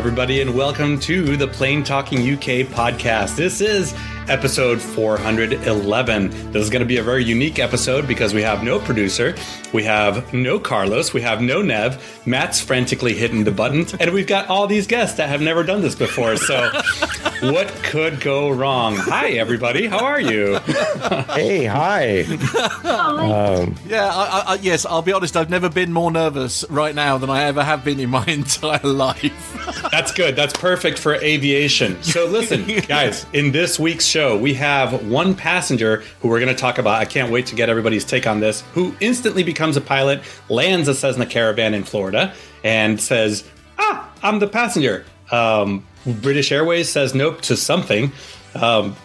[0.00, 3.36] Everybody, and welcome to the Plane Talking UK podcast.
[3.36, 3.94] This is
[4.28, 6.30] episode 411.
[6.52, 9.34] This is going to be a very unique episode because we have no producer,
[9.74, 12.02] we have no Carlos, we have no Nev.
[12.26, 15.82] Matt's frantically hitting the button, and we've got all these guests that have never done
[15.82, 16.34] this before.
[16.38, 16.70] So,
[17.40, 18.96] what could go wrong?
[18.96, 19.86] Hi, everybody.
[19.86, 20.58] How are you?
[21.34, 22.22] hey, hi.
[22.84, 25.36] Um, yeah, I, I, yes, I'll be honest.
[25.36, 28.86] I've never been more nervous right now than I ever have been in my entire
[28.86, 29.88] life.
[29.90, 30.36] That's good.
[30.36, 32.02] That's perfect for aviation.
[32.02, 36.60] So, listen, guys, in this week's show, we have one passenger who we're going to
[36.60, 37.00] talk about.
[37.00, 38.62] I can't wait to get everybody's take on this.
[38.74, 43.44] Who instantly becomes a pilot, lands a Cessna Caravan in Florida, and says,
[43.78, 48.12] "Ah, I'm the passenger." Um, British Airways says nope to something.
[48.54, 48.96] Um,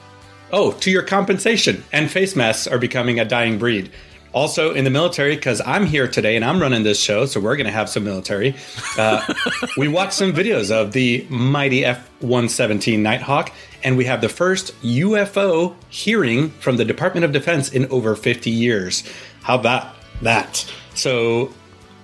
[0.52, 1.84] oh, to your compensation.
[1.92, 3.92] And face masks are becoming a dying breed.
[4.34, 7.56] Also in the military, because I'm here today and I'm running this show, so we're
[7.56, 8.54] going to have some military.
[8.98, 9.26] Uh,
[9.78, 14.74] we watched some videos of the mighty F 117 Nighthawk, and we have the first
[14.82, 19.10] UFO hearing from the Department of Defense in over 50 years.
[19.42, 20.70] How about that?
[20.96, 21.54] So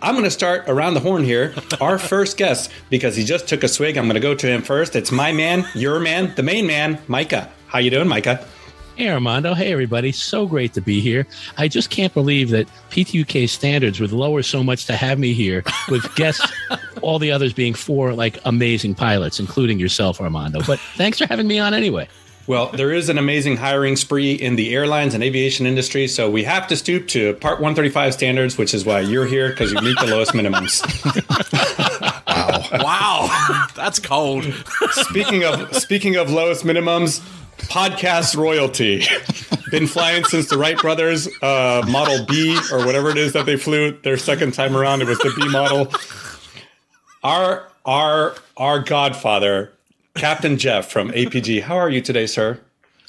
[0.03, 1.53] I'm going to start around the horn here.
[1.79, 4.63] Our first guest, because he just took a swig, I'm going to go to him
[4.63, 4.95] first.
[4.95, 7.51] It's my man, your man, the main man, Micah.
[7.67, 8.43] How you doing, Micah?
[8.95, 9.53] Hey, Armando.
[9.53, 10.11] Hey, everybody.
[10.11, 11.27] So great to be here.
[11.57, 15.63] I just can't believe that PTUK standards would lower so much to have me here
[15.87, 16.51] with guests,
[17.01, 20.61] all the others being four like amazing pilots, including yourself, Armando.
[20.65, 22.09] But thanks for having me on anyway.
[22.47, 26.43] Well, there is an amazing hiring spree in the airlines and aviation industry, so we
[26.43, 29.97] have to stoop to Part 135 standards, which is why you're here because you meet
[29.99, 30.81] the lowest minimums.
[32.27, 32.81] wow!
[32.83, 34.45] Wow, that's cold.
[34.91, 37.19] speaking of speaking of lowest minimums,
[37.67, 39.03] podcast royalty.
[39.69, 43.55] Been flying since the Wright brothers uh, Model B or whatever it is that they
[43.55, 45.01] flew their second time around.
[45.01, 45.91] It was the B model.
[47.23, 49.71] Our our our godfather,
[50.15, 51.63] Captain Jeff from APG.
[51.63, 52.59] How are you today, sir?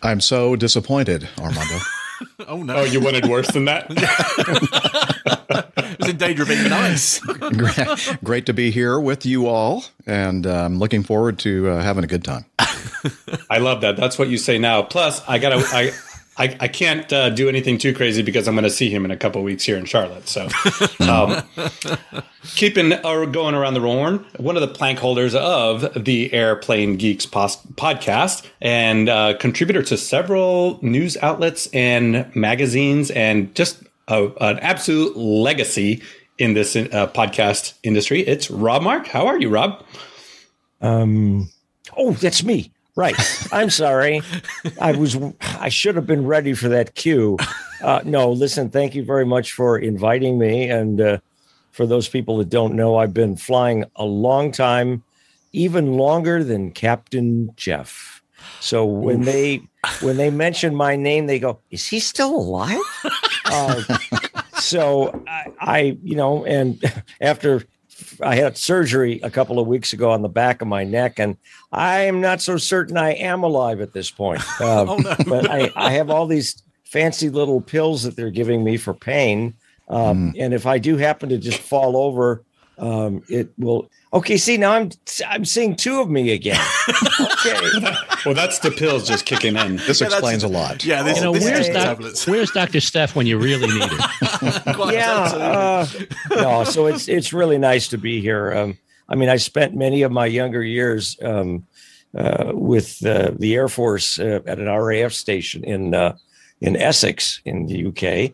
[0.03, 1.79] I'm so disappointed, Armando.
[2.49, 2.77] oh no!
[2.77, 3.87] Oh, you wanted worse than that.
[5.77, 7.19] it was in danger of being nice.
[7.21, 11.83] great, great, to be here with you all, and I'm um, looking forward to uh,
[11.83, 12.45] having a good time.
[13.51, 13.97] I love that.
[13.97, 14.83] That's what you say now.
[14.83, 15.57] Plus, I gotta.
[15.57, 15.93] I,
[16.37, 19.11] I, I can't uh, do anything too crazy because I'm going to see him in
[19.11, 20.29] a couple weeks here in Charlotte.
[20.29, 20.49] So,
[21.01, 21.43] um,
[22.55, 27.27] keeping uh, going around the horn, one of the plank holders of the Airplane Geeks
[27.27, 34.59] pos- podcast and uh, contributor to several news outlets and magazines, and just a, an
[34.61, 36.03] absolute legacy
[36.39, 38.21] in this uh, podcast industry.
[38.27, 39.07] It's Rob Mark.
[39.07, 39.85] How are you, Rob?
[40.81, 41.51] Um.
[41.95, 42.73] Oh, that's me.
[42.95, 43.17] Right.
[43.53, 44.21] I'm sorry.
[44.81, 47.39] I was I should have been ready for that cue.
[47.83, 50.69] Uh, no, listen, thank you very much for inviting me.
[50.69, 51.19] And uh,
[51.71, 55.03] for those people that don't know, I've been flying a long time,
[55.53, 58.23] even longer than Captain Jeff.
[58.61, 59.27] So when Oof.
[59.27, 59.63] they
[60.01, 62.79] when they mention my name, they go, "Is he still alive?"
[63.47, 63.83] uh,
[64.59, 66.83] so I, I, you know, and
[67.21, 67.65] after
[68.21, 71.37] I had surgery a couple of weeks ago on the back of my neck, and
[71.71, 74.43] I am not so certain I am alive at this point.
[74.61, 75.17] Uh, oh, no.
[75.27, 79.55] But I, I have all these fancy little pills that they're giving me for pain.
[79.89, 80.37] Um, mm.
[80.39, 82.43] And if I do happen to just fall over,
[82.83, 83.89] um, it will.
[84.13, 84.91] Okay, see now I'm
[85.29, 86.61] I'm seeing two of me again.
[87.21, 87.57] okay.
[88.27, 89.77] well, that's the pills just kicking in.
[89.77, 90.85] This yeah, explains a lot.
[90.85, 94.93] Yeah, this, you know, where's, doc, where's Doctor Steph when you really need her?
[94.93, 95.87] yeah, uh,
[96.31, 96.65] no.
[96.65, 98.53] So it's it's really nice to be here.
[98.53, 101.65] Um, I mean, I spent many of my younger years um,
[102.17, 106.17] uh, with uh, the Air Force uh, at an RAF station in uh,
[106.61, 108.33] in Essex in the UK,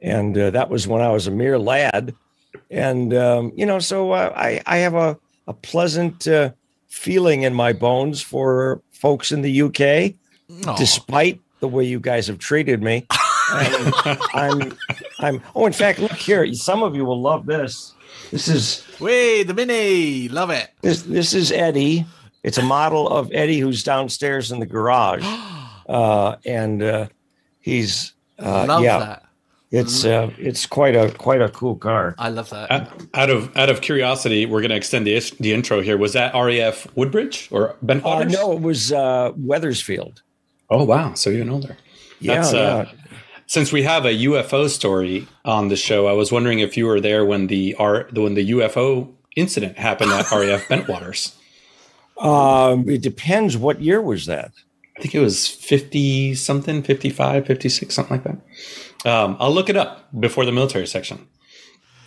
[0.00, 2.14] and uh, that was when I was a mere lad
[2.70, 6.50] and um, you know, so uh, I I have a a pleasant uh,
[6.88, 10.14] feeling in my bones for folks in the UK,
[10.50, 10.76] Aww.
[10.76, 13.06] despite the way you guys have treated me.
[13.50, 14.76] I'm
[15.18, 16.52] I'm oh, in fact, look here.
[16.54, 17.94] Some of you will love this.
[18.30, 20.70] This is wait the mini, love it.
[20.82, 22.06] This this is Eddie.
[22.42, 25.24] It's a model of Eddie who's downstairs in the garage,
[25.88, 27.06] uh, and uh,
[27.60, 28.98] he's uh, love yeah.
[28.98, 29.24] That.
[29.70, 32.16] It's uh, it's quite a quite a cool car.
[32.18, 32.90] I love that.
[33.14, 35.96] Out of out of curiosity, we're going to extend the the intro here.
[35.96, 38.34] Was that RAF Woodbridge or Bentwaters?
[38.34, 40.22] Uh, no, it was uh, Wethersfield.
[40.70, 41.76] Oh wow, so even older.
[42.18, 42.90] Yeah, uh, yeah.
[43.46, 47.00] Since we have a UFO story on the show, I was wondering if you were
[47.00, 51.34] there when the R when the UFO incident happened at RAF Bentwaters.
[52.20, 53.56] Um, it depends.
[53.56, 54.52] What year was that?
[54.94, 58.36] I think it was 50 something, 55, 56, something like that.
[59.04, 61.28] Um, I'll look it up before the military section.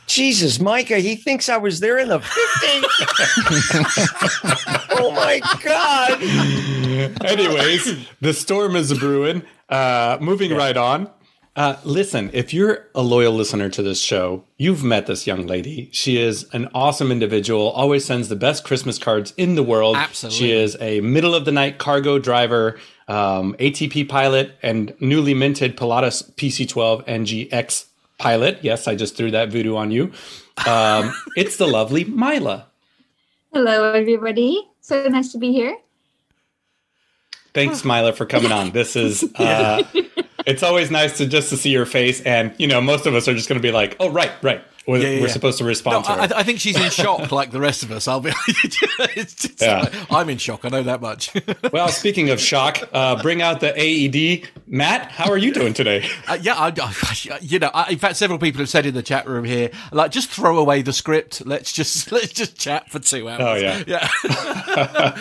[0.08, 2.84] Jesus, Micah, he thinks I was there in the 50s.
[5.00, 6.22] oh my God.
[7.26, 9.44] Anyways, the storm is brewing.
[9.70, 10.58] Uh, moving yeah.
[10.58, 11.10] right on.
[11.56, 15.88] Uh, listen, if you're a loyal listener to this show, you've met this young lady.
[15.92, 19.96] She is an awesome individual, always sends the best Christmas cards in the world.
[19.96, 20.40] Absolutely.
[20.40, 25.78] She is a middle of the night cargo driver, um, ATP pilot, and newly minted
[25.78, 27.86] Pilatus PC12 NGX
[28.18, 28.60] pilot.
[28.62, 30.12] Yes, I just threw that voodoo on you.
[30.68, 32.68] Um, it's the lovely Mila.
[33.52, 34.68] Hello, everybody.
[34.82, 35.78] So nice to be here.
[37.54, 38.72] Thanks, Mila, for coming on.
[38.72, 39.84] This is uh,
[40.46, 43.28] it's always nice to just to see your face, and you know, most of us
[43.28, 45.64] are just going to be like, "Oh, right, right." We're, yeah, yeah, we're supposed to
[45.64, 48.06] respond no, to I, I, think she's in shock, like the rest of us.
[48.06, 48.32] I'll be.
[49.16, 49.90] it's, yeah.
[50.12, 50.66] I'm in shock.
[50.66, 51.32] I know that much.
[51.72, 54.50] well, speaking of shock, uh, bring out the AED.
[54.68, 56.06] Matt, how are you doing today?
[56.28, 59.26] Uh, yeah, I, I, you know, in fact, several people have said in the chat
[59.26, 61.46] room here, like, just throw away the script.
[61.46, 63.42] Let's just let's just chat for two hours.
[63.42, 64.10] Oh yeah, yeah.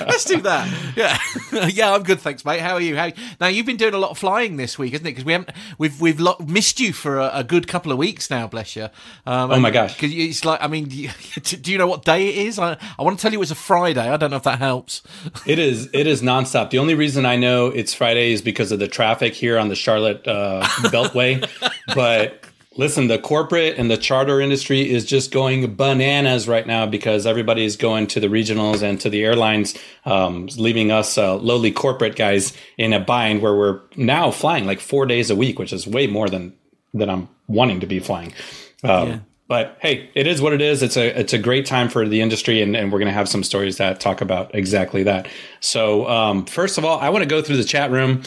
[0.06, 0.92] let's do that.
[0.96, 1.94] Yeah, yeah.
[1.94, 2.60] I'm good, thanks, mate.
[2.60, 2.96] How are you?
[2.96, 3.46] How now?
[3.46, 5.10] You've been doing a lot of flying this week, isn't it?
[5.10, 8.28] Because we haven't we've we've lo- missed you for a, a, good couple of weeks
[8.28, 8.46] now.
[8.48, 8.88] Bless you.
[9.24, 9.94] Um, oh my gosh!
[9.94, 11.10] Because it's like, I mean, do you,
[11.40, 12.58] do you, know what day it is?
[12.58, 14.08] I, I want to tell you it's a Friday.
[14.08, 15.02] I don't know if that helps.
[15.46, 15.88] it is.
[15.92, 16.70] It is nonstop.
[16.70, 19.74] The only reason I know it's Friday is because of the traffic here on the
[19.74, 21.48] Charlotte uh, Beltway.
[21.94, 22.44] but
[22.76, 27.64] listen, the corporate and the charter industry is just going bananas right now because everybody
[27.64, 29.76] is going to the regionals and to the airlines,
[30.06, 34.80] um, leaving us uh, lowly corporate guys in a bind where we're now flying like
[34.80, 36.54] four days a week, which is way more than
[36.94, 38.34] than I'm wanting to be flying.
[38.84, 39.18] Um, yeah
[39.52, 40.82] but hey, it is what it is.
[40.82, 43.28] It's a it's a great time for the industry, and, and we're going to have
[43.28, 45.28] some stories that talk about exactly that.
[45.60, 48.22] So, um, first of all, I want to go through the chat room.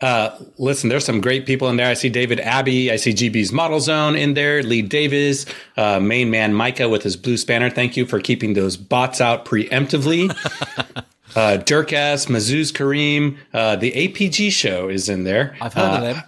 [0.00, 1.90] Uh, listen, there's some great people in there.
[1.90, 2.90] I see David Abbey.
[2.90, 4.62] I see GB's Model Zone in there.
[4.62, 5.44] Lee Davis,
[5.76, 7.68] uh, main man Micah with his blue spanner.
[7.68, 10.34] Thank you for keeping those bots out preemptively.
[11.36, 15.58] uh, Dirk S, Mazuz Kareem, uh, the APG show is in there.
[15.60, 16.22] I've heard of uh, them.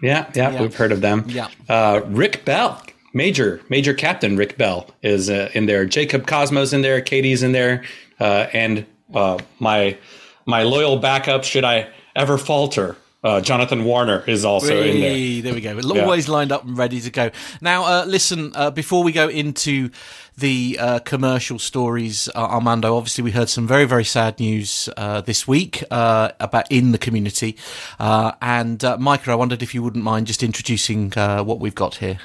[0.00, 1.26] Yeah, yeah, yeah, we've heard of them.
[1.28, 1.48] Yeah.
[1.68, 2.82] Uh, Rick Bell
[3.14, 5.86] Major Major Captain Rick Bell is uh, in there.
[5.86, 7.00] Jacob Cosmos in there.
[7.00, 7.84] Katie's in there,
[8.20, 8.84] uh, and
[9.14, 9.96] uh, my
[10.44, 11.44] my loyal backup.
[11.44, 12.96] Should I ever falter?
[13.22, 15.42] Uh, Jonathan Warner is also Whee, in there.
[15.42, 16.02] There we go.
[16.02, 16.32] Always yeah.
[16.34, 17.30] lined up and ready to go.
[17.62, 18.52] Now, uh, listen.
[18.54, 19.88] Uh, before we go into
[20.36, 22.96] the uh, commercial stories, uh, Armando.
[22.96, 27.56] Obviously, we heard some very, very sad news uh, this week about in the community.
[27.98, 32.18] and Micah, I wondered if you wouldn't mind just introducing what we've got here.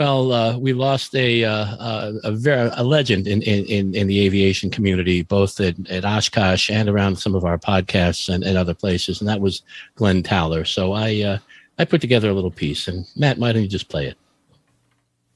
[0.00, 4.24] Well, uh, we lost a uh, uh, a, very a legend in, in, in the
[4.24, 8.72] aviation community, both at, at Oshkosh and around some of our podcasts and, and other
[8.72, 9.60] places, and that was
[9.96, 10.64] Glenn Towler.
[10.64, 11.38] So I uh,
[11.78, 14.16] I put together a little piece, and Matt, why don't you just play it?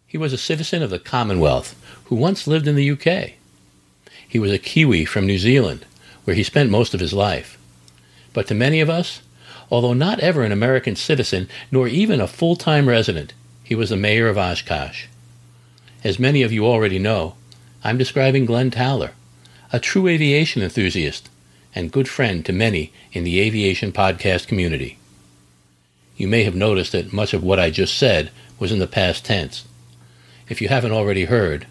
[0.06, 3.33] He was a citizen of the Commonwealth who once lived in the UK.
[4.26, 5.85] He was a Kiwi from New Zealand,
[6.25, 7.59] where he spent most of his life.
[8.33, 9.21] But to many of us,
[9.71, 13.97] although not ever an American citizen nor even a full time resident, he was the
[13.97, 15.06] mayor of Oshkosh.
[16.04, 17.35] As many of you already know,
[17.83, 19.12] I'm describing Glenn Towler,
[19.73, 21.30] a true aviation enthusiast
[21.75, 24.99] and good friend to many in the aviation podcast community.
[26.16, 29.25] You may have noticed that much of what I just said was in the past
[29.25, 29.64] tense.
[30.49, 31.66] If you haven't already heard,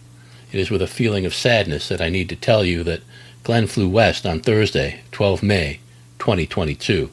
[0.52, 3.02] it is with a feeling of sadness that I need to tell you that
[3.44, 5.80] Glenn flew west on Thursday, 12 May
[6.20, 7.10] 2022.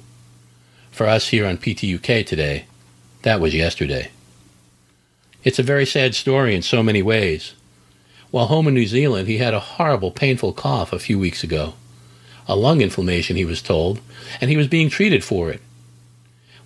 [0.91, 2.65] For us here on PTUK today,
[3.23, 4.11] that was yesterday.
[5.43, 7.55] It's a very sad story in so many ways.
[8.31, 11.75] While home in New Zealand, he had a horrible, painful cough a few weeks ago.
[12.47, 14.01] A lung inflammation, he was told,
[14.41, 15.61] and he was being treated for it.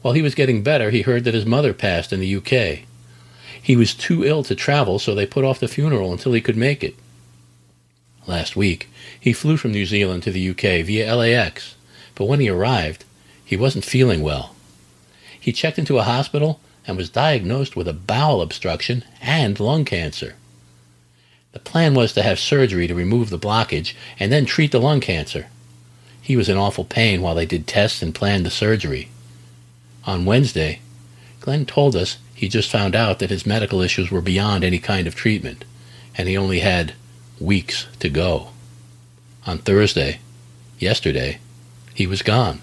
[0.02, 2.87] While he was getting better, he heard that his mother passed in the UK.
[3.62, 6.57] He was too ill to travel, so they put off the funeral until he could
[6.57, 6.97] make it.
[8.26, 8.88] Last week,
[9.19, 11.76] he flew from New Zealand to the UK via LAX,
[12.14, 13.04] but when he arrived,
[13.45, 14.54] he wasn't feeling well.
[15.38, 20.34] He checked into a hospital and was diagnosed with a bowel obstruction and lung cancer.
[21.52, 25.00] The plan was to have surgery to remove the blockage and then treat the lung
[25.00, 25.46] cancer.
[26.20, 29.10] He was in awful pain while they did tests and planned the surgery.
[30.04, 30.80] On Wednesday,
[31.40, 35.06] Glenn told us he just found out that his medical issues were beyond any kind
[35.06, 35.64] of treatment,
[36.16, 36.94] and he only had
[37.38, 38.48] weeks to go.
[39.46, 40.18] On Thursday,
[40.78, 41.38] yesterday,
[41.94, 42.60] he was gone.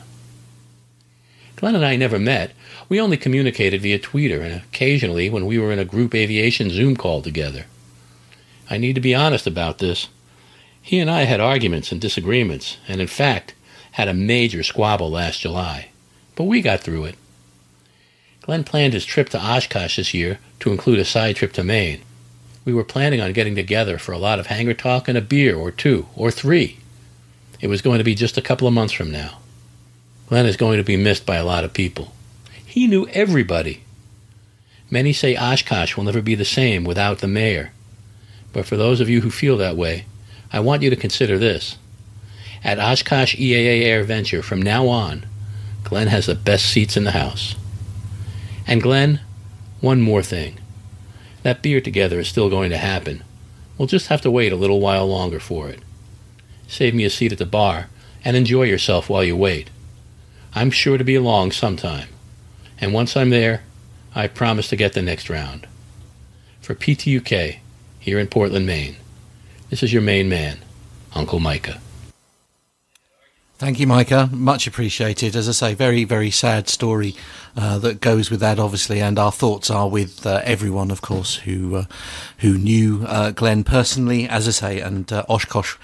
[1.55, 2.51] Glenn and I never met,
[2.91, 6.97] we only communicated via Twitter and occasionally when we were in a group aviation Zoom
[6.97, 7.63] call together.
[8.69, 10.09] I need to be honest about this.
[10.81, 13.53] He and I had arguments and disagreements, and in fact,
[13.91, 15.91] had a major squabble last July.
[16.35, 17.15] But we got through it.
[18.41, 22.01] Glenn planned his trip to Oshkosh this year to include a side trip to Maine.
[22.65, 25.55] We were planning on getting together for a lot of hangar talk and a beer
[25.55, 26.79] or two or three.
[27.61, 29.37] It was going to be just a couple of months from now.
[30.27, 32.11] Glenn is going to be missed by a lot of people.
[32.71, 33.83] He knew everybody.
[34.89, 37.73] Many say Oshkosh will never be the same without the mayor.
[38.53, 40.05] But for those of you who feel that way,
[40.53, 41.77] I want you to consider this.
[42.63, 45.25] At Oshkosh EAA Air Venture, from now on,
[45.83, 47.57] Glenn has the best seats in the house.
[48.65, 49.19] And Glenn,
[49.81, 50.57] one more thing.
[51.43, 53.21] That beer together is still going to happen.
[53.77, 55.81] We'll just have to wait a little while longer for it.
[56.69, 57.89] Save me a seat at the bar
[58.23, 59.69] and enjoy yourself while you wait.
[60.53, 62.07] I'm sure to be along sometime.
[62.81, 63.61] And once I'm there,
[64.15, 65.67] I promise to get the next round.
[66.61, 67.59] For PTUK,
[67.99, 68.97] here in Portland, Maine,
[69.69, 70.57] this is your main man,
[71.13, 71.79] Uncle Micah.
[73.59, 74.27] Thank you, Micah.
[74.31, 75.35] Much appreciated.
[75.35, 77.15] As I say, very, very sad story
[77.55, 81.35] uh, that goes with that, obviously, and our thoughts are with uh, everyone, of course,
[81.35, 81.85] who uh,
[82.39, 84.27] who knew uh, Glenn personally.
[84.27, 85.75] As I say, and uh, Oshkosh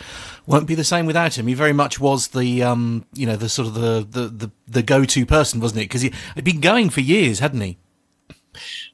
[0.47, 1.45] won't be the same without him.
[1.45, 4.81] He very much was the, um, you know, the sort of the the the, the
[4.81, 5.85] go to person, wasn't it?
[5.85, 7.77] Because he had been going for years, hadn't he?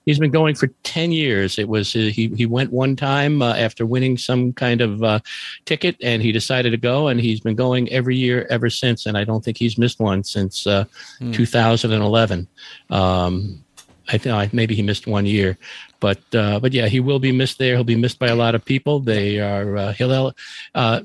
[0.05, 1.57] He's been going for 10 years.
[1.57, 5.19] It was, uh, he, he went one time uh, after winning some kind of uh,
[5.63, 9.05] ticket and he decided to go and he's been going every year ever since.
[9.05, 10.85] And I don't think he's missed one since uh,
[11.21, 11.33] mm.
[11.33, 12.47] 2011.
[12.89, 13.63] Um,
[14.09, 15.57] I think maybe he missed one year,
[16.01, 17.75] but uh, but yeah, he will be missed there.
[17.75, 18.99] He'll be missed by a lot of people.
[18.99, 20.33] They are uh, Hillel.
[20.75, 21.01] Uh,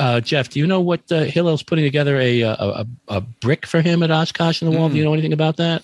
[0.00, 3.82] uh, Jeff, do you know what uh, Hillel's putting together a, a, a brick for
[3.82, 4.88] him at Oshkosh in the wall?
[4.88, 4.92] Mm.
[4.92, 5.82] Do you know anything about that?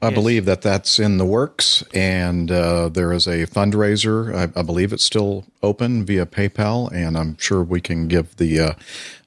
[0.00, 0.14] I yes.
[0.14, 4.34] believe that that's in the works, and uh, there is a fundraiser.
[4.34, 8.60] I, I, believe it's still open via PayPal, and I'm sure we can give the
[8.60, 8.72] uh,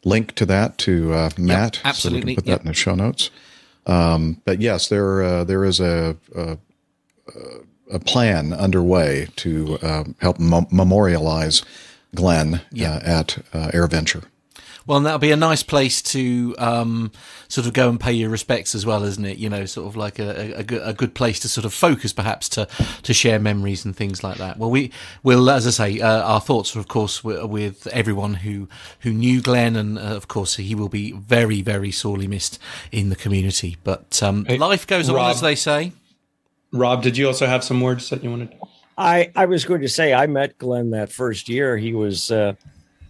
[0.06, 2.22] link to that to uh, Matt, yep, absolutely.
[2.22, 2.58] so we can put yep.
[2.60, 3.32] that in the show notes.
[3.88, 6.58] Um, but yes, there uh, there is a, a,
[7.92, 11.64] a plan underway to uh, help m- memorialize
[12.16, 13.04] Glenn yep.
[13.04, 14.26] Uh, at AirVenture.
[14.90, 17.12] Well, and that'll be a nice place to um,
[17.48, 19.38] sort of go and pay your respects as well, isn't it?
[19.38, 22.12] You know, sort of like a, a, good, a good place to sort of focus,
[22.12, 22.68] perhaps to
[23.04, 24.58] to share memories and things like that.
[24.58, 28.68] Well, we will, as I say, uh, our thoughts are of course with everyone who
[29.02, 32.58] who knew Glenn, and uh, of course he will be very very sorely missed
[32.92, 33.78] in the community.
[33.84, 35.92] But um, hey, life goes Rob, on, as they say.
[36.72, 38.56] Rob, did you also have some words that you wanted?
[39.00, 41.78] I I was going to say I met Glenn that first year.
[41.78, 42.30] He was.
[42.30, 42.54] Uh,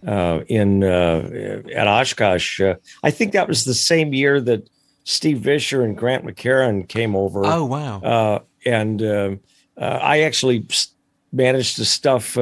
[0.06, 2.60] uh, in uh, at Oshkosh.
[2.60, 4.68] Uh, I think that was the same year that
[5.04, 7.42] Steve Visscher and Grant McHerron came over.
[7.44, 8.00] Oh wow!
[8.00, 9.36] Uh, and uh,
[9.76, 10.66] uh, I actually
[11.32, 12.34] managed to stuff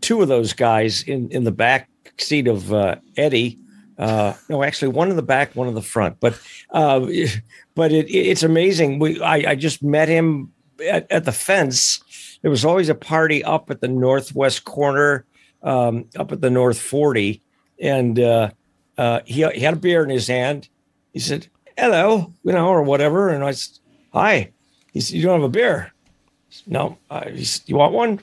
[0.00, 1.88] two of those guys in in the back
[2.18, 2.72] seat of
[3.16, 3.58] Eddie.
[3.98, 6.18] no, actually, one in the back, one in the front.
[6.18, 6.40] But
[6.72, 8.98] but it, it's amazing.
[8.98, 10.52] We I, I just met him
[10.86, 12.00] at, at the fence.
[12.42, 15.24] There was always a party up at the northwest corner
[15.62, 17.42] um, up at the North 40,
[17.80, 18.50] and uh,
[18.96, 20.68] uh, he, he had a beer in his hand.
[21.12, 23.78] He said, "Hello," you know, or whatever, and I said,
[24.12, 24.52] "Hi."
[24.92, 25.92] He said, "You don't have a beer?"
[26.50, 26.98] Said, no.
[27.10, 28.20] Uh, said, "You want one?"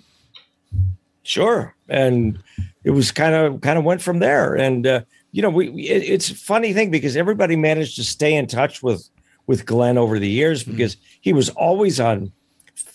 [1.24, 1.76] Sure.
[1.90, 2.38] And
[2.84, 4.54] it was kind of kind of went from there.
[4.56, 8.36] And uh, you know, we, it, it's a funny thing because everybody managed to stay
[8.36, 9.10] in touch with
[9.48, 10.72] with Glenn over the years mm-hmm.
[10.72, 11.18] because mm-hmm.
[11.22, 12.32] he was always on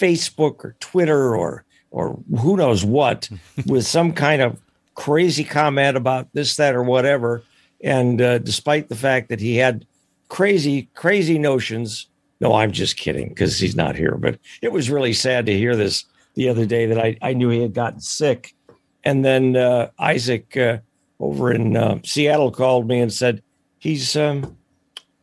[0.01, 3.29] Facebook or Twitter or or who knows what
[3.67, 4.61] with some kind of
[4.95, 7.43] crazy comment about this, that, or whatever.
[7.83, 9.87] And uh, despite the fact that he had
[10.29, 12.07] crazy, crazy notions,
[12.41, 14.17] no, I'm just kidding because he's not here.
[14.17, 16.05] But it was really sad to hear this
[16.35, 18.55] the other day that I, I knew he had gotten sick.
[19.03, 20.79] And then uh, Isaac uh,
[21.19, 23.43] over in uh, Seattle called me and said,
[23.79, 24.57] he's um,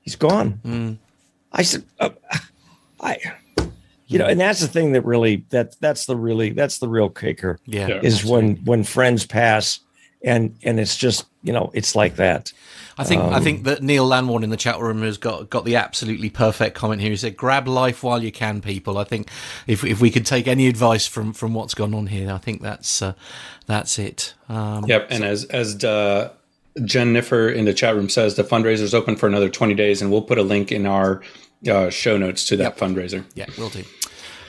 [0.01, 0.59] he's gone.
[0.65, 0.97] Mm.
[1.51, 2.09] I said, uh,
[2.99, 3.19] I
[4.07, 7.09] you know and that's the thing that really that that's the really that's the real
[7.09, 8.63] kicker yeah is when right.
[8.65, 9.79] when friends pass
[10.23, 12.51] and and it's just you know it's like that
[12.97, 15.65] I think um, I think that Neil Lanwarn in the chat room has got got
[15.65, 17.11] the absolutely perfect comment here.
[17.11, 19.29] He said, "Grab life while you can, people." I think
[19.67, 22.61] if if we could take any advice from from what's gone on here, I think
[22.61, 23.13] that's uh,
[23.67, 24.33] that's it.
[24.49, 25.07] Um, yep.
[25.11, 26.31] And so- as as uh,
[26.83, 30.01] Jen Niffer in the chat room says, the fundraiser is open for another twenty days,
[30.01, 31.21] and we'll put a link in our
[31.69, 32.77] uh, show notes to that yep.
[32.77, 33.25] fundraiser.
[33.35, 33.83] Yeah, we'll do.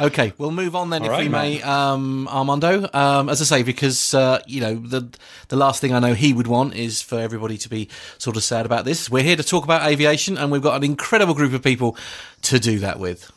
[0.01, 2.89] Okay, we'll move on then, All if right, we may, um, Armando.
[2.93, 5.09] Um, as I say, because uh, you know the
[5.49, 8.45] the last thing I know he would want is for everybody to be sort of
[8.45, 9.11] sad about this.
[9.11, 11.97] We're here to talk about aviation, and we've got an incredible group of people
[12.43, 13.33] to do that with.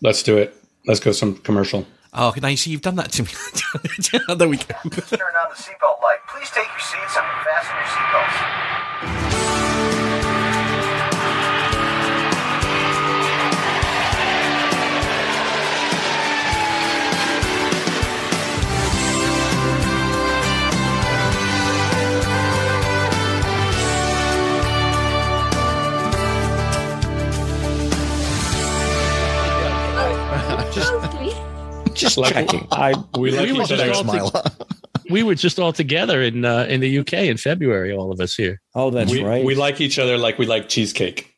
[0.00, 0.56] Let's do it.
[0.86, 1.86] Let's go some commercial.
[2.14, 3.28] Oh, now you see you've done that to me.
[4.34, 4.64] there we go.
[4.64, 6.20] Turn on the seatbelt light.
[6.26, 9.87] Please take your seats and fasten your seatbelts.
[30.84, 31.94] Closely.
[31.94, 32.66] Just checking.
[32.72, 33.92] I We We were just other.
[33.92, 34.44] all Smile.
[35.10, 37.92] we were just all together in uh, in the UK in February.
[37.92, 38.60] All of us here.
[38.74, 39.44] oh, that's we, right.
[39.44, 41.34] we like each other like we like cheesecake.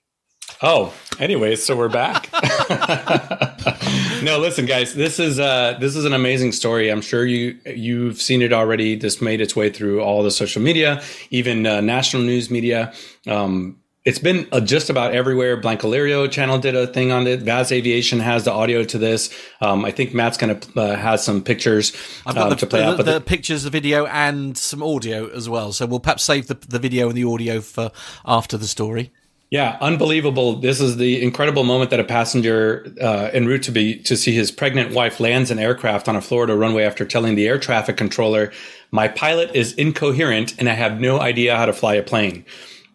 [0.62, 2.28] Oh, anyway, so we're back.
[4.22, 6.90] no, listen, guys, this is uh, this is an amazing story.
[6.90, 8.94] I'm sure you you've seen it already.
[8.96, 12.92] This made its way through all the social media, even uh, national news media.
[13.26, 15.60] Um, it's been uh, just about everywhere.
[15.60, 17.40] Blancolirio channel did a thing on it.
[17.40, 19.30] VAS Aviation has the audio to this.
[19.60, 22.66] Um, I think Matt's going to uh, have some pictures I've got um, the, to
[22.66, 22.96] play the, out.
[22.96, 25.72] But the the- pictures, the video, and some audio as well.
[25.72, 27.90] So we'll perhaps save the, the video and the audio for
[28.24, 29.12] after the story.
[29.50, 30.54] Yeah, unbelievable.
[30.54, 34.32] This is the incredible moment that a passenger uh, en route to be to see
[34.32, 37.96] his pregnant wife lands an aircraft on a Florida runway after telling the air traffic
[37.96, 38.52] controller,
[38.92, 42.44] "My pilot is incoherent and I have no idea how to fly a plane."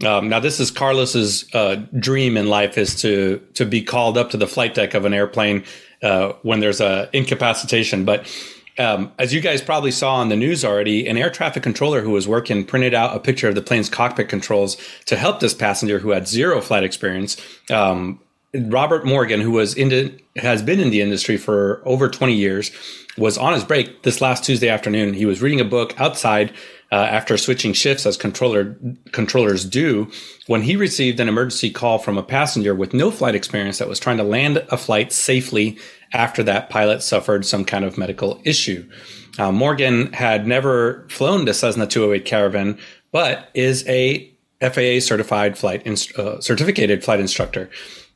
[0.04, 4.32] Um, now, this is Carlos's uh, dream in life is to to be called up
[4.32, 5.64] to the flight deck of an airplane
[6.04, 8.28] uh, when there's a incapacitation, but
[8.78, 12.12] um, as you guys probably saw on the news already, an air traffic controller who
[12.12, 16.00] was working printed out a picture of the plane's cockpit controls to help this passenger
[16.00, 17.38] who had zero flight experience.
[17.72, 18.20] Um,
[18.54, 22.72] Robert Morgan, who was into has been in the industry for over 20 years,
[23.18, 25.14] was on his break this last Tuesday afternoon.
[25.14, 26.54] He was reading a book outside
[26.92, 28.76] uh, after switching shifts, as controller
[29.12, 30.10] controllers do,
[30.48, 34.00] when he received an emergency call from a passenger with no flight experience that was
[34.00, 35.78] trying to land a flight safely
[36.14, 38.88] after that pilot suffered some kind of medical issue.
[39.38, 42.78] Uh, Morgan had never flown the Cessna 208 Caravan,
[43.12, 47.70] but is a FAA certified flight inst- uh, certificated flight instructor.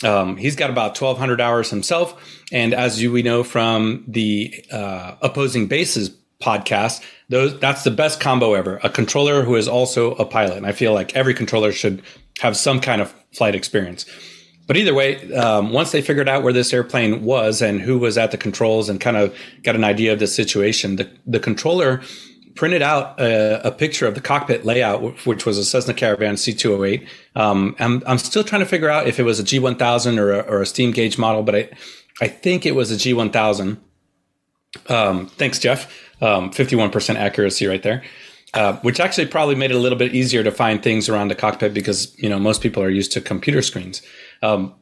[0.03, 5.15] Um, he's got about 1,200 hours himself, and as you we know from the uh,
[5.21, 6.09] opposing bases
[6.41, 8.79] podcast, those that's the best combo ever.
[8.83, 12.01] A controller who is also a pilot, and I feel like every controller should
[12.39, 14.05] have some kind of flight experience.
[14.69, 18.19] But either way, um, once they figured out where this airplane was and who was
[18.19, 22.03] at the controls and kind of got an idea of the situation, the, the controller
[22.53, 27.07] printed out a, a picture of the cockpit layout, which was a Cessna Caravan C208.
[27.35, 30.39] Um, I'm, I'm still trying to figure out if it was a G1000 or a,
[30.41, 31.69] or a steam gauge model, but I,
[32.21, 33.79] I think it was a G1000.
[34.87, 35.91] Um, thanks, Jeff.
[36.21, 38.03] Um, 51% accuracy right there.
[38.55, 41.35] Uh, which actually probably made it a little bit easier to find things around the
[41.35, 44.01] cockpit because you know most people are used to computer screens.
[44.41, 44.73] Um,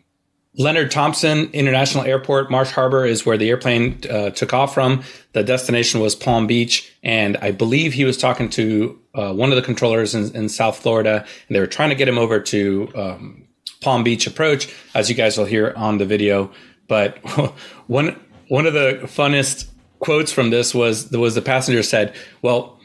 [0.60, 5.04] Leonard Thompson International Airport, Marsh Harbor is where the airplane uh, took off from.
[5.34, 9.56] The destination was Palm Beach, and I believe he was talking to uh, one of
[9.56, 12.92] the controllers in, in South Florida, and they were trying to get him over to
[12.96, 13.48] um,
[13.82, 16.52] Palm Beach approach, as you guys will hear on the video.
[16.88, 17.18] But
[17.88, 19.68] one one of the funnest
[20.00, 22.80] quotes from this was was the passenger said, "Well,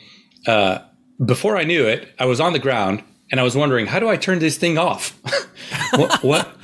[0.47, 0.81] uh,
[1.25, 4.09] before I knew it, I was on the ground and I was wondering how do
[4.09, 5.19] I turn this thing off."
[5.95, 6.57] what, what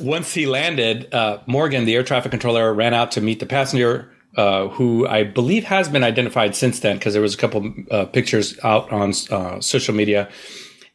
[0.00, 4.10] once he landed, uh, Morgan, the air traffic controller, ran out to meet the passenger,
[4.36, 8.04] uh, who I believe has been identified since then because there was a couple uh,
[8.06, 10.28] pictures out on uh, social media.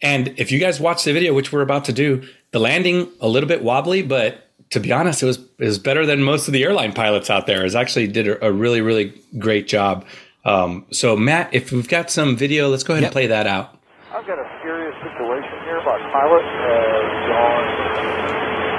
[0.02, 3.28] And if you guys watch the video, which we're about to do, the landing a
[3.28, 4.43] little bit wobbly, but
[4.74, 7.46] to be honest, it was it was better than most of the airline pilots out
[7.48, 7.64] there.
[7.66, 10.06] It actually did a, a really really great job.
[10.46, 13.10] Um, so Matt, if we've got some video, let's go ahead Yep.
[13.10, 13.78] and play that out.
[14.12, 15.80] I've got a serious situation here.
[15.86, 17.68] My pilot has gone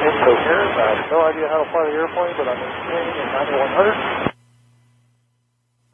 [0.04, 0.72] incoherent.
[0.76, 4.34] I have no idea how to fly the airplane, but I'm maintaining a 9100.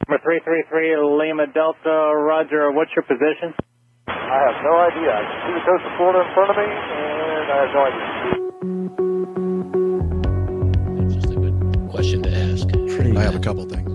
[0.09, 2.71] Number 333 Lima Delta, Roger.
[2.73, 3.53] What's your position?
[4.11, 5.07] I have no idea.
[5.13, 7.81] I can see the coast of Florida in front of me, and I have no
[7.87, 8.50] idea.
[12.01, 12.67] Question to ask.
[12.95, 13.15] Pretty.
[13.15, 13.87] I have a couple things.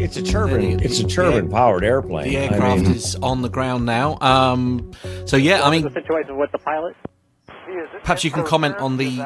[0.00, 0.76] It's a turbine.
[0.76, 2.28] The- It's a the- turbine powered airplane.
[2.30, 4.16] The I aircraft mean, is on the ground now.
[4.20, 4.92] Um,
[5.24, 6.94] so yeah, I mean, the situation with the pilot?
[8.04, 9.18] Perhaps you can comment on the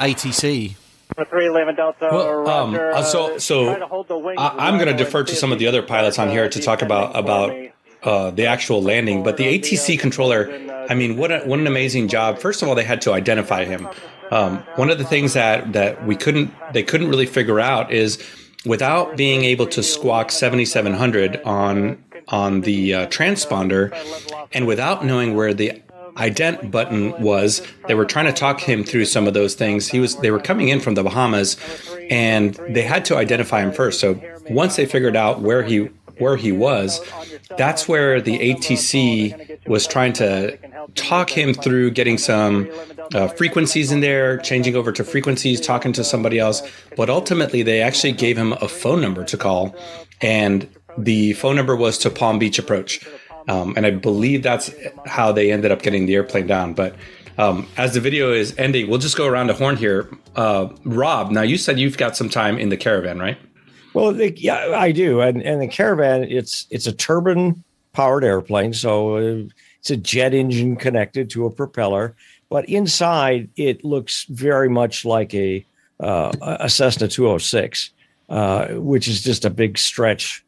[0.00, 0.74] ATC.
[1.16, 2.90] Number 3 Lima Delta, Well, um, Roger.
[2.92, 5.60] uh, so- so to hold the wings I, I'm going to defer to some of
[5.60, 7.70] the other pilots on here to talk about about me.
[8.06, 9.22] Uh, the actual landing.
[9.22, 10.50] But the ATC controller,
[10.88, 12.38] I mean, what a, what an amazing job!
[12.38, 13.88] First of all, they had to identify him.
[14.30, 18.22] Um, one of the things that that we couldn't they couldn't really figure out is
[18.64, 23.92] without being able to squawk 7700 on on the uh, transponder,
[24.52, 25.82] and without knowing where the
[26.16, 30.00] ident button was they were trying to talk him through some of those things he
[30.00, 31.58] was they were coming in from the bahamas
[32.08, 36.36] and they had to identify him first so once they figured out where he where
[36.36, 37.00] he was
[37.56, 40.56] that's where the atc was trying to
[40.94, 42.68] talk him through getting some
[43.14, 46.62] uh, frequencies in there changing over to frequencies talking to somebody else
[46.96, 49.74] but ultimately they actually gave him a phone number to call
[50.20, 53.06] and the phone number was to palm beach approach
[53.48, 54.72] um, and I believe that's
[55.06, 56.74] how they ended up getting the airplane down.
[56.74, 56.96] But
[57.38, 60.08] Um, as the video is ending, we'll just go around the horn here.
[60.36, 63.36] Uh, Rob, now you said you've got some time in the caravan, right?
[63.96, 68.74] Well, the, yeah, I do, and and the caravan it's it's a turbine powered airplane,
[68.74, 69.44] so uh,
[69.78, 72.14] it's a jet engine connected to a propeller.
[72.50, 75.64] But inside, it looks very much like a
[75.98, 77.90] uh, a Cessna 206,
[78.28, 80.44] uh, which is just a big stretch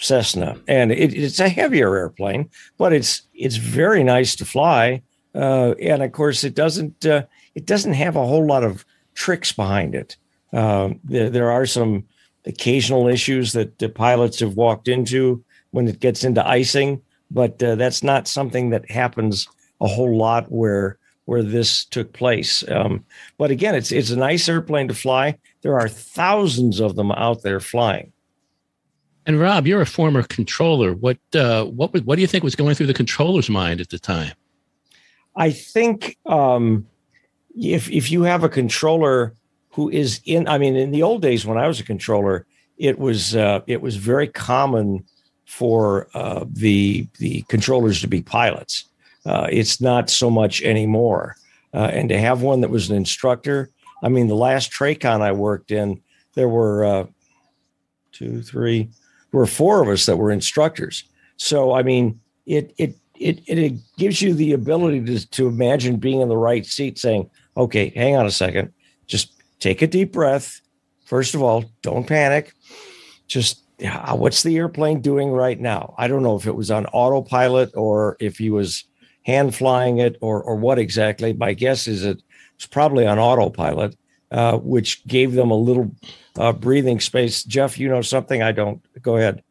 [0.00, 5.00] Cessna, and it, it's a heavier airplane, but it's it's very nice to fly.
[5.32, 7.22] Uh, and of course, it doesn't uh,
[7.54, 10.16] it doesn't have a whole lot of tricks behind it.
[10.52, 12.02] Uh, there, there are some
[12.46, 17.00] occasional issues that the pilots have walked into when it gets into icing,
[17.30, 19.48] but uh, that's not something that happens
[19.80, 22.68] a whole lot where where this took place.
[22.68, 23.04] Um,
[23.38, 25.38] but again, it's it's a nice airplane to fly.
[25.62, 28.12] There are thousands of them out there flying.
[29.26, 30.94] And Rob, you're a former controller.
[30.94, 33.98] What uh, what what do you think was going through the controller's mind at the
[33.98, 34.32] time?
[35.36, 36.86] I think um,
[37.56, 39.34] if if you have a controller
[39.70, 42.98] who is in, I mean, in the old days when I was a controller, it
[42.98, 45.04] was uh, it was very common
[45.44, 48.86] for uh, the the controllers to be pilots.
[49.26, 51.36] Uh, it's not so much anymore,
[51.74, 53.70] uh, and to have one that was an instructor.
[54.02, 56.00] I mean, the last Tracon I worked in,
[56.34, 57.06] there were uh,
[58.12, 58.84] two, three,
[59.30, 61.04] there were four of us that were instructors.
[61.36, 66.20] So, I mean, it it it it gives you the ability to to imagine being
[66.20, 68.72] in the right seat, saying, "Okay, hang on a second,
[69.60, 70.60] take a deep breath.
[71.04, 72.52] First of all, don't panic.
[73.28, 73.62] Just
[74.12, 75.94] what's the airplane doing right now?
[75.96, 78.84] I don't know if it was on autopilot or if he was
[79.22, 81.32] hand flying it or or what exactly.
[81.32, 82.22] My guess is it
[82.56, 83.96] was probably on autopilot,
[84.30, 85.90] uh, which gave them a little
[86.38, 87.44] uh, breathing space.
[87.44, 88.80] Jeff, you know something I don't.
[89.02, 89.42] Go ahead.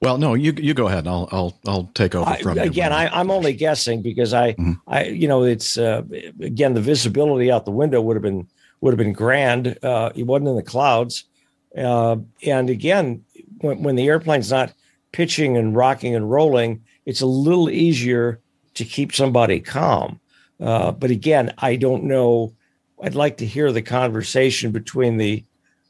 [0.00, 1.06] Well, no, you you go ahead.
[1.06, 2.92] I'll I'll I'll take over from I, again.
[2.92, 4.72] I, am only guessing because I mm-hmm.
[4.86, 6.02] I you know it's uh,
[6.40, 8.46] again the visibility out the window would have been
[8.84, 9.78] would have been grand.
[9.82, 11.24] Uh, it wasn't in the clouds,
[11.76, 12.16] uh,
[12.46, 13.24] and again
[13.64, 14.72] when, when the airplane's not
[15.12, 18.40] pitching and rocking and rolling, it's a little easier
[18.74, 20.20] to keep somebody calm.
[20.60, 22.54] Uh, but again, I don't know.
[23.02, 25.44] I'd like to hear the conversation between the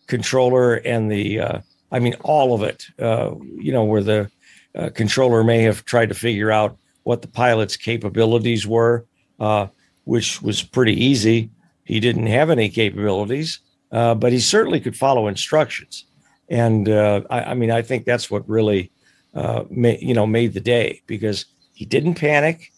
[0.06, 4.30] controller and the, uh, I mean, all of it, uh, you know, where the
[4.74, 9.04] uh, controller may have tried to figure out what the pilot's capabilities were,
[9.40, 9.66] uh,
[10.04, 11.50] which was pretty easy.
[11.84, 13.60] He didn't have any capabilities,
[13.92, 16.04] uh, but he certainly could follow instructions.
[16.48, 18.90] And I, I, mean, I think that's what really,
[19.34, 22.70] you know, made the day because he didn't panic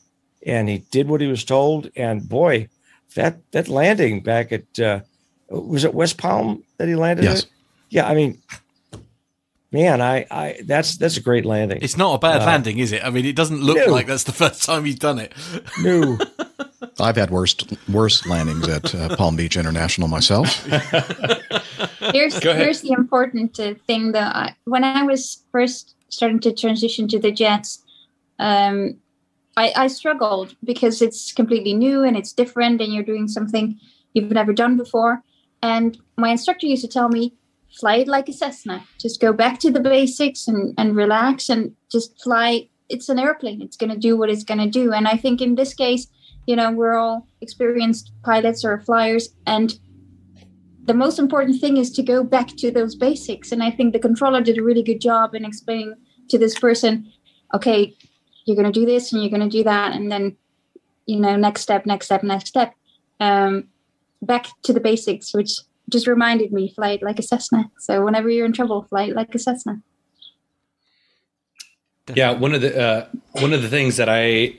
[0.46, 1.90] and he did what he was told.
[1.96, 2.68] And boy,
[3.14, 5.00] that that landing back at uh,
[5.48, 7.42] was it West Palm that he landed yes.
[7.42, 7.48] at?
[7.90, 8.40] Yeah, I mean,
[9.72, 11.80] man, I, I that's that's a great landing.
[11.82, 13.04] It's not a bad uh, landing, is it?
[13.04, 13.86] I mean, it doesn't look no.
[13.86, 15.32] like that's the first time he's done it.
[15.82, 16.18] No.
[16.98, 17.54] I've had worse
[17.88, 20.64] worse landings at uh, Palm Beach International myself.
[22.12, 24.30] here's here's the important uh, thing though.
[24.64, 27.82] When I was first starting to transition to the jets,
[28.38, 28.96] um,
[29.56, 33.78] I, I struggled because it's completely new and it's different and you're doing something
[34.12, 35.22] you've never done before.
[35.62, 37.34] And my instructor used to tell me,
[37.78, 38.84] fly it like a Cessna.
[39.00, 42.68] Just go back to the basics and, and relax and just fly.
[42.88, 43.62] It's an airplane.
[43.62, 44.92] It's going to do what it's going to do.
[44.92, 46.06] And I think in this case,
[46.46, 49.28] you know, we're all experienced pilots or flyers.
[49.46, 49.78] And
[50.84, 53.52] the most important thing is to go back to those basics.
[53.52, 55.94] And I think the controller did a really good job in explaining
[56.28, 57.10] to this person,
[57.54, 57.96] okay,
[58.46, 60.36] you're going to do this and you're going to do that and then
[61.04, 62.72] you know next step next step next step
[63.20, 63.64] um,
[64.22, 65.58] back to the basics which
[65.90, 69.38] just reminded me flight like a cessna so whenever you're in trouble flight like a
[69.38, 69.82] cessna
[72.14, 73.08] yeah one of the uh,
[73.40, 74.56] one of the things that i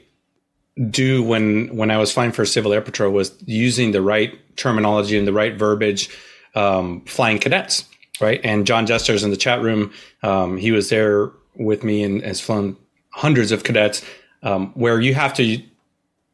[0.89, 5.17] do when when i was flying for civil air patrol was using the right terminology
[5.17, 6.09] and the right verbiage
[6.55, 7.85] um, flying cadets
[8.19, 8.41] right?
[8.43, 9.91] And john jester's in the chat room
[10.23, 12.77] um, he was there with me and has flown
[13.17, 14.03] hundreds of cadets.
[14.43, 15.61] Um, where you have to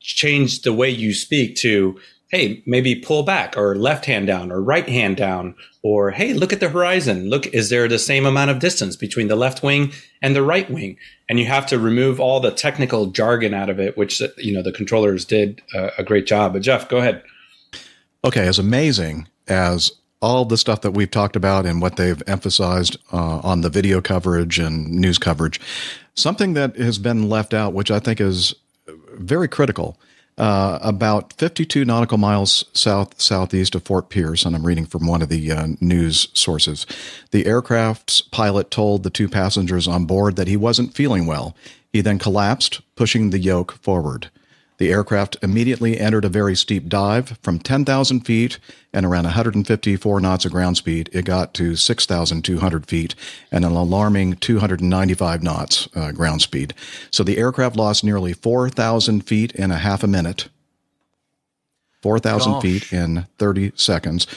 [0.02, 1.98] change the way you speak to
[2.34, 6.52] hey maybe pull back or left hand down or right hand down or hey look
[6.52, 7.30] at the horizon.
[7.30, 10.68] Look is there the same amount of distance between the left wing and the right
[10.68, 10.98] wing?
[11.30, 14.64] And you have to remove all the technical jargon out of it which you know
[14.64, 16.54] the controllers did a, a great job.
[16.54, 17.22] But jeff go ahead.
[18.26, 22.98] Okay as amazing as all the stuff that we've talked about and what they've emphasized
[23.12, 25.62] uh, on the video coverage and news coverage.
[26.16, 28.56] Something that has been left out, which I think is
[28.88, 30.00] very critical,
[30.38, 35.22] uh, about 52 nautical miles south southeast of Fort Pierce, and I'm reading from one
[35.22, 36.86] of the uh, news sources.
[37.32, 41.56] The aircraft's pilot told the two passengers on board that he wasn't feeling well.
[41.92, 44.32] He then collapsed, pushing the yoke forward.
[44.78, 48.60] The aircraft immediately entered a very steep dive from 10,000 feet
[48.92, 51.10] and around 154 knots of ground speed.
[51.14, 53.16] It got to 6,200 feet
[53.52, 56.74] and an alarming 295 knots uh, ground speed.
[57.12, 60.50] So the aircraft lost nearly 4,000 feet in a half a minute.
[62.02, 64.28] 4,000 feet in 30 seconds.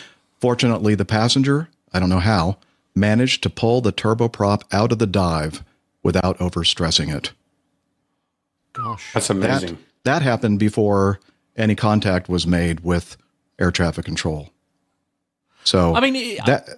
[0.41, 2.59] Fortunately, the passenger, I don't know how,
[2.95, 5.65] managed to pull the turboprop out of the dive
[6.03, 7.33] without overstressing it.
[8.73, 9.13] Gosh.
[9.13, 9.75] That's amazing.
[9.75, 11.21] That, that happened before
[11.57, 13.17] any contact was made with
[13.59, 14.51] air traffic control.
[15.65, 16.69] So I mean, that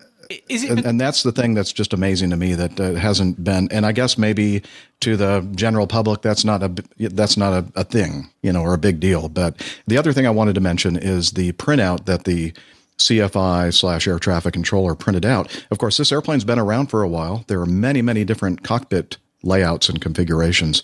[0.49, 0.71] is it?
[0.71, 3.69] and, and, that's the thing that's just amazing to me that uh, hasn't been.
[3.71, 4.63] And I guess maybe
[5.01, 8.75] to the general public, that's not a that's not a, a thing, you know, or
[8.75, 9.29] a big deal.
[9.29, 12.53] But the other thing I wanted to mention is the printout that the
[12.99, 15.65] CFI slash air traffic controller printed out.
[15.71, 17.45] Of course, this airplane's been around for a while.
[17.47, 20.83] There are many, many different cockpit layouts and configurations,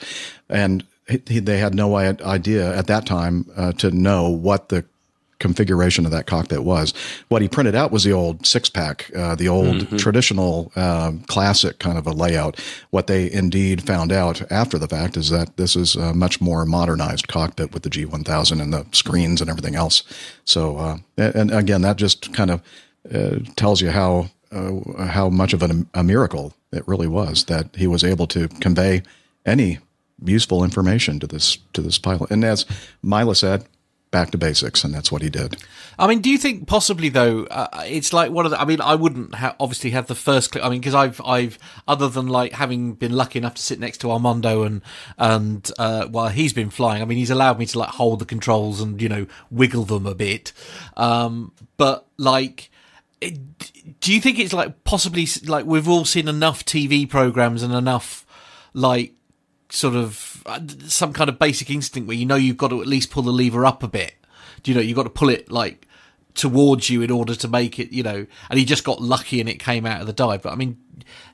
[0.48, 4.84] and he, they had no idea at that time uh, to know what the
[5.38, 6.94] configuration of that cockpit was.
[7.28, 9.96] What he printed out was the old six pack, uh, the old mm-hmm.
[9.96, 12.58] traditional uh, classic kind of a layout.
[12.90, 16.64] What they indeed found out after the fact is that this is a much more
[16.64, 20.02] modernized cockpit with the G1000 and the screens and everything else.
[20.44, 22.62] So, uh, and again, that just kind of
[23.12, 27.74] uh, tells you how uh, how much of an, a miracle it really was that
[27.76, 29.02] he was able to convey
[29.44, 29.78] any
[30.24, 32.30] useful information to this to this pilot.
[32.30, 32.66] And as
[33.02, 33.66] Mila said,
[34.14, 35.56] back to basics, and that's what he did.
[35.98, 38.60] I mean, do you think possibly though uh, it's like one of the?
[38.60, 40.64] I mean, I wouldn't ha- obviously have the first click.
[40.64, 41.58] I mean, because I've I've
[41.88, 44.82] other than like having been lucky enough to sit next to Armando and
[45.18, 48.24] and uh, while he's been flying, I mean, he's allowed me to like hold the
[48.24, 50.52] controls and you know wiggle them a bit.
[50.96, 52.70] Um, but like.
[54.00, 58.26] Do you think it's like possibly like we've all seen enough TV programs and enough
[58.74, 59.14] like
[59.74, 62.87] sort of uh, some kind of basic instinct where you know you've got to at
[62.87, 64.14] least pull the lever up a bit.
[64.62, 65.87] Do you know you've got to pull it like
[66.34, 69.48] towards you in order to make it, you know, and he just got lucky and
[69.48, 70.42] it came out of the dive.
[70.42, 70.78] But I mean,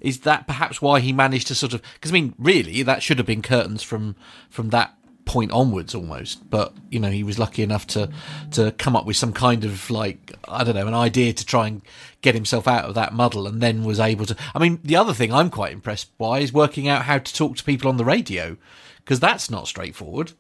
[0.01, 1.83] is that perhaps why he managed to sort of?
[1.95, 4.17] Because I mean, really, that should have been curtains from
[4.49, 4.95] from that
[5.31, 6.51] point onwards almost.
[6.51, 8.11] But you know, he was lucky enough to
[8.51, 11.69] to come up with some kind of like I don't know an idea to try
[11.69, 11.83] and
[12.21, 14.37] get himself out of that muddle, and then was able to.
[14.57, 17.57] I mean, the other thing I'm quite impressed by is working out how to talk
[17.57, 18.57] to people on the radio
[18.97, 20.33] because that's not straightforward.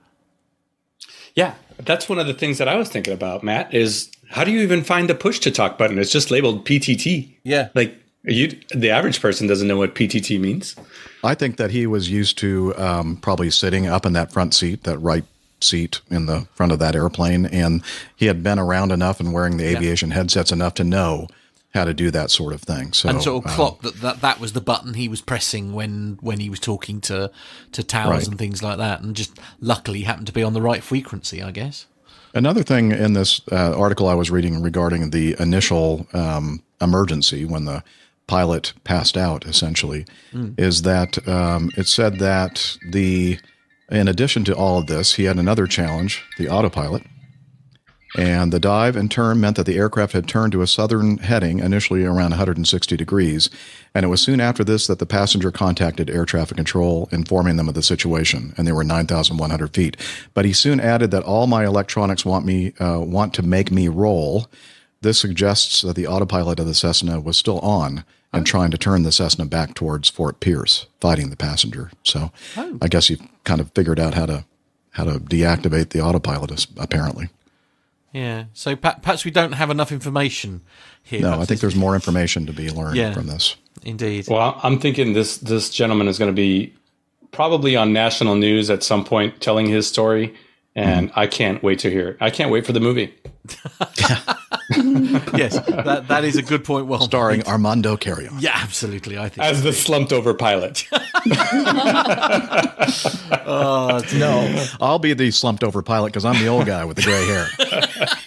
[1.37, 3.72] Yeah, that's one of the things that I was thinking about, Matt.
[3.72, 6.00] Is how do you even find the push to talk button?
[6.00, 7.37] It's just labeled PTT.
[7.44, 10.76] Yeah, like you, the average person doesn't know what PTT means.
[11.24, 14.85] I think that he was used to um, probably sitting up in that front seat,
[14.85, 15.24] that right
[15.61, 17.83] seat in the front of that airplane, and
[18.16, 20.16] he had been around enough and wearing the aviation yeah.
[20.16, 21.28] headsets enough to know
[21.72, 22.92] how to do that sort of thing.
[22.92, 25.72] So and sort of um, clock that, that that was the button he was pressing
[25.72, 27.30] when when he was talking to
[27.72, 28.28] to towers right.
[28.28, 31.50] and things like that, and just luckily happened to be on the right frequency, I
[31.50, 31.87] guess.
[32.33, 37.64] Another thing in this uh, article I was reading regarding the initial um, emergency when
[37.64, 37.83] the
[38.30, 40.54] pilot passed out, essentially, mm.
[40.56, 43.36] is that um, it said that the,
[43.90, 47.02] in addition to all of this, he had another challenge, the autopilot.
[48.16, 51.58] And the dive and turn meant that the aircraft had turned to a southern heading,
[51.58, 53.50] initially around 160 degrees.
[53.96, 57.68] And it was soon after this that the passenger contacted air traffic control, informing them
[57.68, 58.54] of the situation.
[58.56, 59.96] And they were 9,100 feet.
[60.34, 63.88] But he soon added that all my electronics want me uh, want to make me
[63.88, 64.46] roll.
[65.00, 69.02] This suggests that the autopilot of the Cessna was still on and trying to turn
[69.02, 71.90] the Cessna back towards Fort Pierce, fighting the passenger.
[72.04, 72.78] So oh.
[72.80, 74.44] I guess he kind of figured out how to
[74.92, 77.28] how to deactivate the autopilot, apparently.
[78.12, 78.44] Yeah.
[78.52, 80.62] So perhaps we don't have enough information
[81.02, 81.20] here.
[81.20, 83.56] No, I think there's more information to be learned yeah, from this.
[83.82, 84.26] Indeed.
[84.28, 86.74] Well, I'm thinking this this gentleman is going to be
[87.30, 90.34] probably on national news at some point telling his story,
[90.74, 91.12] and mm.
[91.16, 92.16] I can't wait to hear it.
[92.20, 93.14] I can't wait for the movie.
[95.37, 96.87] yes, that, that is a good point.
[96.87, 98.35] Well, starring Armando Carrion.
[98.38, 99.18] Yeah, absolutely.
[99.18, 100.87] I think as the slumped over pilot.
[103.33, 107.02] uh, no, I'll be the slumped over pilot because I'm the old guy with the
[107.02, 107.48] gray hair.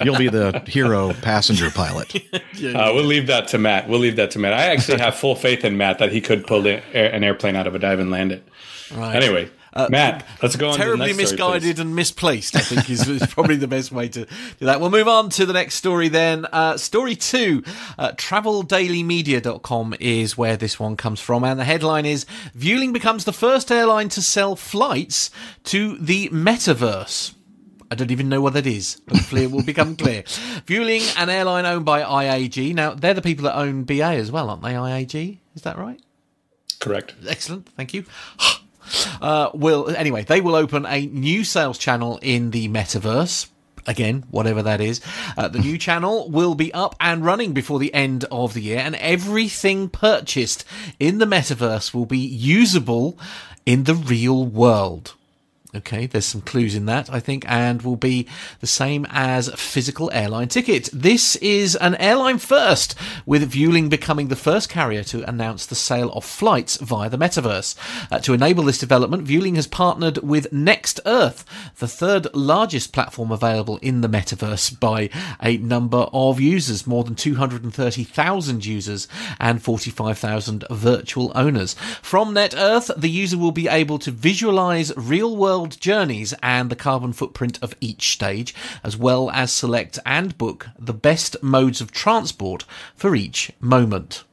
[0.04, 2.16] You'll be the hero passenger pilot.
[2.64, 3.90] Uh, we'll leave that to Matt.
[3.90, 4.54] We'll leave that to Matt.
[4.54, 7.76] I actually have full faith in Matt that he could pull an airplane out of
[7.76, 8.48] a dive and land it.
[8.96, 9.16] Right.
[9.16, 10.78] Anyway, uh, Matt, let's go on.
[10.78, 14.80] Terribly misguided and misplaced, I think, is, is, probably the best way to do that.
[14.80, 16.46] We'll move on to the next story then.
[16.46, 17.64] Uh, story two
[17.98, 21.44] uh, TravelDailyMedia.com is where this one comes from.
[21.44, 25.32] And the headline is Vueling becomes the first airline to sell flights
[25.66, 27.34] to the metaverse.
[27.90, 29.02] I don't even know what that is.
[29.10, 30.24] Hopefully, it will become clear.
[30.66, 32.74] Vueling, an airline owned by IAG.
[32.74, 34.74] Now, they're the people that own BA as well, aren't they?
[34.74, 36.02] IAG, is that right?
[36.80, 37.14] Correct.
[37.28, 37.70] Excellent.
[37.70, 38.06] Thank you.
[39.22, 40.24] Uh, will anyway.
[40.24, 43.50] They will open a new sales channel in the metaverse
[43.86, 45.02] again, whatever that is.
[45.38, 48.80] Uh, the new channel will be up and running before the end of the year,
[48.80, 50.66] and everything purchased
[51.00, 53.18] in the metaverse will be usable
[53.66, 55.16] in the real world.
[55.76, 58.28] Okay, there's some clues in that, I think, and will be
[58.60, 60.88] the same as physical airline tickets.
[60.94, 62.94] This is an airline first,
[63.26, 67.76] with Vueling becoming the first carrier to announce the sale of flights via the metaverse.
[68.12, 71.44] Uh, to enable this development, Vueling has partnered with Next Earth,
[71.80, 75.10] the third largest platform available in the metaverse by
[75.42, 79.08] a number of users, more than 230,000 users
[79.40, 81.74] and 45,000 virtual owners.
[82.04, 86.76] From Next Earth, the user will be able to visualize real world journeys and the
[86.76, 91.92] carbon footprint of each stage, as well as select and book the best modes of
[91.92, 94.24] transport for each moment.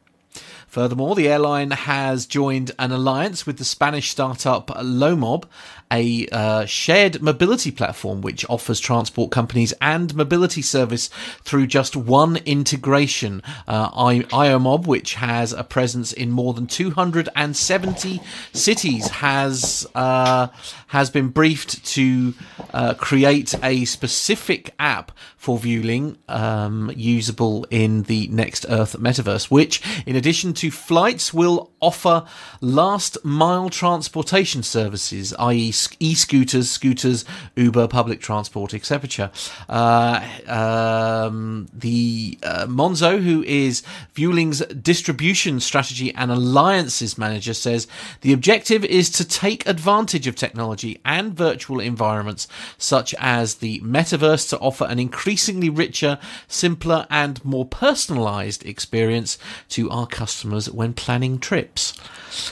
[0.70, 5.46] Furthermore, the airline has joined an alliance with the Spanish startup Iomob
[5.90, 11.08] a uh, shared mobility platform which offers transport companies and mobility service
[11.42, 13.42] through just one integration.
[13.66, 18.20] Uh, I- IOMOB, which has a presence in more than 270
[18.52, 20.48] cities, has uh,
[20.88, 22.34] has been briefed to
[22.74, 29.80] uh, create a specific app for Vueling um, usable in the Next Earth metaverse, which,
[30.04, 32.26] in addition to flights, will offer
[32.60, 37.24] last mile transportation services, i.e., e-scooters, scooters,
[37.56, 39.30] Uber, public transport, etc.
[39.68, 43.82] Uh, um, the uh, Monzo, who is
[44.14, 47.86] Vueling's distribution strategy and alliances manager, says
[48.20, 52.46] the objective is to take advantage of technology and virtual environments
[52.78, 59.38] such as the metaverse to offer an increasingly richer, simpler, and more personalized experience
[59.68, 61.94] to our customers when planning trips.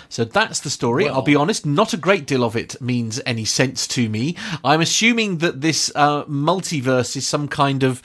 [0.09, 1.05] So that's the story.
[1.05, 4.37] Well, I'll be honest, not a great deal of it means any sense to me.
[4.65, 8.03] I'm assuming that this uh, multiverse is some kind of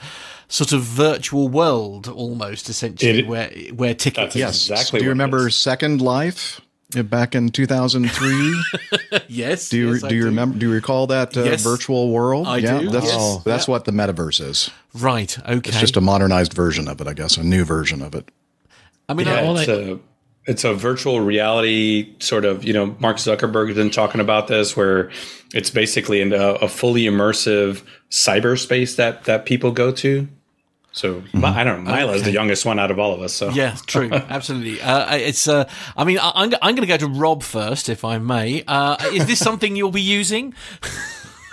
[0.47, 5.49] sort of virtual world almost essentially it, where where tickets yes exactly do you remember
[5.49, 6.61] second life
[7.05, 8.63] back in 2003
[9.27, 10.27] yes do you yes, do you do.
[10.27, 12.89] remember do you recall that uh, yes, virtual world I yeah do.
[12.91, 13.43] that's yes.
[13.43, 13.71] that's yeah.
[13.71, 17.35] what the metaverse is right okay it's just a modernized version of it i guess
[17.35, 18.29] a new version of it
[19.09, 19.99] i mean yeah, it's a
[20.45, 24.75] it's a virtual reality sort of you know mark zuckerberg has been talking about this
[24.75, 25.09] where
[25.53, 30.27] it's basically a, a fully immersive cyberspace that that people go to
[30.93, 31.43] so mm-hmm.
[31.43, 31.91] I don't know.
[31.91, 32.29] Mila's okay.
[32.29, 33.33] the youngest one out of all of us.
[33.33, 34.79] So yeah, true, absolutely.
[34.79, 35.47] Uh, it's.
[35.47, 38.19] Uh, I mean, I, am I'm, I'm going to go to Rob first, if I
[38.19, 38.63] may.
[38.67, 40.53] Uh, is this something you'll be using?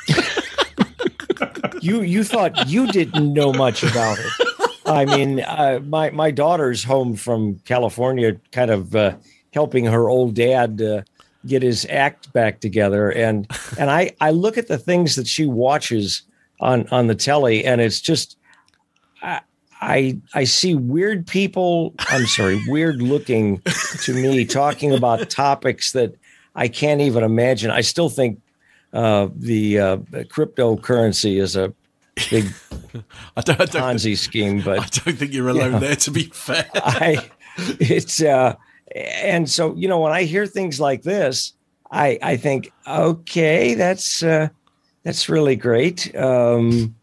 [1.81, 4.50] you you thought you didn't know much about it.
[4.87, 9.17] I mean, uh, my my daughter's home from California, kind of uh,
[9.53, 11.03] helping her old dad uh,
[11.47, 13.47] get his act back together, and
[13.79, 16.23] and I I look at the things that she watches
[16.61, 18.37] on on the telly, and it's just.
[19.23, 19.41] I,
[19.83, 21.95] I I see weird people.
[22.11, 23.63] I'm sorry, weird looking
[24.03, 26.15] to me talking about topics that
[26.55, 27.71] I can't even imagine.
[27.71, 28.41] I still think
[28.93, 29.97] uh, the uh,
[30.29, 31.73] cryptocurrency is a
[32.31, 32.47] big
[33.37, 35.97] I don't, I don't, Ponzi scheme, but I don't think you're alone you know, there.
[35.97, 38.55] To be fair, I it's uh,
[38.95, 41.55] and so you know when I hear things like this,
[41.91, 44.49] I I think okay, that's uh,
[45.03, 46.15] that's really great.
[46.17, 46.95] Um,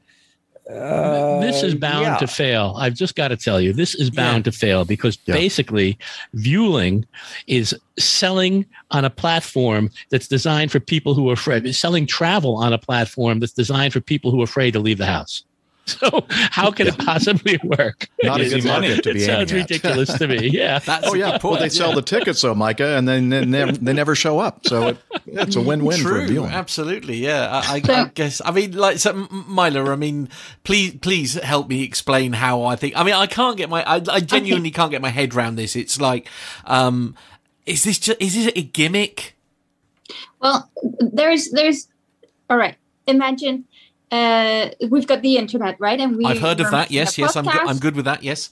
[0.69, 2.17] uh, this is bound yeah.
[2.17, 2.75] to fail.
[2.77, 4.51] I've just got to tell you, this is bound yeah.
[4.51, 5.33] to fail because yeah.
[5.33, 5.97] basically,
[6.33, 7.05] Vueling
[7.47, 11.73] is selling on a platform that's designed for people who are afraid.
[11.73, 15.05] Selling travel on a platform that's designed for people who are afraid to leave the
[15.05, 15.43] house.
[15.97, 18.09] So how can it possibly work?
[18.21, 18.99] Not a money.
[18.99, 20.47] to be It sounds ridiculous to me.
[20.57, 20.79] Yeah.
[20.79, 21.37] That's oh yeah.
[21.43, 21.95] Well, they sell yeah.
[21.95, 24.65] the tickets, though, Micah, and then they never, they never show up.
[24.65, 26.51] So it, it's a win-win True, for Vueling.
[26.51, 27.17] Absolutely.
[27.17, 27.49] Yeah.
[27.51, 28.41] I, I, I, guess.
[28.43, 29.91] I mean, like, so, Mila.
[29.91, 30.29] I mean,
[30.63, 32.95] please, please help me explain how I think.
[32.95, 33.83] I mean, I can't get my.
[33.83, 35.75] I, I genuinely can't get my head around this.
[35.75, 36.27] It's like,
[36.65, 37.15] um,
[37.65, 38.21] is this just?
[38.21, 39.35] Is this a gimmick?
[40.39, 40.69] Well,
[40.99, 41.87] there's, there's.
[42.49, 42.75] All right.
[43.07, 43.65] Imagine
[44.11, 45.99] uh, we've got the internet, right?
[45.99, 46.91] And we I've heard of that.
[46.91, 48.23] Yes, yes, I'm good, I'm good with that.
[48.23, 48.49] Yes.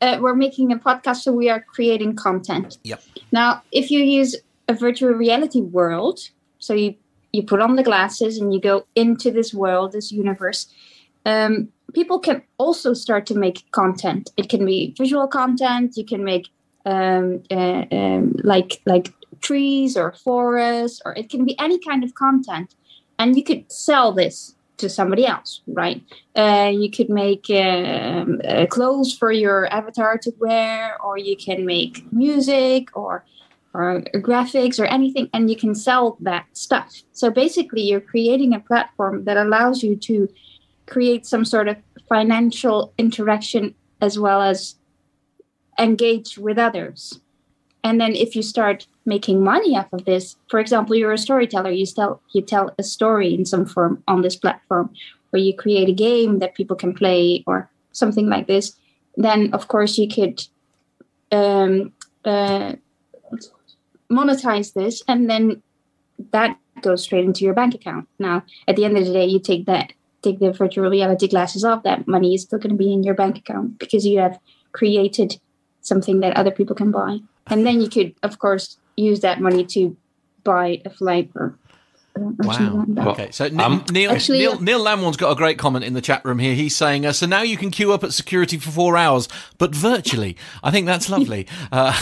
[0.00, 2.78] Uh, we're making a podcast, so we are creating content.
[2.82, 3.02] Yep.
[3.32, 4.36] Now, if you use
[4.68, 6.20] a virtual reality world,
[6.58, 6.94] so you
[7.32, 10.66] you put on the glasses and you go into this world, this universe,
[11.24, 14.30] um, people can also start to make content.
[14.36, 15.96] It can be visual content.
[15.96, 16.48] You can make
[16.84, 22.14] um, uh, um, like like trees or forests, or it can be any kind of
[22.14, 22.74] content,
[23.18, 26.02] and you could sell this to somebody else, right?
[26.34, 31.64] Uh, you could make um, uh, clothes for your avatar to wear, or you can
[31.64, 33.24] make music, or
[33.74, 37.02] or graphics or anything, and you can sell that stuff.
[37.12, 40.28] So basically, you're creating a platform that allows you to
[40.86, 41.76] create some sort of
[42.08, 44.76] financial interaction as well as
[45.78, 47.20] engage with others.
[47.86, 51.70] And then if you start making money off of this, for example, you're a storyteller,
[51.70, 54.90] you tell you tell a story in some form on this platform,
[55.32, 58.74] or you create a game that people can play or something like this,
[59.16, 60.42] then of course you could
[61.30, 61.92] um,
[62.24, 62.72] uh,
[64.10, 65.62] monetize this and then
[66.32, 68.08] that goes straight into your bank account.
[68.18, 71.64] Now, at the end of the day, you take that take the virtual reality glasses
[71.64, 74.40] off, that money is still going to be in your bank account because you have
[74.72, 75.38] created
[75.82, 77.20] something that other people can buy.
[77.48, 79.96] And then you could, of course, use that money to
[80.44, 81.58] buy a flight or
[82.18, 82.86] Wow.
[82.98, 83.30] Okay.
[83.30, 86.38] So um, Neil, actually, Neil, Neil Lamwarn's got a great comment in the chat room
[86.38, 86.54] here.
[86.54, 89.28] He's saying, uh, "So now you can queue up at security for four hours,
[89.58, 91.46] but virtually." I think that's lovely.
[91.70, 91.92] Uh,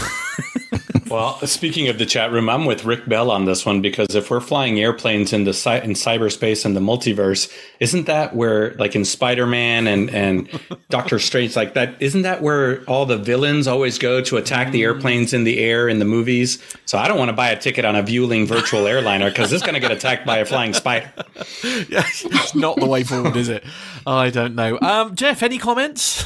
[1.08, 4.30] well, speaking of the chat room, I'm with Rick Bell on this one because if
[4.30, 9.04] we're flying airplanes in the in cyberspace and the multiverse, isn't that where, like in
[9.04, 10.48] Spider-Man and and
[10.88, 11.94] Doctor Strange, like that?
[12.00, 15.88] Isn't that where all the villains always go to attack the airplanes in the air
[15.88, 16.62] in the movies?
[16.86, 19.62] So I don't want to buy a ticket on a Vueling virtual airliner because it's
[19.62, 21.10] going to get attacked by a flying spider.
[21.64, 23.64] yeah, it's not the way forward, is it?
[24.06, 24.78] I don't know.
[24.80, 26.24] Um, Jeff, any comments?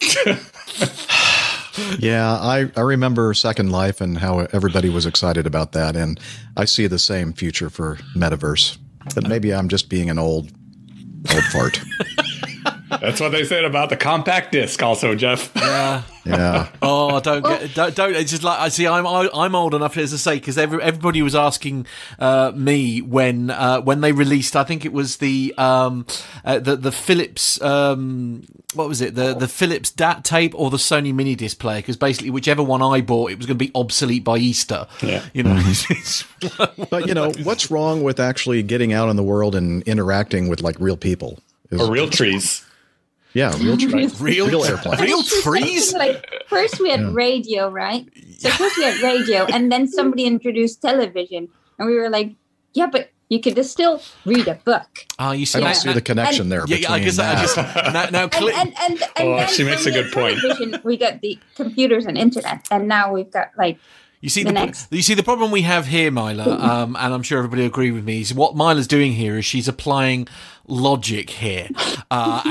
[1.98, 5.96] yeah, I, I remember Second Life and how everybody was excited about that.
[5.96, 6.18] And
[6.56, 8.78] I see the same future for Metaverse.
[9.14, 10.50] But maybe I'm just being an old
[11.32, 11.80] old fart.
[13.00, 15.52] That's what they said about the compact disc, also, Jeff.
[15.68, 16.68] Yeah, yeah.
[16.82, 18.14] Oh, don't get, don't, don't.
[18.14, 18.86] It's just like I see.
[18.86, 21.86] I'm I'm old enough as to say because every, everybody was asking
[22.18, 24.56] uh, me when uh, when they released.
[24.56, 26.06] I think it was the um
[26.44, 28.44] uh, the the Philips um
[28.74, 31.96] what was it the the Philips DAT tape or the Sony mini disc player because
[31.96, 34.86] basically whichever one I bought it was going to be obsolete by Easter.
[35.02, 35.54] Yeah, you know.
[35.54, 36.84] Mm-hmm.
[36.90, 40.60] but you know what's wrong with actually getting out in the world and interacting with
[40.60, 41.38] like real people?
[41.70, 42.64] Is, or real trees.
[43.34, 44.20] Yeah, real trees.
[44.20, 45.00] real, real airplanes.
[45.00, 45.92] Real trees?
[45.94, 47.10] Like, first we had yeah.
[47.12, 48.08] radio, right?
[48.38, 51.48] So first we had radio, and then somebody introduced television.
[51.78, 52.34] And we were like,
[52.72, 55.06] yeah, but you could just still read a book.
[55.18, 56.64] Oh, you see, I don't see the connection and, there.
[56.66, 59.64] Yeah, yeah, I guess, I guess now, now cl- and, and, and, and oh, she
[59.64, 60.38] makes a good point.
[60.84, 63.78] We got the computers and internet, and now we've got like
[64.20, 67.22] you see the, the you see the problem we have here, Mila, um, and I'm
[67.22, 68.20] sure everybody will agree with me.
[68.20, 70.26] Is what Mila's doing here is she's applying
[70.68, 71.68] logic here.
[72.10, 72.42] Uh,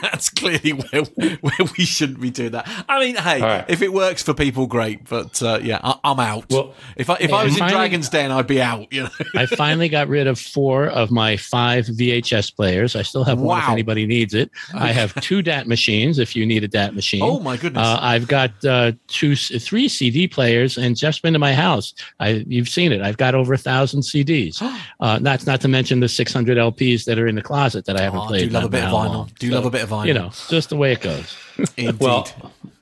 [0.02, 1.02] that's clearly where,
[1.40, 2.68] where we shouldn't be doing that.
[2.88, 3.64] I mean, hey, right.
[3.68, 5.08] if it works for people, great.
[5.08, 6.46] But uh, yeah, I, am out.
[6.50, 8.92] Well, if I if I was finally, in Dragon's Den, I'd be out.
[8.92, 12.96] You know, I finally got rid of four of my five VHS players.
[12.96, 13.64] I still have one wow.
[13.64, 14.50] if anybody needs it.
[14.74, 17.22] I have two DAT machines if you need a DAT machine.
[17.22, 17.86] Oh my goodness!
[17.86, 21.94] Uh, I've got uh, two, three CD players, and just been to my house.
[22.20, 23.02] I you've seen it.
[23.02, 24.62] I've got over a thousand CDs.
[25.00, 27.98] uh, not not to mention the 600 LPs that are in the closet closet that
[27.98, 28.50] I haven't oh, played.
[28.50, 29.14] Do love a bit of vinyl.
[29.14, 29.30] Long.
[29.38, 30.06] Do so, love a bit of vinyl.
[30.06, 31.34] You know, just the way it goes.
[31.98, 32.28] well,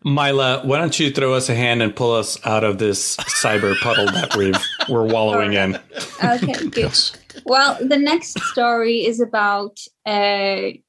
[0.03, 3.79] Mila, why don't you throw us a hand and pull us out of this cyber
[3.81, 5.79] puddle that we've we're wallowing in?
[6.25, 6.77] Okay, good.
[6.77, 7.17] Yes.
[7.47, 10.83] Well, the next story is about a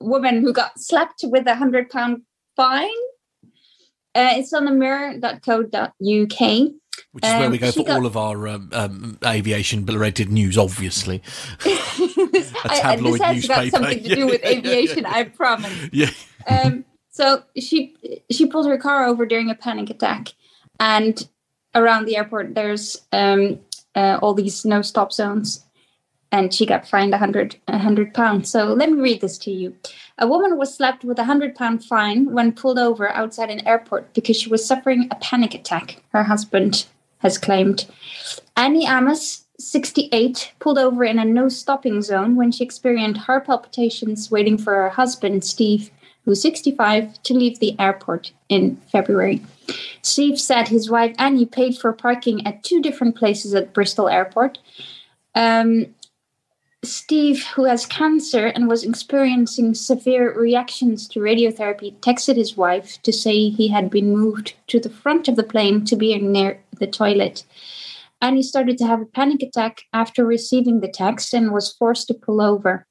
[0.00, 2.22] woman who got slapped with a hundred pound
[2.56, 2.90] fine.
[4.14, 6.72] Uh, it's on the mirror.co.uk.
[7.12, 7.98] Which is um, where we go for got...
[7.98, 11.22] all of our um, um, aviation related news, obviously.
[11.66, 15.72] a tabloid I, this has something to do with aviation, I promise.
[15.92, 16.10] Yeah.
[16.46, 17.94] Um, so she
[18.30, 20.28] she pulled her car over during a panic attack,
[20.80, 21.28] and
[21.74, 23.60] around the airport there's um,
[23.94, 25.64] uh, all these no stop zones,
[26.32, 28.50] and she got fined a hundred a hundred pounds.
[28.50, 29.76] So let me read this to you.
[30.16, 34.14] A woman was slapped with a hundred pound fine when pulled over outside an airport
[34.14, 36.02] because she was suffering a panic attack.
[36.12, 36.86] Her husband
[37.22, 37.86] has claimed.
[38.56, 44.30] Annie Amos, 68, pulled over in a no stopping zone when she experienced heart palpitations
[44.30, 45.90] waiting for her husband, Steve,
[46.24, 49.42] who's 65, to leave the airport in February.
[50.02, 54.58] Steve said his wife Annie paid for parking at two different places at Bristol Airport.
[55.34, 55.86] Um,
[56.84, 63.12] Steve, who has cancer and was experiencing severe reactions to radiotherapy, texted his wife to
[63.12, 66.86] say he had been moved to the front of the plane to be near the
[66.88, 67.44] toilet.
[68.20, 72.08] And he started to have a panic attack after receiving the text and was forced
[72.08, 72.86] to pull over.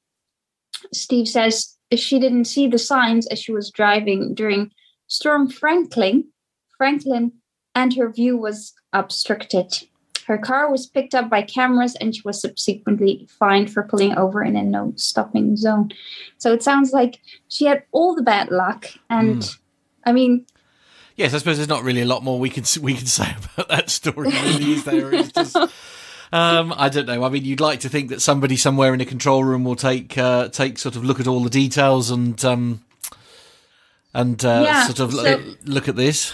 [0.92, 4.70] Steve says she didn't see the signs as she was driving during
[5.06, 6.28] Storm Franklin,
[6.78, 7.32] Franklin,
[7.74, 9.86] and her view was obstructed.
[10.32, 14.42] Her car was picked up by cameras and she was subsequently fined for pulling over
[14.42, 15.90] in a no stopping zone.
[16.38, 18.86] So it sounds like she had all the bad luck.
[19.10, 19.58] And mm.
[20.06, 20.46] I mean,
[21.16, 23.68] Yes, I suppose there's not really a lot more we can we can say about
[23.68, 24.30] that story.
[24.30, 25.12] Really, is there?
[25.12, 25.54] It's just,
[26.32, 27.22] um, I don't know.
[27.24, 30.16] I mean, you'd like to think that somebody somewhere in a control room will take
[30.16, 32.82] uh, take sort of look at all the details and um,
[34.14, 36.32] and uh, Yeah, sort of so- look, at this.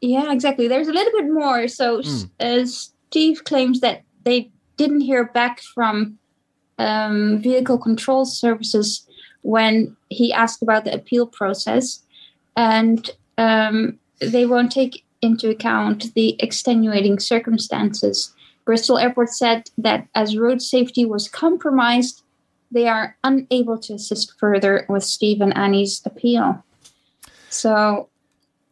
[0.00, 0.68] Yeah, exactly.
[0.68, 1.68] There's a little bit more.
[1.68, 2.30] So Mm.
[2.40, 2.66] uh,
[3.10, 6.18] Steve claims that they didn't hear back from
[6.78, 9.06] um, vehicle control services
[9.42, 12.02] when he asked about the appeal process,
[12.56, 18.34] and um, they won't take into account the extenuating circumstances.
[18.66, 22.22] Bristol Airport said that as road safety was compromised,
[22.70, 26.62] they are unable to assist further with Steve and Annie's appeal.
[27.48, 28.10] So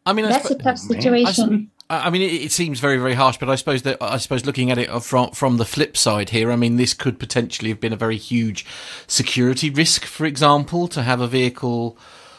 [0.05, 1.71] I mean, I that's a tough situation.
[1.89, 4.71] I mean, it, it seems very, very harsh, but I suppose that I suppose looking
[4.71, 7.93] at it from from the flip side here, I mean, this could potentially have been
[7.93, 8.67] a very huge
[9.07, 10.05] security risk.
[10.05, 11.97] For example, to have a vehicle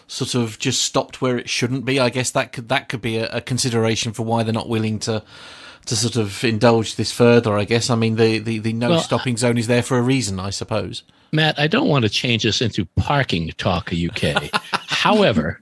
[0.08, 2.00] sort of just stopped where it shouldn't be.
[2.00, 5.00] I guess that could that could be a, a consideration for why they're not willing
[5.00, 5.24] to
[5.86, 7.58] to sort of indulge this further.
[7.58, 7.89] I guess.
[7.89, 10.39] I mean, the the, the no Well, stopping zone is there for a reason.
[10.39, 11.04] I suppose.
[11.32, 14.50] Matt, I don't want to change this into parking talk UK.
[14.88, 15.62] However,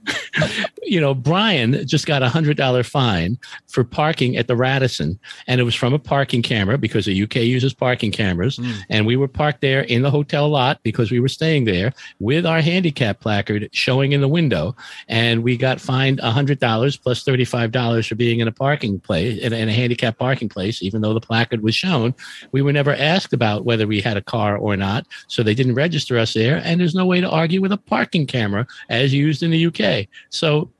[0.86, 5.60] you know, Brian just got a hundred dollar fine for parking at the Radisson, and
[5.60, 8.72] it was from a parking camera because the UK uses parking cameras, hmm.
[8.88, 12.46] and we were parked there in the hotel lot because we were staying there with
[12.46, 14.76] our handicap placard showing in the window,
[15.08, 18.52] and we got fined a hundred dollars plus thirty five dollars for being in a
[18.52, 22.14] parking place in a, in a handicap parking place, even though the placard was shown.
[22.52, 25.74] We were never asked about whether we had a car or not, so they didn't
[25.74, 29.42] register us there, and there's no way to argue with a parking camera as used
[29.42, 30.06] in the UK.
[30.30, 30.70] So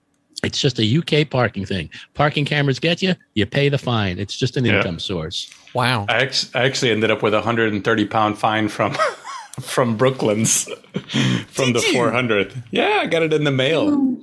[0.44, 1.90] it's just a UK parking thing.
[2.14, 4.18] Parking cameras get you, you pay the fine.
[4.18, 4.76] It's just an Yeah.
[4.78, 5.50] income source.
[5.74, 6.06] Wow.
[6.08, 8.96] I, ex- I actually ended up with a 130 pound fine from
[9.60, 10.64] from Brooklands
[11.48, 12.54] from the 400th.
[12.70, 14.16] Yeah, I got it in the mail.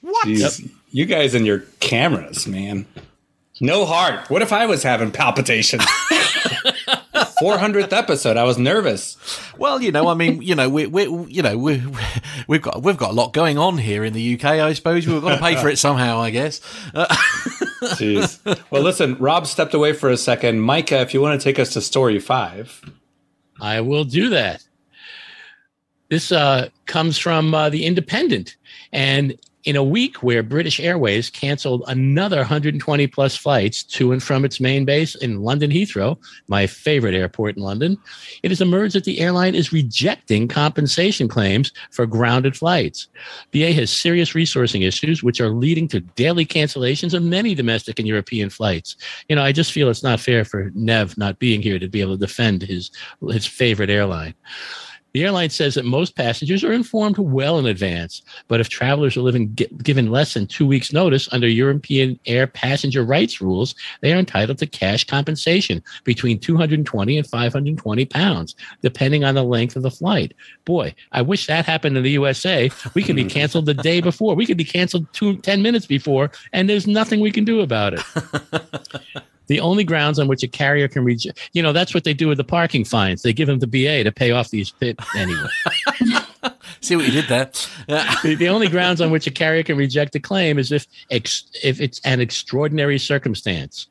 [0.00, 0.26] What?
[0.26, 0.70] Jeez.
[0.92, 2.86] You guys and your cameras, man.
[3.60, 4.28] No heart.
[4.30, 5.84] What if I was having palpitations?
[7.40, 8.36] 400th episode.
[8.36, 9.16] I was nervous.
[9.56, 11.82] Well, you know, I mean, you know, we, we, you know, we,
[12.48, 14.44] we've got we've got a lot going on here in the UK.
[14.44, 16.20] I suppose we've got to pay for it somehow.
[16.20, 16.60] I guess.
[16.94, 17.06] Uh,
[17.80, 18.38] Jeez.
[18.70, 20.60] Well, listen, Rob stepped away for a second.
[20.60, 22.82] Micah, if you want to take us to story five.
[23.60, 24.64] I will do that.
[26.08, 28.56] This uh, comes from uh, the Independent,
[28.92, 34.44] and in a week where British Airways canceled another 120 plus flights to and from
[34.44, 36.16] its main base in London Heathrow,
[36.48, 37.98] my favorite airport in London,
[38.42, 43.08] it has emerged that the airline is rejecting compensation claims for grounded flights.
[43.52, 48.08] BA has serious resourcing issues, which are leading to daily cancellations of many domestic and
[48.08, 48.96] European flights.
[49.28, 52.00] You know, I just feel it's not fair for Nev not being here to be
[52.00, 52.90] able to defend his
[53.28, 54.34] his favorite airline.
[55.12, 59.22] The airline says that most passengers are informed well in advance, but if travelers are
[59.22, 64.12] living, gi- given less than two weeks' notice under European air passenger rights rules, they
[64.12, 69.82] are entitled to cash compensation between 220 and 520 pounds, depending on the length of
[69.82, 70.34] the flight.
[70.64, 72.70] Boy, I wish that happened in the USA.
[72.94, 74.34] We could be canceled the day before.
[74.34, 77.94] We could be canceled two, 10 minutes before, and there's nothing we can do about
[77.94, 78.02] it.
[79.50, 82.28] The only grounds on which a carrier can reject, you know, that's what they do
[82.28, 83.22] with the parking fines.
[83.22, 85.48] They give them the BA to pay off these pit anyway.
[86.80, 87.50] see what you did there.
[88.22, 91.50] The, the only grounds on which a carrier can reject a claim is if ex,
[91.64, 93.88] if it's an extraordinary circumstance.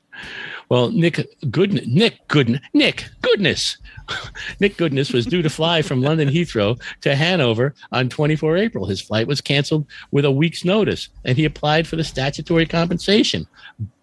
[0.69, 3.75] Well, Nick Good Nick Good Nick Goodness
[4.61, 8.85] Nick Goodness was due to fly from London Heathrow to Hanover on 24 April.
[8.85, 13.45] His flight was canceled with a week's notice, and he applied for the statutory compensation.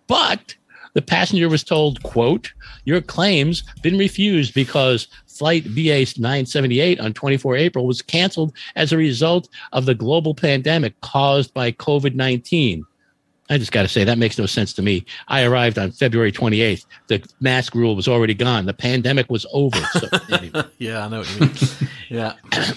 [0.07, 0.55] But
[0.97, 2.51] the passenger was told, quote,
[2.87, 8.97] your claims been refused because flight BA 978 on 24 April was canceled as a
[8.97, 12.83] result of the global pandemic caused by COVID-19.
[13.51, 15.05] I just got to say that makes no sense to me.
[15.29, 16.87] I arrived on February 28th.
[17.09, 18.65] The mask rule was already gone.
[18.65, 19.79] The pandemic was over.
[19.93, 20.65] So, anyway.
[20.79, 21.91] yeah, I know what you mean.
[22.09, 22.33] yeah.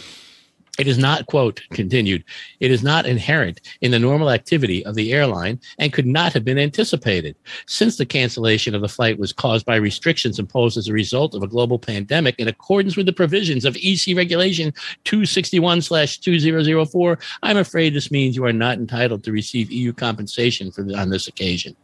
[0.80, 2.24] It is not, quote, continued,
[2.62, 6.46] it is not inherent in the normal activity of the airline and could not have
[6.46, 7.36] been anticipated.
[7.68, 11.44] Since the cancellation of the flight was caused by restrictions imposed as a result of
[11.44, 14.74] a global pandemic in accordance with the provisions of EC Regulation
[15.04, 20.88] 261 2004, I'm afraid this means you are not entitled to receive EU compensation for
[20.96, 21.76] on this occasion.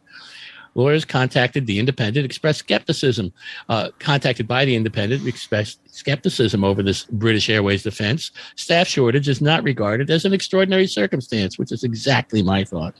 [0.76, 3.32] Lawyers contacted the Independent, expressed skepticism.
[3.70, 8.30] Uh, contacted by the Independent, expressed skepticism over this British Airways defense.
[8.56, 12.94] Staff shortage is not regarded as an extraordinary circumstance, which is exactly my thought.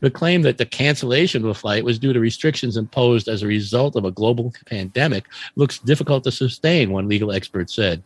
[0.00, 3.46] The claim that the cancellation of a flight was due to restrictions imposed as a
[3.46, 8.02] result of a global pandemic looks difficult to sustain, one legal expert said.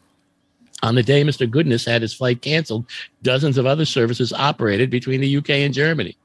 [0.82, 1.48] On the day Mr.
[1.48, 2.84] Goodness had his flight canceled,
[3.22, 6.16] dozens of other services operated between the UK and Germany.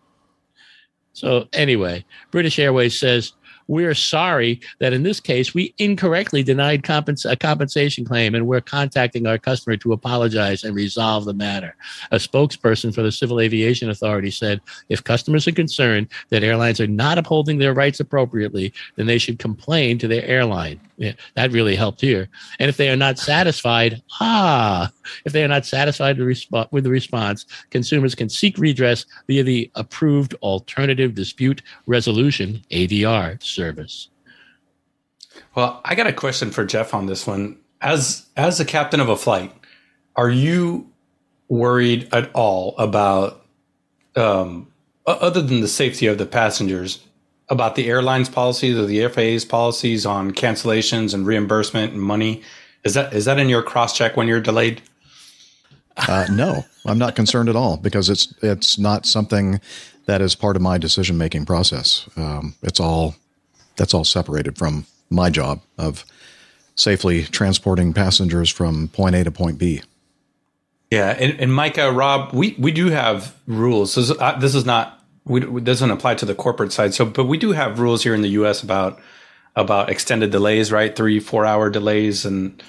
[1.18, 3.34] So anyway, British Airways says
[3.68, 8.62] we're sorry that in this case we incorrectly denied compens- a compensation claim and we're
[8.62, 11.76] contacting our customer to apologize and resolve the matter.
[12.12, 16.88] A spokesperson for the Civil Aviation Authority said if customers are concerned that airlines are
[16.88, 20.80] not upholding their rights appropriately, then they should complain to their airline.
[20.98, 22.28] Yeah, that really helped here.
[22.60, 24.92] And if they are not satisfied, ah,
[25.26, 30.34] if they are not satisfied with the response, consumers can seek redress via the approved
[30.42, 34.10] Alternative Dispute Resolution ADR service.
[35.56, 37.58] Well, I got a question for Jeff on this one.
[37.82, 39.52] As as a captain of a flight,
[40.16, 40.90] are you
[41.48, 43.46] worried at all about
[44.16, 44.72] um,
[45.06, 47.04] other than the safety of the passengers
[47.50, 52.42] about the airlines policies or the FAA's policies on cancellations and reimbursement and money?
[52.84, 54.82] Is that is that in your cross check when you're delayed?
[55.98, 59.60] Uh, no, I'm not concerned at all because it's it's not something
[60.06, 62.08] that is part of my decision making process.
[62.16, 63.16] Um, it's all
[63.78, 66.06] that's all separated from my job of
[66.76, 69.82] safely transporting passengers from point A to point B.
[70.92, 73.96] Yeah, and, and Micah, Rob, we, we do have rules.
[73.96, 74.98] This is, uh, this is not
[75.28, 76.94] we, doesn't apply to the corporate side.
[76.94, 78.64] So, but we do have rules here in the U.S.
[78.64, 79.00] about
[79.56, 80.96] about extended delays, right?
[80.96, 82.62] Three, four hour delays, and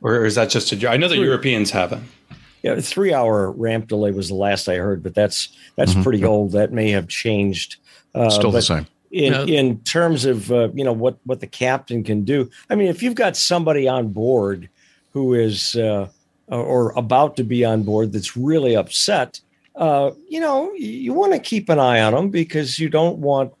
[0.00, 0.90] or is that just a?
[0.90, 2.04] I know the Europeans haven't.
[2.62, 6.02] Yeah, three hour ramp delay was the last I heard, but that's that's mm-hmm.
[6.02, 6.52] pretty old.
[6.52, 7.76] That may have changed.
[8.14, 8.86] Uh, Still the same.
[9.12, 9.44] In, no.
[9.44, 13.02] in terms of uh, you know what what the captain can do, I mean, if
[13.02, 14.70] you've got somebody on board
[15.12, 16.08] who is uh,
[16.48, 19.38] or about to be on board that's really upset,
[19.76, 23.52] uh, you know, you want to keep an eye on them because you don't want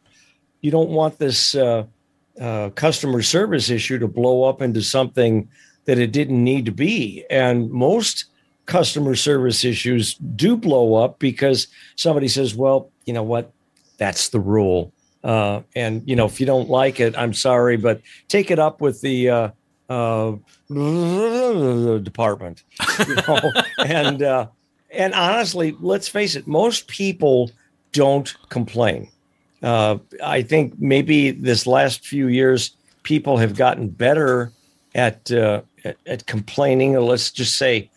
[0.60, 1.84] you don't want this uh,
[2.40, 5.48] uh, customer service issue to blow up into something
[5.84, 7.24] that it didn't need to be.
[7.28, 8.26] And most
[8.66, 13.52] customer service issues do blow up because somebody says, "Well, you know what?
[13.98, 14.92] That's the rule."
[15.24, 18.80] Uh, and you know, if you don't like it, I'm sorry, but take it up
[18.80, 19.48] with the uh,
[19.88, 20.32] uh,
[21.98, 22.64] department,
[23.06, 23.52] you know,
[23.86, 24.46] and uh,
[24.90, 27.50] and honestly, let's face it, most people
[27.92, 29.08] don't complain.
[29.62, 34.52] Uh, I think maybe this last few years, people have gotten better
[34.94, 37.88] at, uh, at, at complaining, or let's just say,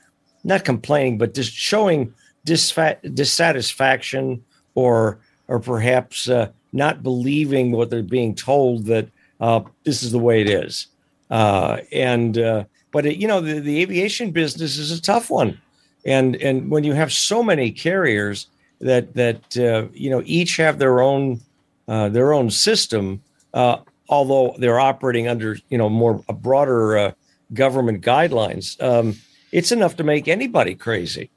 [0.44, 2.14] not complaining, but just showing
[2.46, 4.44] dissatisfaction
[4.76, 5.18] or
[5.48, 9.08] or perhaps uh, not believing what they're being told that
[9.40, 10.88] uh, this is the way it is.
[11.32, 15.60] Uh, and uh, but it, you know the, the aviation business is a tough one
[16.06, 18.48] and and when you have so many carriers
[18.80, 21.42] that that uh, you know each have their own
[21.88, 23.22] uh, their own system,
[23.54, 23.78] uh,
[24.10, 27.16] although they're operating under you know more a broader
[27.54, 29.16] government guidelines, um,
[29.52, 31.30] it's enough to make anybody crazy.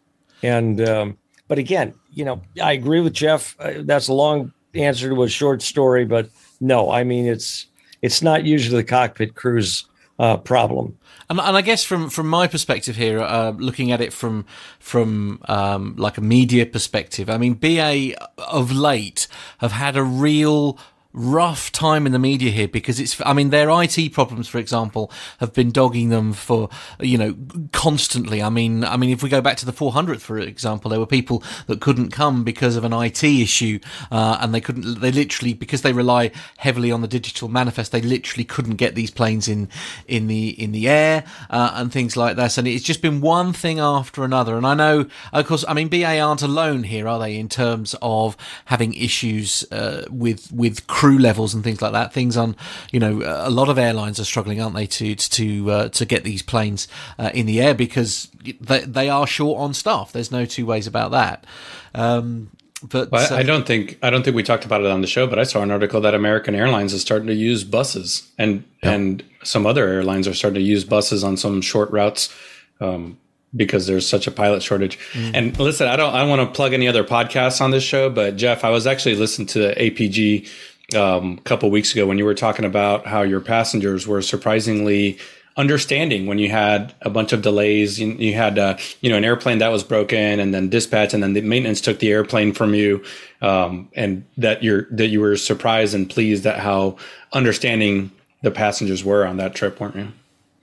[0.43, 1.17] And um,
[1.49, 3.57] but again, you know, I agree with Jeff.
[3.59, 7.67] That's a long answer to a short story, but no, I mean it's
[8.03, 9.85] it's not usually the cockpit crew's
[10.19, 10.97] uh, problem.
[11.31, 14.47] And, and I guess from from my perspective here, uh, looking at it from
[14.79, 20.79] from um, like a media perspective, I mean, BA of late have had a real
[21.19, 25.11] rough time in the media here because it's i mean their it problems for example
[25.41, 26.69] have been dogging them for
[27.01, 27.35] you know
[27.73, 28.41] constantly.
[28.41, 31.07] I mean i mean if we go back to the 400th for example there were
[31.07, 33.81] people that couldn't come because of an it issue
[34.13, 38.01] uh, and they couldn't they literally because they rely heavily on the digital manifest they
[38.01, 39.69] literally couldn't get these planes in
[40.07, 42.59] in the in the air uh, and things like that.
[42.59, 44.57] And it's just been one thing after another.
[44.57, 47.95] And i know of course i mean ba aren't alone here are they in terms
[48.03, 52.13] of having issues uh, with with crew levels and things like that.
[52.13, 52.57] Things on,
[52.91, 56.25] you know, a lot of airlines are struggling, aren't they, to to uh, to get
[56.25, 56.89] these planes
[57.19, 58.29] uh, in the air because
[58.61, 60.11] they they are short on staff.
[60.13, 61.47] There's no two ways about that.
[61.95, 62.51] Um,
[62.83, 65.07] but well, I, I don't think I don't think we talked about it on the
[65.07, 68.65] show, but I saw an article that American Airlines is starting to use buses, and
[68.83, 68.91] yeah.
[68.91, 72.35] and some other airlines are starting to use buses on some short routes.
[72.81, 73.19] Um,
[73.57, 74.99] because there's such a pilot shortage.
[75.15, 75.31] Mm.
[75.35, 78.11] And listen, I don't I don't want to plug any other podcasts on this show,
[78.11, 80.49] but Jeff, I was actually listening to APG
[80.95, 85.19] um, a couple weeks ago when you were talking about how your passengers were surprisingly
[85.57, 88.01] understanding when you had a bunch of delays.
[88.01, 91.23] You, you had, uh, you know, an airplane that was broken, and then dispatch, and
[91.23, 93.05] then the maintenance took the airplane from you,
[93.43, 96.97] um, and that you're that you were surprised and pleased at how
[97.33, 98.11] understanding
[98.43, 100.09] the passengers were on that trip, weren't you?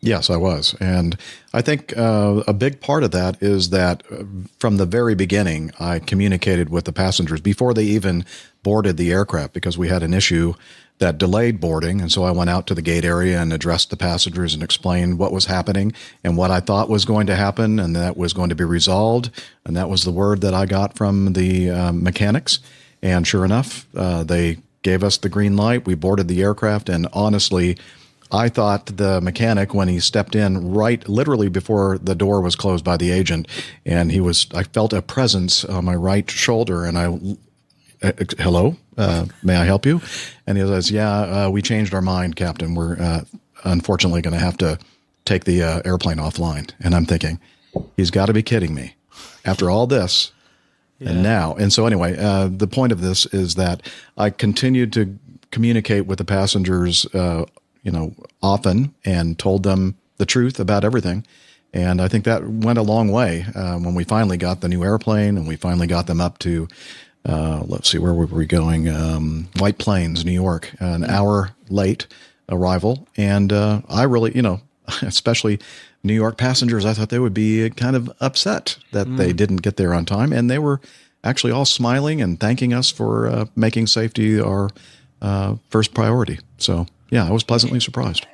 [0.01, 0.75] Yes, I was.
[0.79, 1.17] And
[1.53, 4.23] I think uh, a big part of that is that uh,
[4.59, 8.23] from the very beginning, I communicated with the passengers before they even
[8.65, 10.55] boarded the aircraft because we had an issue
[10.97, 12.01] that delayed boarding.
[12.01, 15.19] And so I went out to the gate area and addressed the passengers and explained
[15.19, 15.93] what was happening
[16.23, 19.29] and what I thought was going to happen and that was going to be resolved.
[19.65, 22.59] And that was the word that I got from the uh, mechanics.
[23.03, 25.85] And sure enough, uh, they gave us the green light.
[25.85, 27.77] We boarded the aircraft, and honestly,
[28.31, 32.83] I thought the mechanic when he stepped in right literally before the door was closed
[32.83, 33.47] by the agent
[33.85, 37.37] and he was I felt a presence on my right shoulder and I
[38.39, 38.77] hello?
[38.97, 40.01] Uh, may I help you?
[40.47, 42.75] And he says yeah uh, we changed our mind captain.
[42.75, 43.21] We're uh,
[43.63, 44.79] unfortunately going to have to
[45.25, 46.71] take the uh, airplane offline.
[46.79, 47.39] And I'm thinking
[47.97, 48.95] he's got to be kidding me.
[49.43, 50.31] After all this
[50.99, 51.09] yeah.
[51.09, 53.81] and now and so anyway uh, the point of this is that
[54.17, 55.17] I continued to
[55.51, 57.05] communicate with the passengers
[57.85, 61.25] you know, often and told them the truth about everything.
[61.71, 64.83] And I think that went a long way uh, when we finally got the new
[64.83, 66.67] airplane and we finally got them up to,
[67.25, 68.87] uh, let's see, where were we going?
[68.87, 72.07] Um, White Plains, New York, an hour late
[72.49, 73.07] arrival.
[73.17, 74.61] And uh, I really, you know,
[75.01, 75.59] especially
[76.03, 79.17] New York passengers, I thought they would be kind of upset that mm.
[79.17, 80.31] they didn't get there on time.
[80.31, 80.79] And they were
[81.23, 84.69] actually all smiling and thanking us for uh, making safety our
[85.21, 86.39] uh, first priority.
[86.57, 88.27] So yeah, I was pleasantly surprised.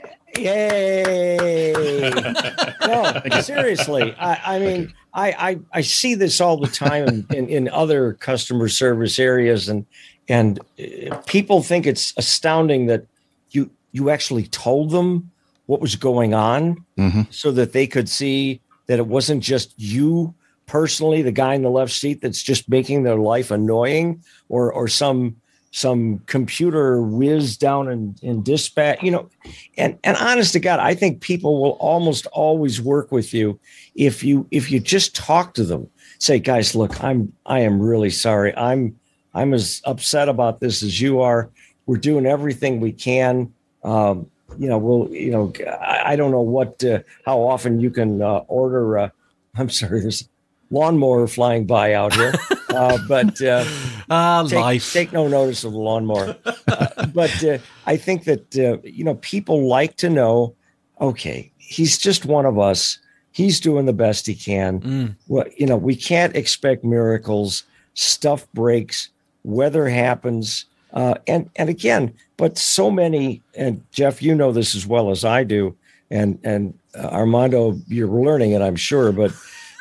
[0.43, 2.11] Yay!
[2.87, 4.15] no, seriously.
[4.17, 8.13] I, I mean, I, I, I see this all the time in, in, in, other
[8.13, 9.85] customer service areas, and
[10.27, 13.05] and uh, people think it's astounding that
[13.51, 15.31] you you actually told them
[15.65, 17.21] what was going on, mm-hmm.
[17.29, 20.33] so that they could see that it wasn't just you
[20.65, 24.87] personally, the guy in the left seat, that's just making their life annoying, or or
[24.87, 25.35] some
[25.71, 29.29] some computer whiz down in, in dispatch, you know,
[29.77, 33.59] and, and honest to God, I think people will almost always work with you
[33.95, 35.89] if you if you just talk to them.
[36.19, 38.55] Say, guys, look, I'm I am really sorry.
[38.55, 38.99] I'm
[39.33, 41.49] I'm as upset about this as you are.
[41.85, 43.53] We're doing everything we can.
[43.83, 47.89] Um, you know, we'll, you know, I, I don't know what, uh, how often you
[47.89, 48.97] can uh, order.
[48.97, 49.09] Uh,
[49.55, 50.27] I'm sorry, there's
[50.71, 52.33] lawnmower flying by out here.
[52.71, 53.65] Uh, but uh,
[54.09, 54.93] ah, take, life.
[54.93, 56.37] take no notice of the lawnmower.
[56.45, 60.55] Uh, but uh, I think that uh, you know people like to know.
[61.01, 62.97] Okay, he's just one of us.
[63.33, 64.79] He's doing the best he can.
[64.79, 65.15] Mm.
[65.27, 67.63] Well, you know, we can't expect miracles.
[67.93, 69.09] Stuff breaks.
[69.43, 70.63] Weather happens.
[70.93, 73.41] Uh, and and again, but so many.
[73.53, 75.75] And Jeff, you know this as well as I do.
[76.09, 79.11] And and Armando, you're learning it, I'm sure.
[79.11, 79.33] But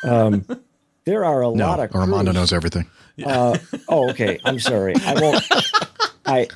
[0.02, 0.44] um,
[1.10, 2.88] there are a no, lot of Armando knows everything.
[3.24, 3.58] Uh,
[3.88, 4.38] oh, okay.
[4.44, 4.94] I'm sorry.
[5.04, 5.44] I won't.
[6.24, 6.48] I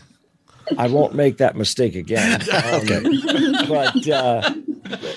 [0.79, 2.41] I won't make that mistake again.
[2.55, 3.67] Um, okay.
[3.69, 4.55] But uh,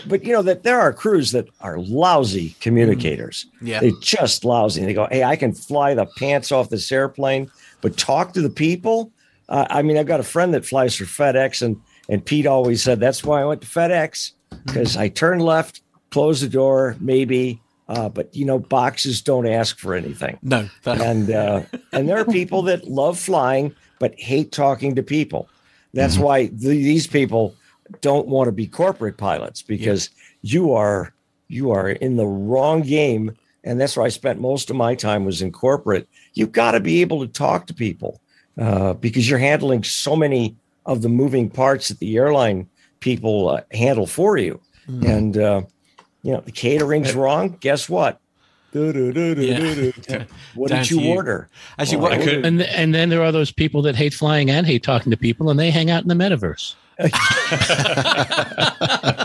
[0.07, 3.45] but you know that there are crews that are lousy communicators.
[3.61, 3.67] Mm.
[3.67, 3.79] Yeah.
[3.81, 4.83] They're just lousy.
[4.85, 8.49] They go, "Hey, I can fly the pants off this airplane, but talk to the
[8.49, 9.11] people."
[9.49, 11.79] Uh, I mean, I've got a friend that flies for FedEx, and
[12.09, 14.31] and Pete always said that's why I went to FedEx
[14.65, 19.79] because I turned left, closed the door, maybe uh, but you know, boxes don't ask
[19.79, 20.37] for anything.
[20.41, 21.61] No, and uh,
[21.93, 25.49] and there are people that love flying but hate talking to people.
[25.93, 26.23] That's mm-hmm.
[26.23, 27.55] why these people
[28.01, 30.09] don't want to be corporate pilots because
[30.41, 30.53] yeah.
[30.53, 31.13] you are
[31.47, 35.25] you are in the wrong game, and that's where I spent most of my time
[35.25, 36.07] was in corporate.
[36.33, 38.21] You've got to be able to talk to people
[38.59, 42.69] uh, because you're handling so many of the moving parts that the airline
[42.99, 44.59] people uh, handle for you,
[44.89, 45.05] mm-hmm.
[45.05, 45.61] and uh,
[46.27, 47.55] you know, the catering's wrong.
[47.61, 48.19] Guess what?
[48.73, 50.23] Yeah.
[50.55, 51.47] What did you, you, order?
[51.77, 54.83] As you, oh, and and then there are those people that hate flying and hate
[54.83, 56.75] talking to people, and they hang out in the metaverse.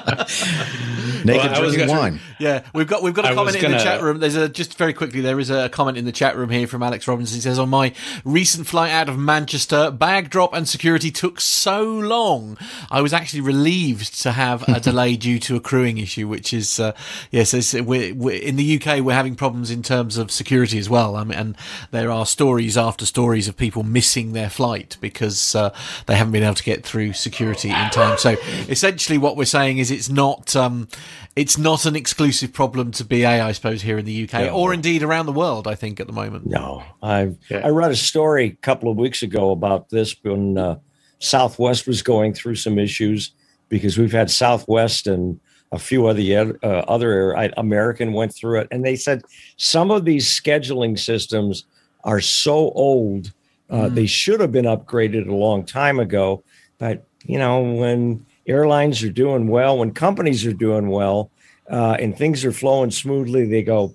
[1.24, 2.20] Naked well, drinking wine.
[2.38, 3.76] Yeah, we've got we've got a I comment in gonna...
[3.76, 4.18] the chat room.
[4.18, 5.20] There's a just very quickly.
[5.20, 7.36] There is a comment in the chat room here from Alex Robinson.
[7.36, 11.84] He says, "On my recent flight out of Manchester, bag drop and security took so
[11.84, 12.56] long.
[12.90, 16.80] I was actually relieved to have a delay due to a crewing issue, which is
[16.80, 16.92] uh,
[17.30, 21.16] yes, we're, we're, in the UK we're having problems in terms of security as well.
[21.16, 21.56] I mean, and
[21.90, 25.74] there are stories after stories of people missing their flight because uh,
[26.06, 28.18] they haven't been able to get through security in time.
[28.18, 28.36] So
[28.68, 30.88] essentially, what we're saying is it's not um,
[31.36, 34.48] it's not an exclusive problem to BA, I suppose, here in the UK no.
[34.50, 35.66] or indeed around the world.
[35.66, 36.46] I think at the moment.
[36.46, 37.60] No, I yeah.
[37.64, 40.78] I read a story a couple of weeks ago about this when uh,
[41.18, 43.32] Southwest was going through some issues
[43.68, 45.40] because we've had Southwest and
[45.72, 49.22] a few other uh, other American went through it, and they said
[49.56, 51.64] some of these scheduling systems
[52.04, 53.32] are so old.
[53.70, 53.94] Uh, mm.
[53.94, 56.44] They should have been upgraded a long time ago,
[56.78, 61.30] but you know, when airlines are doing well, when companies are doing well,
[61.70, 63.94] uh, and things are flowing smoothly, they go,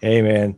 [0.00, 0.56] "Hey, man,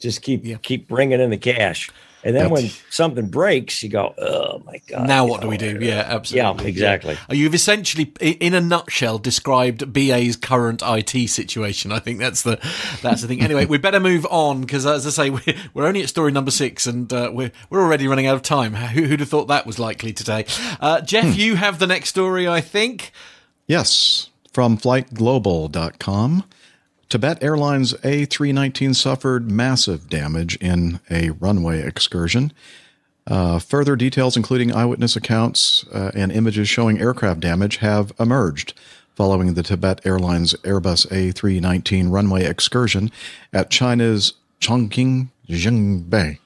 [0.00, 0.56] just keep yeah.
[0.62, 1.90] keep bringing in the cash."
[2.24, 5.56] And then when something breaks, you go, "Oh my god!" Now what know, do we
[5.56, 5.78] do?
[5.80, 6.64] Yeah, absolutely.
[6.64, 7.18] Yeah, exactly.
[7.28, 7.34] Yeah.
[7.34, 11.90] You've essentially, in a nutshell, described BA's current IT situation.
[11.90, 12.58] I think that's the
[13.02, 13.42] that's the thing.
[13.52, 16.52] Anyway, we better move on because, as I say, we're, we're only at story number
[16.52, 18.74] six, and uh, we're we're already running out of time.
[18.74, 20.46] Who, would have thought that was likely today?
[20.80, 21.32] Uh, Jeff, hmm.
[21.32, 23.10] you have the next story, I think.
[23.66, 26.44] Yes, from FlightGlobal.com.
[27.12, 32.54] Tibet Airlines A319 suffered massive damage in a runway excursion.
[33.26, 38.72] Uh, further details, including eyewitness accounts uh, and images showing aircraft damage, have emerged
[39.14, 43.10] following the Tibet Airlines Airbus A319 runway excursion
[43.52, 44.32] at China's
[44.62, 46.38] Chongqing Jiangbei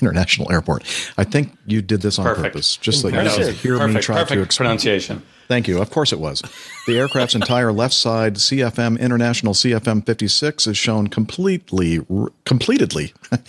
[0.00, 0.82] International Airport.
[1.18, 2.54] I think you did this on Perfect.
[2.54, 3.94] purpose, just so you could hear Perfect.
[3.94, 4.66] me try Perfect to explain.
[4.66, 5.22] pronunciation.
[5.48, 5.82] Thank you.
[5.82, 6.42] Of course it was.
[6.86, 12.00] The aircraft's entire left side CFM International CFM 56 is shown completely,
[12.44, 13.12] completedly.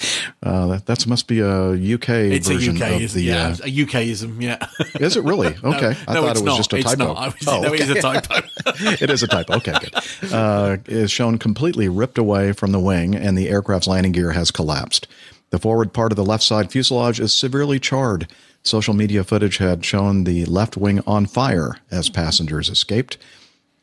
[0.43, 3.21] Uh, that that's must be a UK it's version a UK, of the.
[3.21, 4.65] Yeah, uh, a UKism, yeah.
[4.99, 5.55] Is it really?
[5.63, 5.91] Okay.
[5.91, 6.57] no, I no, thought it was not.
[6.57, 7.13] just a it's typo.
[7.13, 7.35] Not.
[7.47, 8.35] oh, no, it is a typo.
[8.65, 9.53] it is a typo.
[9.57, 10.33] Okay, good.
[10.33, 14.49] Uh, is shown completely ripped away from the wing, and the aircraft's landing gear has
[14.49, 15.07] collapsed.
[15.51, 18.27] The forward part of the left side fuselage is severely charred.
[18.63, 23.17] Social media footage had shown the left wing on fire as passengers escaped.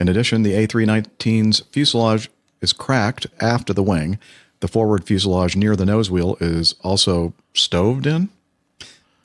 [0.00, 4.18] In addition, the A319's fuselage is cracked after the wing.
[4.60, 8.30] The forward fuselage near the nose wheel is also stoved in.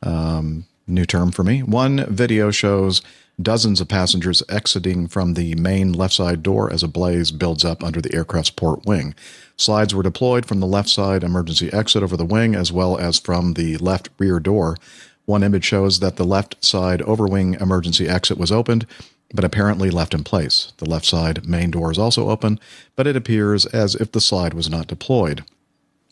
[0.01, 1.63] Um, new term for me.
[1.63, 3.01] One video shows
[3.41, 7.83] dozens of passengers exiting from the main left side door as a blaze builds up
[7.83, 9.15] under the aircraft's port wing.
[9.57, 13.19] Slides were deployed from the left side emergency exit over the wing as well as
[13.19, 14.77] from the left rear door.
[15.25, 18.85] One image shows that the left side overwing emergency exit was opened,
[19.33, 20.73] but apparently left in place.
[20.77, 22.59] The left side main door is also open,
[22.95, 25.43] but it appears as if the slide was not deployed.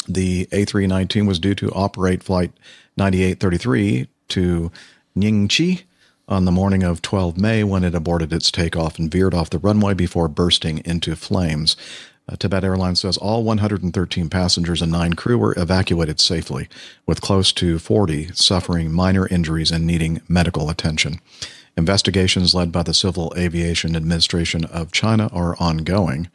[0.08, 2.52] The A319 was due to operate flight
[2.98, 4.72] 9833 to
[5.16, 5.84] Nyingchi
[6.32, 9.60] on the morning of 12 May when it aborted its takeoff and veered off the
[9.60, 11.76] runway before bursting into flames.
[12.30, 16.70] Uh, Tibet Airlines says all 113 passengers and nine crew were evacuated safely,
[17.06, 21.20] with close to 40 suffering minor injuries and needing medical attention.
[21.76, 26.30] Investigations led by the Civil Aviation Administration of China are ongoing.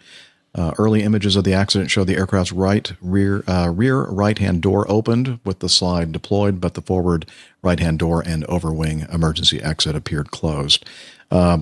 [0.56, 4.62] Uh, early images of the accident show the aircraft's right rear uh, rear right hand
[4.62, 7.26] door opened with the slide deployed, but the forward
[7.60, 10.86] right hand door and overwing emergency exit appeared closed.
[11.30, 11.58] Uh,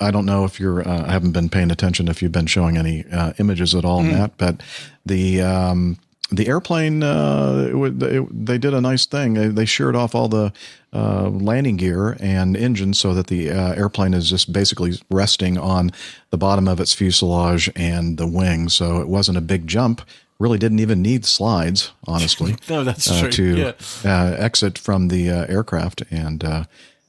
[0.00, 0.86] I don't know if you're.
[0.86, 4.02] Uh, I haven't been paying attention if you've been showing any uh, images at all,
[4.02, 4.10] mm.
[4.10, 4.36] Matt.
[4.38, 4.60] But
[5.06, 5.98] the um,
[6.32, 9.34] the airplane, uh, it, it, they did a nice thing.
[9.34, 10.52] They, they sheared off all the
[10.92, 15.90] uh, landing gear and engine so that the uh, airplane is just basically resting on
[16.30, 18.68] the bottom of its fuselage and the wing.
[18.68, 20.02] So it wasn't a big jump.
[20.38, 22.56] Really didn't even need slides, honestly.
[22.68, 23.30] no, that's uh, true.
[23.30, 23.74] To
[24.04, 24.36] yeah.
[24.38, 26.66] exit from the aircraft, and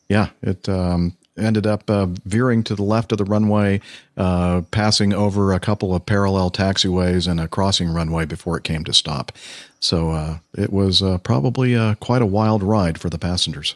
[0.08, 0.70] yeah, it.
[0.70, 3.82] Um, ended up uh, veering to the left of the runway,
[4.18, 8.84] uh, passing over a couple of parallel taxiways and a crossing runway before it came
[8.84, 9.32] to stop.
[9.80, 13.76] So uh, it was uh, probably uh, quite a wild ride for the passengers.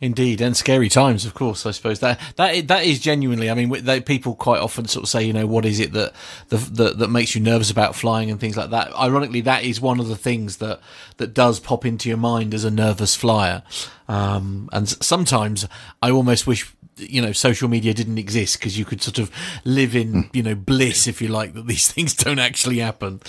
[0.00, 1.66] Indeed, and scary times, of course.
[1.66, 3.50] I suppose that that that is genuinely.
[3.50, 6.12] I mean, they, people quite often sort of say, you know, what is it that
[6.50, 8.94] the, that that makes you nervous about flying and things like that.
[8.94, 10.78] Ironically, that is one of the things that
[11.16, 13.64] that does pop into your mind as a nervous flyer.
[14.06, 15.66] Um, and sometimes
[16.00, 19.30] I almost wish you know social media didn't exist because you could sort of
[19.64, 20.20] live in hmm.
[20.32, 23.20] you know bliss if you like that these things don't actually happen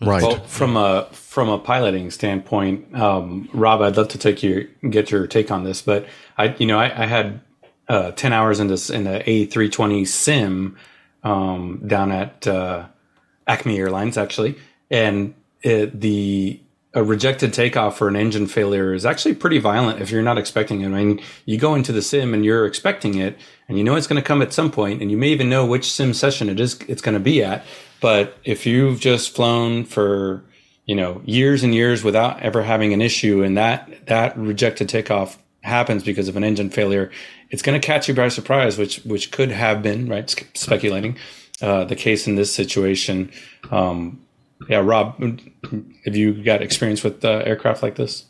[0.00, 4.64] right well, from a from a piloting standpoint um, rob i'd love to take your
[4.90, 7.40] get your take on this but i you know i, I had
[7.88, 10.76] uh, 10 hours in this in the a320 sim
[11.22, 12.86] um, down at uh,
[13.46, 14.56] acme airlines actually
[14.90, 16.60] and it, the
[16.96, 20.80] a rejected takeoff for an engine failure is actually pretty violent if you're not expecting
[20.80, 20.86] it.
[20.86, 23.36] I mean, you go into the sim and you're expecting it,
[23.68, 25.66] and you know it's going to come at some point, and you may even know
[25.66, 27.66] which sim session it is it's going to be at.
[28.00, 30.42] But if you've just flown for
[30.84, 35.38] you know years and years without ever having an issue, and that that rejected takeoff
[35.62, 37.10] happens because of an engine failure,
[37.50, 41.16] it's going to catch you by surprise, which which could have been right speculating
[41.60, 43.30] uh, the case in this situation.
[43.70, 44.20] Um,
[44.68, 45.20] yeah, Rob,
[46.04, 48.24] have you got experience with uh, aircraft like this?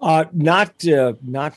[0.00, 1.56] Uh, not uh, not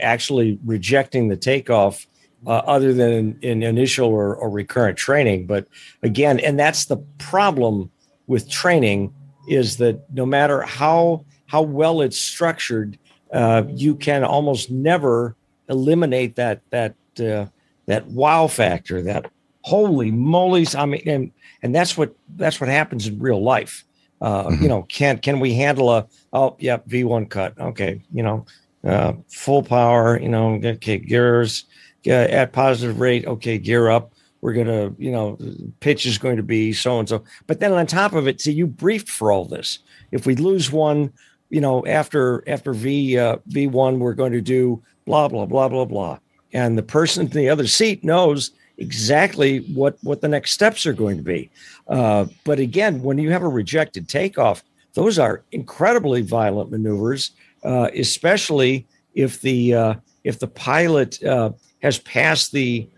[0.00, 2.06] actually rejecting the takeoff,
[2.46, 5.46] uh, other than in, in initial or, or, recurrent training.
[5.46, 5.66] But
[6.02, 7.90] again, and that's the problem
[8.26, 9.14] with training
[9.48, 12.98] is that no matter how how well it's structured,
[13.32, 15.36] uh, you can almost never
[15.68, 17.46] eliminate that that uh,
[17.86, 19.02] that wow factor.
[19.02, 19.30] That
[19.62, 20.74] holy moly's!
[20.74, 21.32] I mean, and
[21.62, 23.84] and that's what that's what happens in real life
[24.20, 24.62] Uh, mm-hmm.
[24.62, 27.58] You know, can can we handle a oh yeah V one cut?
[27.58, 28.46] Okay, you know,
[28.84, 30.18] uh, full power.
[30.18, 31.64] You know, okay, gears
[32.06, 33.26] uh, at positive rate.
[33.26, 34.12] Okay, gear up.
[34.40, 35.38] We're gonna, you know,
[35.80, 37.24] pitch is going to be so and so.
[37.46, 39.80] But then on top of it, see, you briefed for all this.
[40.12, 41.12] If we lose one,
[41.50, 45.68] you know, after after V uh, V one, we're going to do blah blah blah
[45.68, 46.18] blah blah,
[46.52, 50.92] and the person in the other seat knows exactly what what the next steps are
[50.92, 51.50] going to be.
[51.88, 54.62] Uh, but again, when you have a rejected takeoff,
[54.94, 57.32] those are incredibly violent maneuvers,
[57.64, 59.94] uh, especially if the uh,
[60.24, 61.50] if the pilot uh,
[61.82, 62.88] has passed the.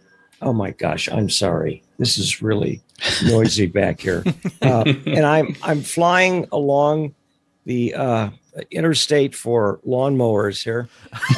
[0.40, 1.08] Oh my gosh!
[1.08, 1.82] I'm sorry.
[1.98, 2.80] This is really
[3.24, 4.24] noisy back here,
[4.62, 7.14] uh, and I'm I'm flying along
[7.64, 8.30] the uh,
[8.70, 10.88] interstate for lawnmowers here.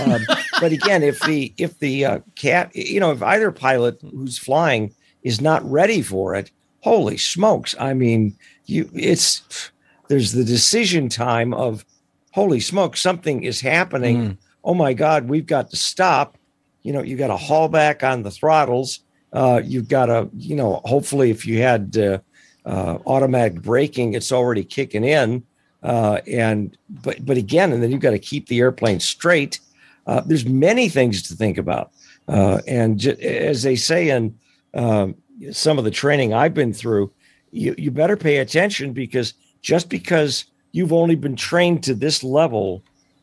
[0.00, 0.22] Um,
[0.60, 4.94] but again, if the if the uh, cat, you know, if either pilot who's flying
[5.22, 7.74] is not ready for it, holy smokes!
[7.78, 8.36] I mean,
[8.66, 9.70] you it's
[10.08, 11.84] there's the decision time of
[12.32, 14.16] holy smokes, something is happening.
[14.16, 14.38] Mm.
[14.62, 16.36] Oh my God, we've got to stop.
[16.82, 19.00] You know, you got to haul back on the throttles.
[19.32, 22.18] Uh, you've got to, you know, hopefully, if you had uh,
[22.64, 25.44] uh, automatic braking, it's already kicking in.
[25.82, 29.60] Uh, and but but again, and then you've got to keep the airplane straight.
[30.06, 31.90] Uh, there's many things to think about,
[32.28, 34.36] uh, and j- as they say in
[34.74, 35.14] um,
[35.52, 37.12] some of the training I've been through,
[37.50, 42.82] you, you better pay attention because just because you've only been trained to this level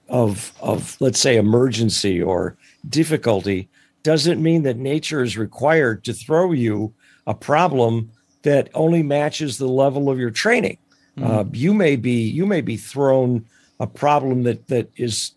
[0.09, 2.57] of of let's say emergency or
[2.89, 3.69] difficulty
[4.03, 6.93] doesn't mean that nature is required to throw you
[7.25, 8.09] a problem
[8.43, 10.77] that only matches the level of your training.
[11.17, 11.31] Mm-hmm.
[11.31, 13.45] Uh, you may be you may be thrown
[13.79, 15.33] a problem that that is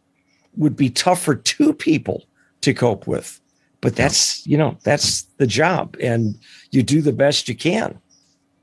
[0.56, 2.24] would be tough for two people
[2.60, 3.40] to cope with,
[3.80, 6.38] but that's you know that's the job, and
[6.70, 7.98] you do the best you can.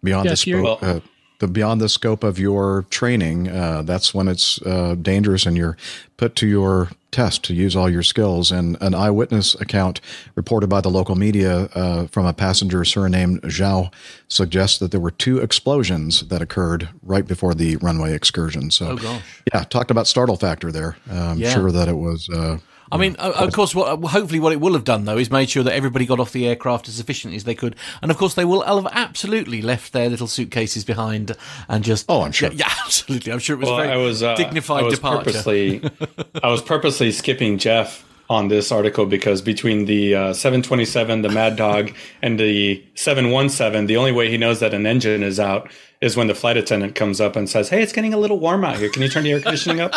[0.03, 0.99] Beyond yes, the scope, uh,
[1.39, 5.77] the beyond the scope of your training, uh, that's when it's uh, dangerous, and you're
[6.17, 8.51] put to your test to use all your skills.
[8.51, 10.01] And an eyewitness account
[10.35, 13.91] reported by the local media uh, from a passenger surnamed Zhao
[14.27, 18.71] suggests that there were two explosions that occurred right before the runway excursion.
[18.71, 19.21] So, oh,
[19.53, 20.97] yeah, talked about startle factor there.
[21.09, 21.53] I'm yeah.
[21.53, 22.57] sure that it was uh,
[22.91, 25.63] I mean, of course, what, hopefully, what it will have done though is made sure
[25.63, 28.45] that everybody got off the aircraft as efficiently as they could, and of course, they
[28.45, 31.35] will have absolutely left their little suitcases behind
[31.67, 32.05] and just.
[32.09, 32.49] Oh, I'm sure.
[32.49, 33.31] Yeah, yeah absolutely.
[33.31, 35.31] I'm sure it was well, a very I was, uh, dignified I was departure.
[35.31, 35.81] Purposely,
[36.43, 41.55] I was purposely skipping Jeff on this article because between the uh, 727, the Mad
[41.55, 45.69] Dog, and the 717, the only way he knows that an engine is out
[46.01, 48.63] is when the flight attendant comes up and says, "Hey, it's getting a little warm
[48.63, 48.89] out here.
[48.89, 49.93] Can you turn the air conditioning up?"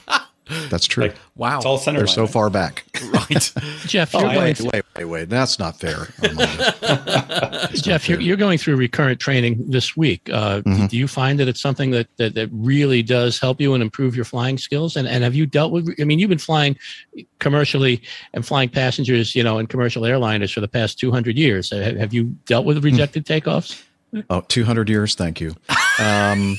[0.68, 1.04] That's true.
[1.04, 1.56] Like, wow.
[1.56, 2.00] It's all center.
[2.00, 2.84] They're so far back.
[3.12, 3.52] right.
[3.86, 5.28] Jeff, oh, wait, wait, wait, wait.
[5.28, 6.08] That's not fair.
[7.72, 10.28] Jeff, You're, you're going through recurrent training this week.
[10.30, 10.86] Uh, mm-hmm.
[10.86, 14.14] Do you find that it's something that, that, that really does help you and improve
[14.14, 14.96] your flying skills?
[14.96, 16.76] And, and have you dealt with, I mean, you've been flying
[17.38, 18.02] commercially
[18.34, 21.70] and flying passengers, you know, in commercial airliners for the past 200 years.
[21.70, 23.82] Have, have you dealt with rejected takeoffs?
[24.30, 25.14] Oh, 200 years.
[25.14, 25.56] Thank you.
[25.98, 26.56] Um,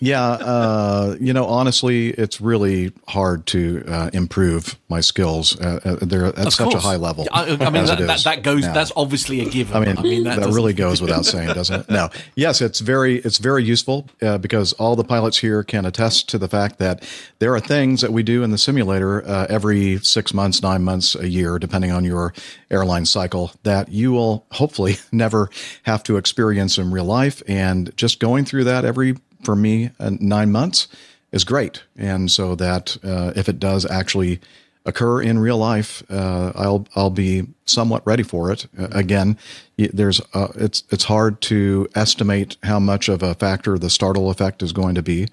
[0.00, 5.58] yeah, uh, you know, honestly, it's really hard to uh, improve my skills.
[5.60, 6.74] Uh, they're at of such course.
[6.74, 7.26] a high level.
[7.32, 8.62] I, I mean, that, that, that, goes.
[8.62, 9.76] That's obviously a given.
[9.76, 11.90] I mean, I mean that, that really goes without saying, doesn't it?
[11.90, 12.10] No.
[12.34, 16.38] Yes, it's very it's very useful uh, because all the pilots here can attest to
[16.38, 17.02] the fact that
[17.38, 21.14] there are things that we do in the simulator uh, every six months, nine months,
[21.14, 22.32] a year, depending on your
[22.70, 25.50] airline cycle, that you will hopefully never
[25.84, 27.42] have to experience in real life.
[27.46, 30.88] And just going through that every for me, uh, nine months
[31.32, 31.82] is great.
[31.96, 34.40] And so that uh, if it does actually
[34.86, 38.66] occur in real life, uh, I'll I'll be somewhat ready for it.
[38.78, 39.38] Uh, again,
[39.76, 44.62] there's uh, it's it's hard to estimate how much of a factor the startle effect
[44.62, 45.28] is going to be,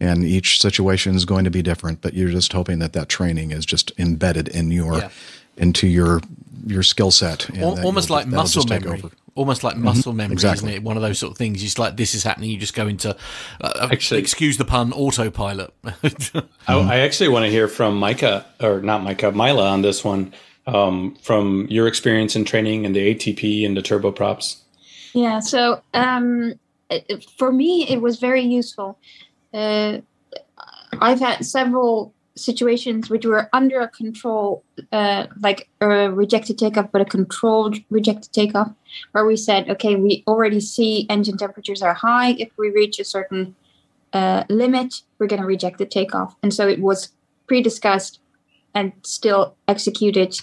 [0.00, 2.00] and each situation is going to be different.
[2.00, 5.10] But you're just hoping that that training is just embedded in your yeah.
[5.56, 6.20] into your
[6.64, 9.02] your skill set, almost like muscle memory
[9.36, 9.84] almost like mm-hmm.
[9.84, 10.16] muscle mm-hmm.
[10.16, 10.70] memory, exactly.
[10.70, 10.82] isn't it?
[10.82, 11.62] One of those sort of things.
[11.62, 12.50] It's like this is happening.
[12.50, 13.10] You just go into,
[13.60, 15.72] uh, uh actually, excuse the pun, autopilot.
[16.66, 20.32] I, I, actually want to hear from Micah, or not Micah, Mila on this one,
[20.66, 24.60] um, from your experience in training and the ATP and the turboprops.
[25.12, 25.40] Yeah.
[25.40, 26.54] So um,
[27.36, 28.98] for me, it was very useful.
[29.54, 29.98] Uh,
[31.00, 34.62] I've had several situations which were under a control,
[34.92, 38.70] uh, like a rejected takeoff, but a controlled rejected takeoff,
[39.12, 42.30] where we said, okay, we already see engine temperatures are high.
[42.32, 43.54] If we reach a certain
[44.12, 46.36] uh, limit, we're going to reject the takeoff.
[46.42, 47.12] And so it was
[47.46, 48.20] pre discussed
[48.74, 50.38] and still executed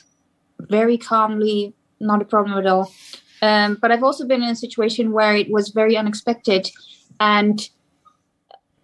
[0.59, 2.91] very calmly, not a problem at all.
[3.41, 6.71] Um, but I've also been in a situation where it was very unexpected
[7.19, 7.69] and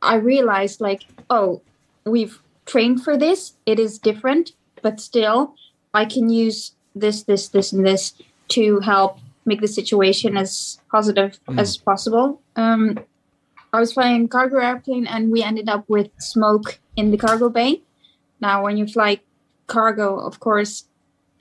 [0.01, 1.62] I realized like, oh,
[2.05, 2.39] we've
[2.70, 3.54] trained for this.
[3.66, 5.56] It is different, but still,
[5.94, 8.14] I can use this, this, this, and this
[8.50, 11.60] to help make the situation as positive mm.
[11.60, 12.42] as possible.
[12.56, 13.00] Um,
[13.74, 17.82] I was flying cargo airplane, and we ended up with smoke in the cargo bay.
[18.40, 19.20] Now, when you fly
[19.68, 20.86] cargo, of course,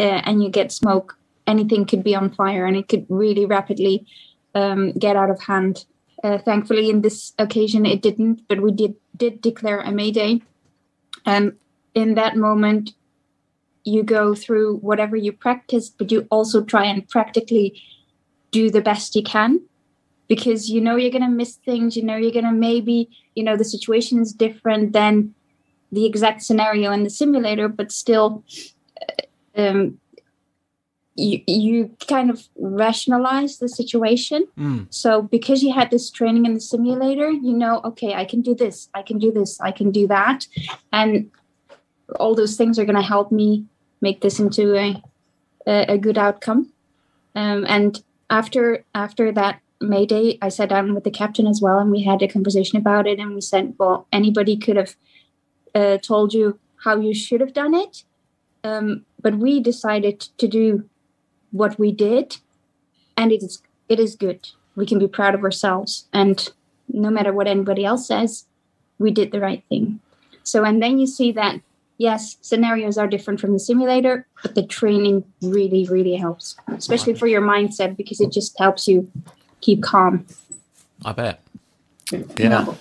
[0.00, 4.06] uh, and you get smoke, anything could be on fire, and it could really rapidly
[4.54, 5.84] um, get out of hand.
[6.24, 10.40] Uh, thankfully, in this occasion, it didn't, but we did did declare a mayday,
[11.28, 11.52] and
[11.94, 12.92] in that moment,
[13.84, 17.82] you go through whatever you practiced, but you also try and practically
[18.50, 19.60] do the best you can
[20.26, 23.44] because you know you're going to miss things you know you're going to maybe you
[23.44, 25.34] know the situation is different than
[25.92, 28.42] the exact scenario in the simulator but still
[29.54, 29.98] um,
[31.18, 34.46] you, you kind of rationalize the situation.
[34.56, 34.86] Mm.
[34.90, 38.54] So because you had this training in the simulator, you know, okay, I can do
[38.54, 40.46] this, I can do this, I can do that,
[40.92, 41.30] and
[42.20, 43.64] all those things are going to help me
[44.00, 45.02] make this into a
[45.66, 46.72] a, a good outcome.
[47.34, 51.78] Um, and after after that May Day, I sat down with the captain as well,
[51.78, 53.18] and we had a conversation about it.
[53.18, 54.96] And we said, well, anybody could have
[55.74, 58.04] uh, told you how you should have done it,
[58.62, 60.88] um, but we decided to do
[61.52, 62.38] what we did
[63.16, 64.48] and it is it is good.
[64.76, 66.48] We can be proud of ourselves and
[66.88, 68.44] no matter what anybody else says
[68.98, 70.00] we did the right thing.
[70.42, 71.60] So and then you see that
[71.98, 77.26] yes scenarios are different from the simulator but the training really really helps especially for
[77.26, 79.10] your mindset because it just helps you
[79.60, 80.26] keep calm.
[81.04, 81.40] I bet.
[82.36, 82.74] Yeah.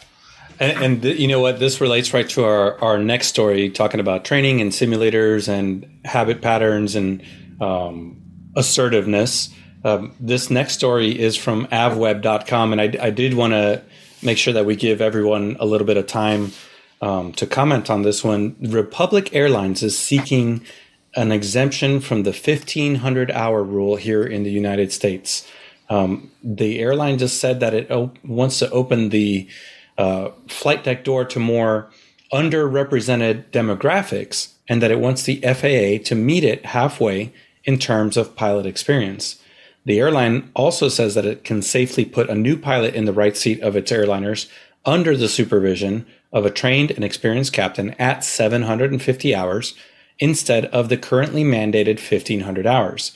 [0.60, 1.60] And, and the, you know what?
[1.60, 6.42] This relates right to our, our next story talking about training and simulators and habit
[6.42, 7.22] patterns and
[7.62, 8.22] um,
[8.58, 9.50] assertiveness.
[9.86, 13.82] Um, this next story is from avweb.com, and I, I did want to
[14.22, 16.52] make sure that we give everyone a little bit of time
[17.02, 18.56] um, to comment on this one.
[18.60, 20.66] Republic Airlines is seeking
[21.16, 25.48] an exemption from the 1500 hour rule here in the United States.
[25.90, 29.48] Um, the airline just said that it op- wants to open the
[29.98, 31.90] uh, flight deck door to more
[32.34, 37.32] underrepresented demographics and that it wants the FAA to meet it halfway
[37.68, 39.40] in terms of pilot experience.
[39.86, 43.38] The airline also says that it can safely put a new pilot in the right
[43.38, 44.50] seat of its airliners
[44.86, 49.76] under the supervision of a trained and experienced captain at 750 hours
[50.20, 53.14] instead of the currently mandated 1500 hours.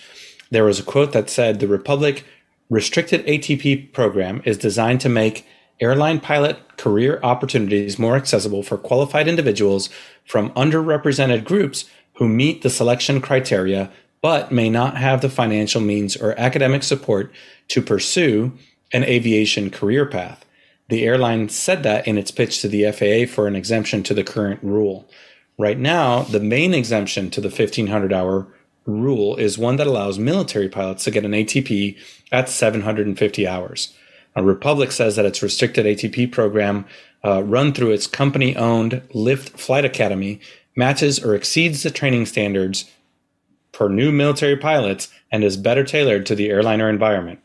[0.49, 2.25] There was a quote that said the Republic
[2.69, 5.45] restricted ATP program is designed to make
[5.79, 9.89] airline pilot career opportunities more accessible for qualified individuals
[10.25, 11.85] from underrepresented groups
[12.15, 13.91] who meet the selection criteria
[14.21, 17.31] but may not have the financial means or academic support
[17.67, 18.51] to pursue
[18.93, 20.45] an aviation career path.
[20.89, 24.23] The airline said that in its pitch to the FAA for an exemption to the
[24.23, 25.07] current rule.
[25.57, 28.47] Right now, the main exemption to the 1500 hour
[28.85, 31.97] rule is one that allows military pilots to get an ATP
[32.31, 33.93] at 750 hours.
[34.35, 36.85] Republic says that its restricted ATP program,
[37.23, 40.39] uh, run through its company owned Lift Flight Academy,
[40.75, 42.89] matches or exceeds the training standards
[43.73, 47.39] for new military pilots and is better tailored to the airliner environment.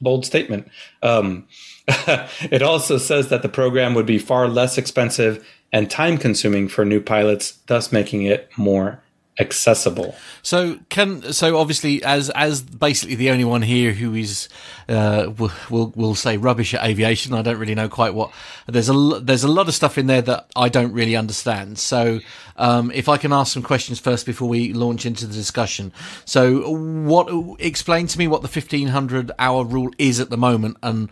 [0.00, 0.68] Bold statement.
[1.02, 1.46] Um,
[1.86, 6.84] it also says that the program would be far less expensive and time consuming for
[6.84, 9.02] new pilots, thus making it more
[9.40, 10.14] accessible.
[10.42, 14.48] So can so obviously as as basically the only one here who is
[14.88, 15.32] uh,
[15.70, 17.32] will, will say rubbish at aviation.
[17.32, 18.32] I don't really know quite what
[18.66, 21.78] there's a there's a lot of stuff in there that I don't really understand.
[21.78, 22.20] So
[22.56, 25.92] um, if I can ask some questions first before we launch into the discussion.
[26.24, 27.28] So what
[27.58, 31.08] explain to me what the 1500 hour rule is at the moment and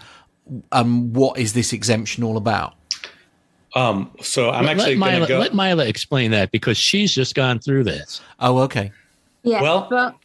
[0.72, 2.74] um, what is this exemption all about?
[3.74, 5.38] Um, so I'm let, actually let Mila, go.
[5.38, 8.20] let Mila explain that because she's just gone through this.
[8.40, 8.92] Oh, okay.
[9.42, 9.62] Yeah.
[9.62, 10.20] Well, well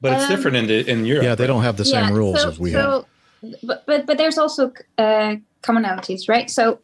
[0.00, 1.24] but it's um, different in the, in Europe.
[1.24, 3.06] Yeah, they don't have the same yeah, rules so, as we so,
[3.42, 3.56] have.
[3.62, 6.50] But, but but there's also uh, commonalities, right?
[6.50, 6.80] So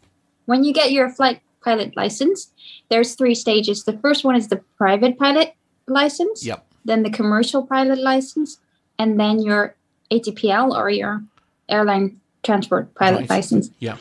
[0.46, 2.50] when you get your flight pilot license,
[2.88, 3.84] there's three stages.
[3.84, 5.54] The first one is the private pilot
[5.86, 6.44] license.
[6.44, 6.64] Yep.
[6.84, 8.58] Then the commercial pilot license,
[8.98, 9.74] and then your
[10.10, 11.22] ATPL or your
[11.68, 13.30] airline transport pilot right.
[13.30, 13.70] license.
[13.80, 13.96] Yeah.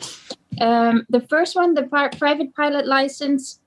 [0.60, 3.60] Um, the first one, the pri- private pilot license,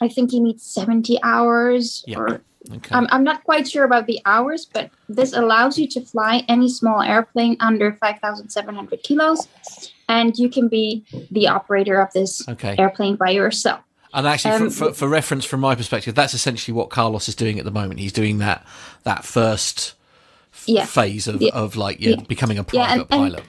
[0.00, 2.18] I think you need 70 hours yeah.
[2.18, 2.42] or
[2.72, 2.94] okay.
[2.94, 6.68] I'm, I'm not quite sure about the hours, but this allows you to fly any
[6.68, 9.48] small airplane under 5,700 kilos,
[10.08, 12.76] and you can be the operator of this okay.
[12.78, 13.80] airplane by yourself.
[14.12, 17.36] And actually, um, for, for, for, reference, from my perspective, that's essentially what Carlos is
[17.36, 18.00] doing at the moment.
[18.00, 18.66] He's doing that
[19.04, 19.94] that first
[20.52, 20.84] f- yeah.
[20.84, 21.50] phase of, yeah.
[21.52, 23.44] of like yeah, becoming a private and, pilot.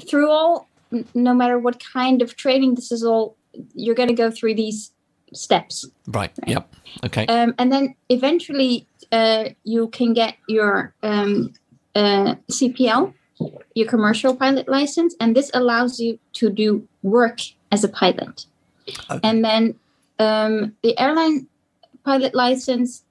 [0.00, 3.36] And through all n- no matter what kind of training, this is all
[3.74, 4.92] you're going to go through these
[5.32, 5.86] steps.
[6.06, 6.32] Right.
[6.46, 6.74] Yep.
[7.04, 7.26] Okay.
[7.26, 11.52] Um, and then eventually uh, you can get your um,
[11.94, 13.14] uh, CPL,
[13.74, 17.38] your commercial pilot license, and this allows you to do work
[17.70, 18.46] as a pilot.
[19.10, 19.20] okay.
[19.22, 19.74] And then
[20.18, 21.48] um, the airline
[22.04, 23.02] pilot license,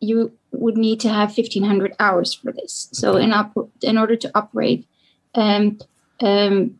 [0.00, 2.88] you would need to have 1500 hours for this.
[2.92, 4.86] So in op- in order to operate
[5.34, 5.78] um,
[6.20, 6.78] um,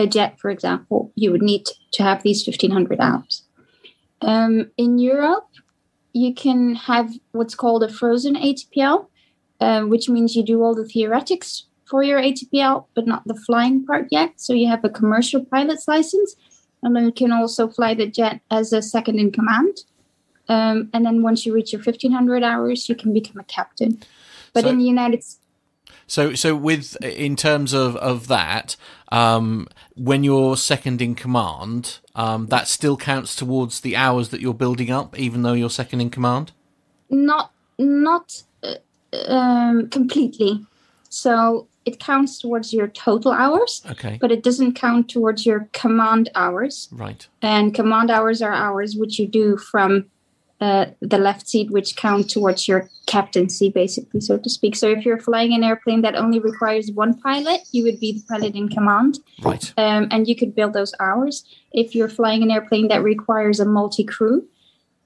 [0.00, 3.44] a jet, for example, you would need to have these 1500 hours.
[4.22, 5.48] Um, in Europe,
[6.12, 9.06] you can have what's called a frozen ATPL,
[9.60, 13.84] uh, which means you do all the theoretics for your ATPL, but not the flying
[13.84, 14.32] part yet.
[14.36, 16.34] So you have a commercial pilot's license,
[16.82, 19.76] and then you can also fly the jet as a second in command.
[20.48, 24.00] Um, and then once you reach your 1500 hours, you can become a captain.
[24.54, 25.39] But So- in the United States,
[26.10, 28.76] So, so with in terms of of that,
[29.12, 34.52] um, when you're second in command, um, that still counts towards the hours that you're
[34.64, 36.50] building up, even though you're second in command.
[37.10, 38.74] not not uh,
[39.32, 40.66] um, completely.
[41.10, 44.18] So it counts towards your total hours, Okay.
[44.20, 46.88] but it doesn't count towards your command hours.
[46.90, 47.26] Right.
[47.40, 50.06] And command hours are hours which you do from
[50.60, 54.76] uh, the left seat, which count towards your captaincy, basically, so to speak.
[54.76, 58.22] So if you're flying an airplane that only requires one pilot, you would be the
[58.28, 59.72] pilot in command, Right.
[59.78, 61.44] um, and you could build those hours.
[61.72, 64.46] If you're flying an airplane that requires a multi crew,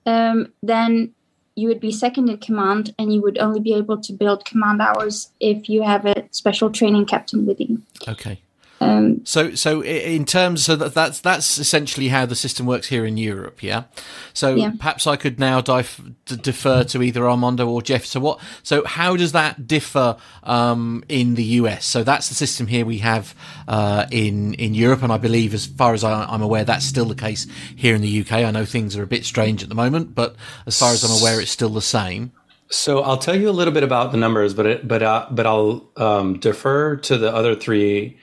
[0.07, 1.13] um, then
[1.57, 4.83] you would be second in command, and you would only be able to build command
[4.83, 7.81] hours if you have a special training captain with you.
[8.09, 8.41] Okay.
[8.85, 13.07] Um, So, so in terms, so that, that's that's essentially how the system works here
[13.07, 13.85] in Europe, yeah.
[14.33, 14.73] So Yeah.
[14.79, 18.05] perhaps I could now dif- defer to either Armando or Jeff.
[18.05, 18.39] So what?
[18.63, 21.87] So how does that differ um, in the US?
[21.87, 23.35] So that's the system here we have
[23.69, 27.07] uh, in in Europe, and I believe, as far as I, I'm aware, that's still
[27.07, 28.33] the case here in the UK.
[28.33, 30.37] I know things are a bit strange at the moment, but
[30.67, 32.33] as far as I'm aware, it's still the same.
[32.69, 35.47] So I'll tell you a little bit about the numbers, but it, but uh, but
[35.47, 38.19] I'll um, defer to the other three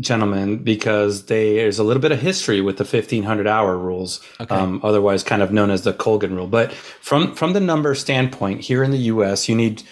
[0.00, 4.20] gentlemen because they, there's a little bit of history with the 1500 hour rules,
[4.50, 6.46] um, otherwise kind of known as the Colgan rule.
[6.46, 9.82] But from from the number standpoint, here in the U.S., you need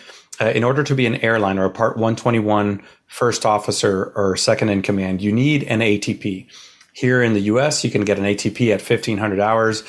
[0.40, 4.70] uh, in order to be an airline or a Part 121 first officer or second
[4.70, 6.46] in command, you need an ATP.
[6.92, 9.84] Here in the U.S., you can get an ATP at 1500 hours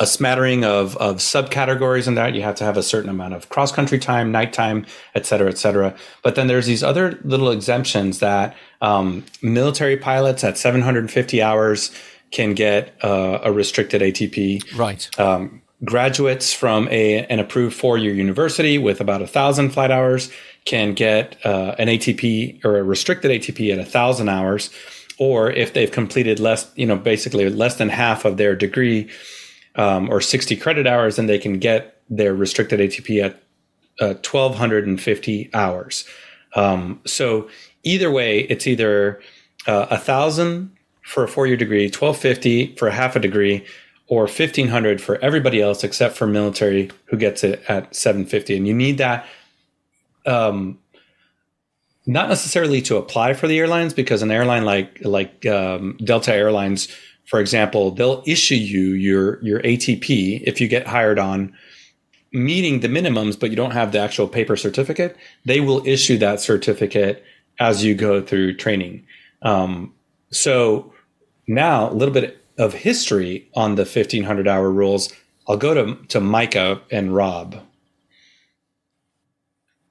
[0.00, 2.34] a smattering of, of subcategories in that.
[2.34, 5.58] You have to have a certain amount of cross country time, nighttime, et cetera, et
[5.58, 5.94] cetera.
[6.22, 11.90] But then there's these other little exemptions that um, military pilots at 750 hours
[12.30, 14.76] can get uh, a restricted ATP.
[14.76, 15.08] Right.
[15.18, 20.30] Um, graduates from a, an approved four year university with about a thousand flight hours
[20.66, 24.70] can get uh, an ATP or a restricted ATP at a thousand hours.
[25.18, 29.08] Or if they've completed less, you know, basically less than half of their degree,
[29.76, 33.42] um, or 60 credit hours, then they can get their restricted ATP at
[34.00, 36.04] uh, 1,250 hours.
[36.54, 37.48] Um, so
[37.84, 39.20] either way, it's either
[39.66, 40.70] uh, a thousand
[41.02, 43.64] for a four-year degree, 1,250 for a half a degree,
[44.06, 48.56] or 1,500 for everybody else except for military who gets it at 750.
[48.56, 49.26] And you need that.
[50.26, 50.78] Um,
[52.06, 56.88] not necessarily to apply for the airlines because an airline like like um, Delta Airlines
[57.24, 61.54] for example, they'll issue you your your ATP if you get hired on
[62.32, 65.16] meeting the minimums, but you don't have the actual paper certificate.
[65.44, 67.24] They will issue that certificate
[67.58, 69.06] as you go through training.
[69.42, 69.94] Um,
[70.30, 70.92] so
[71.46, 75.12] now a little bit of history on the 1500 hour rules.
[75.48, 77.60] I'll go to to Micah and Rob.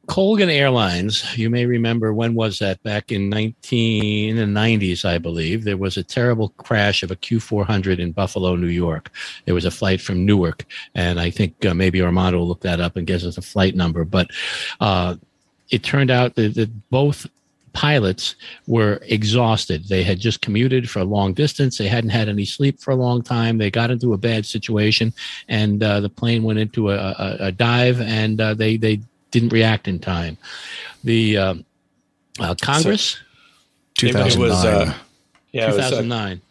[0.07, 2.83] Colgan Airlines, you may remember when was that?
[2.83, 5.63] Back in 19 in the 90s, I believe.
[5.63, 9.09] There was a terrible crash of a Q400 in Buffalo, New York.
[9.45, 12.81] There was a flight from Newark, and I think uh, maybe Armando will look that
[12.81, 14.03] up and gives us a flight number.
[14.03, 14.27] But
[14.81, 15.15] uh,
[15.69, 17.25] it turned out that, that both
[17.73, 18.35] pilots
[18.67, 19.87] were exhausted.
[19.89, 21.77] They had just commuted for a long distance.
[21.77, 23.57] They hadn't had any sleep for a long time.
[23.57, 25.13] They got into a bad situation,
[25.49, 28.99] and uh, the plane went into a, a, a dive, and uh, they they
[29.31, 30.37] didn't react in time.
[31.03, 31.55] The uh,
[32.39, 33.17] uh, Congress,
[34.01, 34.33] It was,
[34.63, 34.87] 2009.
[34.87, 34.93] uh,
[35.51, 36.41] yeah, it was, uh, 2009.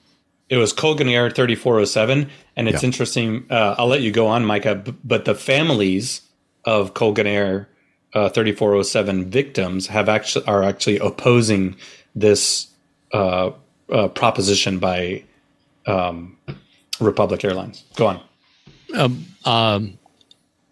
[0.49, 2.29] It was Colgan Air 3407.
[2.57, 2.87] And it's Yeah.
[2.89, 3.45] interesting.
[3.49, 6.21] Uh, I'll let you go on, Micah, b- but the families
[6.67, 7.69] of Colgan Air
[8.15, 11.77] uh, 3407 victims have actually are actually opposing
[12.15, 12.69] this
[13.13, 13.51] uh,
[13.91, 15.23] uh, proposition by
[15.87, 16.37] um,
[17.01, 17.85] Republic Airlines.
[17.97, 18.21] Go on.
[18.95, 19.99] um, um,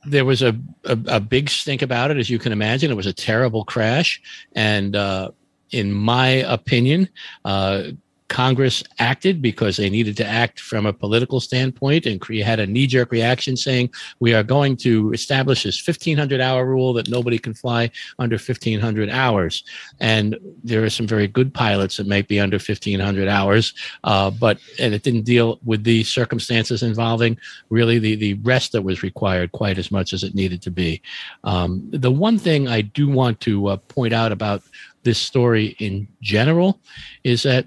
[0.07, 2.91] there was a, a, a big stink about it, as you can imagine.
[2.91, 4.21] It was a terrible crash.
[4.55, 5.31] And uh,
[5.71, 7.09] in my opinion,
[7.45, 7.83] uh,
[8.31, 12.87] Congress acted because they needed to act from a political standpoint and had a knee
[12.87, 13.91] jerk reaction saying,
[14.21, 17.91] we are going to establish this 1500 hour rule that nobody can fly
[18.21, 19.65] under 1500 hours.
[19.99, 23.75] And there are some very good pilots that might be under 1500 hours,
[24.05, 27.37] uh, but and it didn't deal with the circumstances involving
[27.69, 31.03] really the, the rest that was required quite as much as it needed to be.
[31.43, 34.63] Um, the one thing I do want to uh, point out about
[35.03, 36.79] this story in general
[37.25, 37.67] is that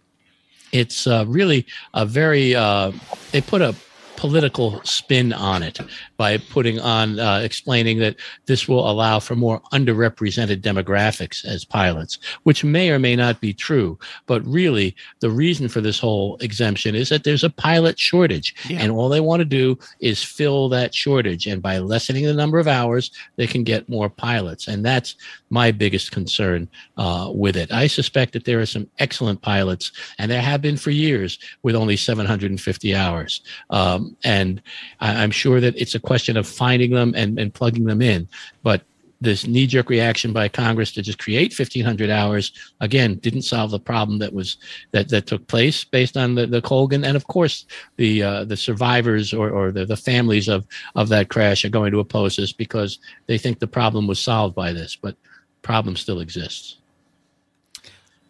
[0.74, 2.92] it's uh, really a very uh,
[3.32, 3.74] they put a
[4.18, 5.80] political spin on it
[6.24, 12.18] by putting on uh, explaining that this will allow for more underrepresented demographics as pilots,
[12.44, 14.00] which may or may not be true.
[14.26, 18.80] But really, the reason for this whole exemption is that there's a pilot shortage, yeah.
[18.80, 21.46] and all they want to do is fill that shortage.
[21.46, 25.16] And by lessening the number of hours, they can get more pilots, and that's
[25.50, 27.70] my biggest concern uh, with it.
[27.74, 31.76] I suspect that there are some excellent pilots, and there have been for years with
[31.76, 33.42] only 750 hours.
[33.72, 34.62] Um, and
[35.02, 38.28] I, I'm sure that it's a question of finding them and, and plugging them in.
[38.64, 38.84] But
[39.24, 43.80] this knee jerk reaction by Congress to just create 1500 hours again didn't solve the
[43.80, 44.58] problem that was
[44.92, 47.66] that that took place based on the, the Colgan and of course
[47.96, 51.92] the uh, the survivors or, or the, the families of of that crash are going
[51.92, 55.16] to oppose this because they think the problem was solved by this but
[55.62, 56.78] problem still exists.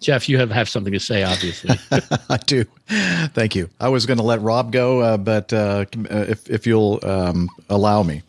[0.04, 1.78] Jeff, you have, have something to say, obviously.
[2.30, 2.66] I do.
[2.88, 3.70] Thank you.
[3.80, 8.04] I was going to let Rob go, uh, but uh, if, if you'll um, allow
[8.04, 8.22] me.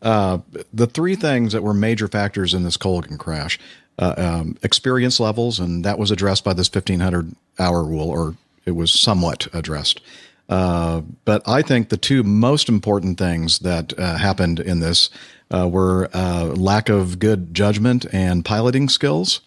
[0.00, 0.38] Uh,
[0.72, 3.58] the three things that were major factors in this Colgan crash
[3.98, 8.34] uh, um, experience levels, and that was addressed by this 1500 hour rule, or
[8.64, 10.00] it was somewhat addressed.
[10.48, 15.10] Uh, but I think the two most important things that uh, happened in this
[15.50, 16.08] were
[16.54, 19.42] lack of good judgment and piloting skills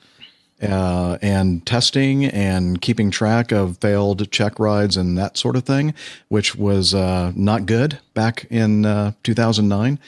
[0.62, 5.94] uh, and testing and keeping track of failed check rides and that sort of thing,
[6.30, 10.00] which was uh, not good back in uh, 2009.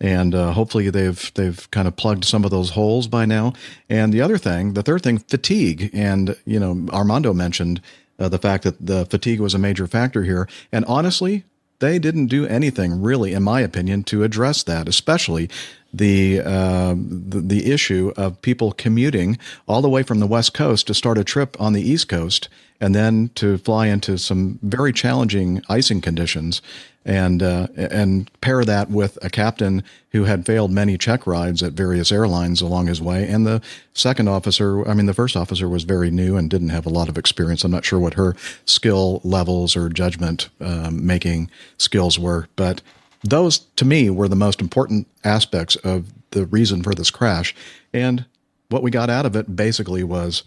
[0.00, 3.52] And uh, hopefully they've they've kind of plugged some of those holes by now.
[3.88, 5.90] And the other thing, the third thing, fatigue.
[5.92, 7.80] And you know, Armando mentioned
[8.18, 10.48] uh, the fact that the fatigue was a major factor here.
[10.72, 11.44] And honestly,
[11.78, 15.50] they didn't do anything really, in my opinion, to address that, especially
[15.92, 20.86] the, uh, the, the issue of people commuting all the way from the West Coast
[20.86, 22.48] to start a trip on the East Coast
[22.80, 26.60] and then to fly into some very challenging icing conditions
[27.04, 31.72] and uh, and pair that with a captain who had failed many check rides at
[31.72, 33.60] various airlines along his way, and the
[33.94, 37.08] second officer, I mean, the first officer was very new and didn't have a lot
[37.08, 37.64] of experience.
[37.64, 38.36] I'm not sure what her
[38.66, 42.82] skill levels or judgment um, making skills were, but
[43.24, 47.54] those, to me, were the most important aspects of the reason for this crash.
[47.92, 48.24] And
[48.68, 50.42] what we got out of it basically was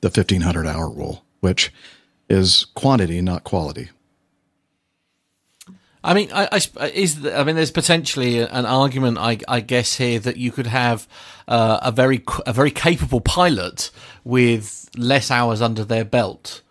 [0.00, 1.72] the 1500 hour rule, which
[2.28, 3.88] is quantity, not quality.
[6.04, 10.20] I mean, I, I, is I mean, there's potentially an argument, I, I guess, here
[10.20, 11.08] that you could have
[11.48, 13.90] uh, a very a very capable pilot
[14.22, 16.62] with less hours under their belt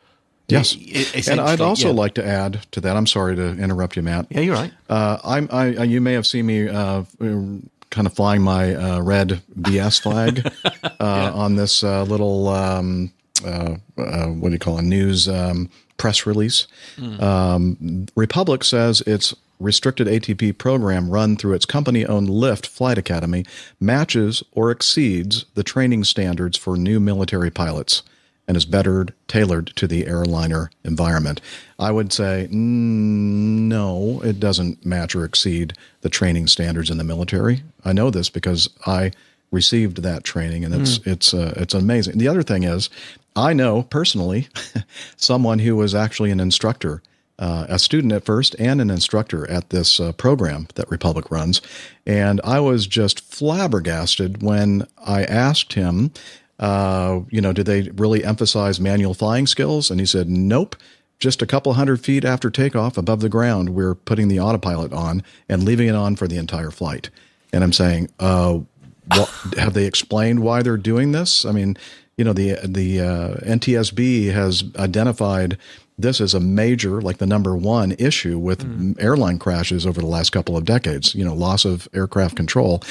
[0.50, 1.94] Yes, and I'd also yeah.
[1.94, 2.96] like to add to that.
[2.96, 4.28] I'm sorry to interrupt you, Matt.
[4.30, 4.72] Yeah, you're right.
[4.90, 5.50] Uh, I'm.
[5.52, 10.46] I, you may have seen me uh, kind of flying my uh, red BS flag
[10.66, 11.32] uh, yeah.
[11.32, 13.12] on this uh, little um,
[13.46, 14.84] uh, what do you call it?
[14.84, 16.68] News um, press release.
[16.98, 17.22] Mm.
[17.22, 23.44] Um, Republic says its restricted ATP program run through its company-owned Lift Flight Academy
[23.80, 28.04] matches or exceeds the training standards for new military pilots
[28.48, 31.42] and is better tailored to the airliner environment.
[31.78, 37.04] I would say mm, no, it doesn't match or exceed the training standards in the
[37.04, 37.64] military.
[37.84, 39.12] I know this because I
[39.52, 41.12] received that training, and it's mm.
[41.12, 42.18] it's uh, it's amazing.
[42.18, 42.90] The other thing is,
[43.36, 44.48] I know personally
[45.18, 47.02] someone who was actually an instructor.
[47.40, 51.62] Uh, a student at first and an instructor at this uh, program that Republic runs.
[52.04, 56.12] And I was just flabbergasted when I asked him
[56.60, 59.92] uh, you know, did they really emphasize manual flying skills?
[59.92, 60.76] And he said, nope.
[61.20, 65.24] Just a couple hundred feet after takeoff above the ground, we're putting the autopilot on
[65.50, 67.10] and leaving it on for the entire flight.
[67.52, 68.60] And I'm saying, uh,
[69.08, 69.28] what,
[69.58, 71.44] have they explained why they're doing this?
[71.44, 71.76] I mean,
[72.18, 75.58] you know, the the uh, NTSB has identified
[75.98, 79.02] this is a major, like the number one issue with mm.
[79.02, 81.16] airline crashes over the last couple of decades.
[81.16, 82.84] You know, loss of aircraft control,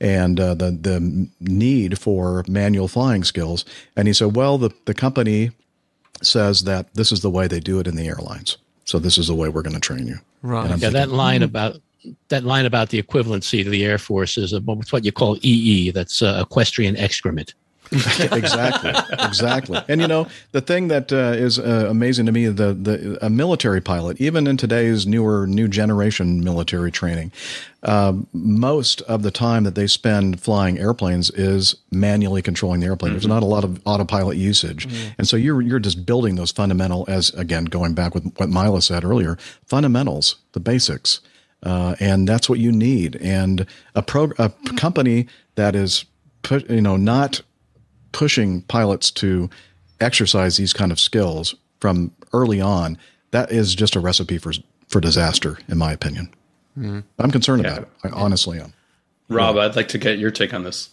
[0.00, 3.64] and uh, the the need for manual flying skills.
[3.96, 5.50] And he said, well, the the company
[6.22, 8.56] says that this is the way they do it in the airlines.
[8.84, 10.18] So this is the way we're going to train you.
[10.42, 10.64] Right.
[10.64, 11.44] Yeah, thinking, that line mm.
[11.44, 11.76] about
[12.28, 15.90] that line about the equivalency to the Air Force is a, what you call EE.
[15.90, 17.54] That's uh, equestrian excrement.
[18.32, 18.92] exactly,
[19.24, 19.80] exactly.
[19.88, 23.30] And you know, the thing that uh, is uh, amazing to me, the the a
[23.30, 27.32] military pilot, even in today's newer new generation military training,
[27.84, 33.10] um, most of the time that they spend flying airplanes is manually controlling the airplane.
[33.10, 33.18] Mm-hmm.
[33.18, 35.12] There's not a lot of autopilot usage, mm-hmm.
[35.18, 37.04] and so you're you're just building those fundamental.
[37.08, 41.20] As again, going back with what Mila said earlier, fundamentals, the basics.
[41.62, 43.16] Uh, and that's what you need.
[43.16, 46.04] And a pro a company that is,
[46.42, 47.40] put, you know, not
[48.14, 49.50] pushing pilots to
[50.00, 52.96] exercise these kind of skills from early on,
[53.32, 54.54] that is just a recipe for
[54.88, 56.32] for disaster, in my opinion.
[56.78, 57.00] Mm-hmm.
[57.18, 57.72] I'm concerned yeah.
[57.72, 57.88] about it.
[58.04, 58.72] I honestly am.
[59.28, 59.62] Rob, yeah.
[59.62, 60.90] I'd like to get your take on this.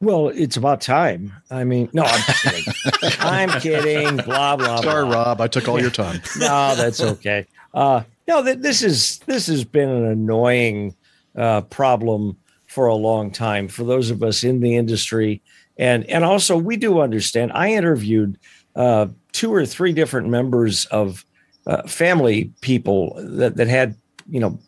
[0.00, 1.32] Well, it's about time.
[1.50, 2.74] I mean, no, I'm kidding.
[3.20, 4.16] I'm kidding.
[4.18, 4.80] Blah blah.
[4.80, 5.24] Sorry, blah.
[5.24, 5.40] Rob.
[5.40, 6.20] I took all your time.
[6.38, 7.46] no, that's okay.
[7.72, 10.94] Uh, no, this is this has been an annoying
[11.36, 12.36] uh, problem
[12.66, 15.40] for a long time for those of us in the industry,
[15.76, 17.52] and and also we do understand.
[17.52, 18.38] I interviewed
[18.76, 21.24] uh, two or three different members of
[21.66, 23.96] uh, family people that that had
[24.28, 24.58] you know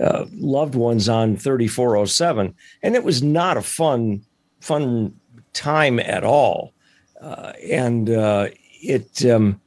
[0.00, 2.52] uh, loved ones on 3407
[2.82, 4.20] and it was not a fun
[4.60, 5.14] fun
[5.52, 6.72] time at all
[7.20, 8.48] uh, and uh,
[8.82, 9.60] it um,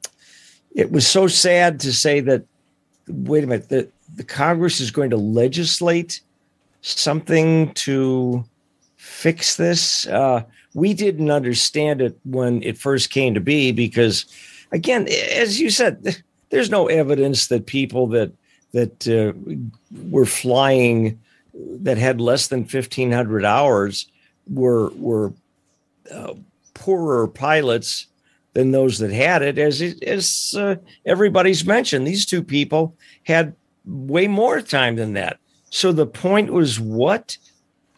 [0.76, 2.44] it was so sad to say that
[3.08, 6.22] wait a minute, the, the Congress is going to legislate
[6.82, 8.44] something to
[9.26, 10.06] fix this.
[10.06, 10.44] Uh,
[10.76, 14.28] we didn't understand it when it first came to be because,
[14.72, 18.32] again, as you said, there's no evidence that people that
[18.74, 19.34] that uh,
[20.12, 21.20] were flying
[21.56, 24.08] that had less than 1500 hours
[24.48, 25.34] were were
[26.14, 26.36] uh,
[26.76, 28.06] poorer pilots
[28.54, 29.58] than those that had it.
[29.58, 35.40] As as uh, everybody's mentioned, these two people had way more time than that.
[35.72, 37.40] So the point was what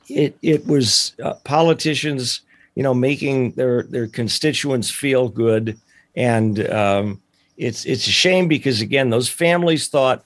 [0.08, 2.42] it it was uh, politicians,
[2.76, 5.78] you know, making their their constituents feel good,
[6.16, 7.22] and um,
[7.58, 10.24] it's it's a shame because again, those families thought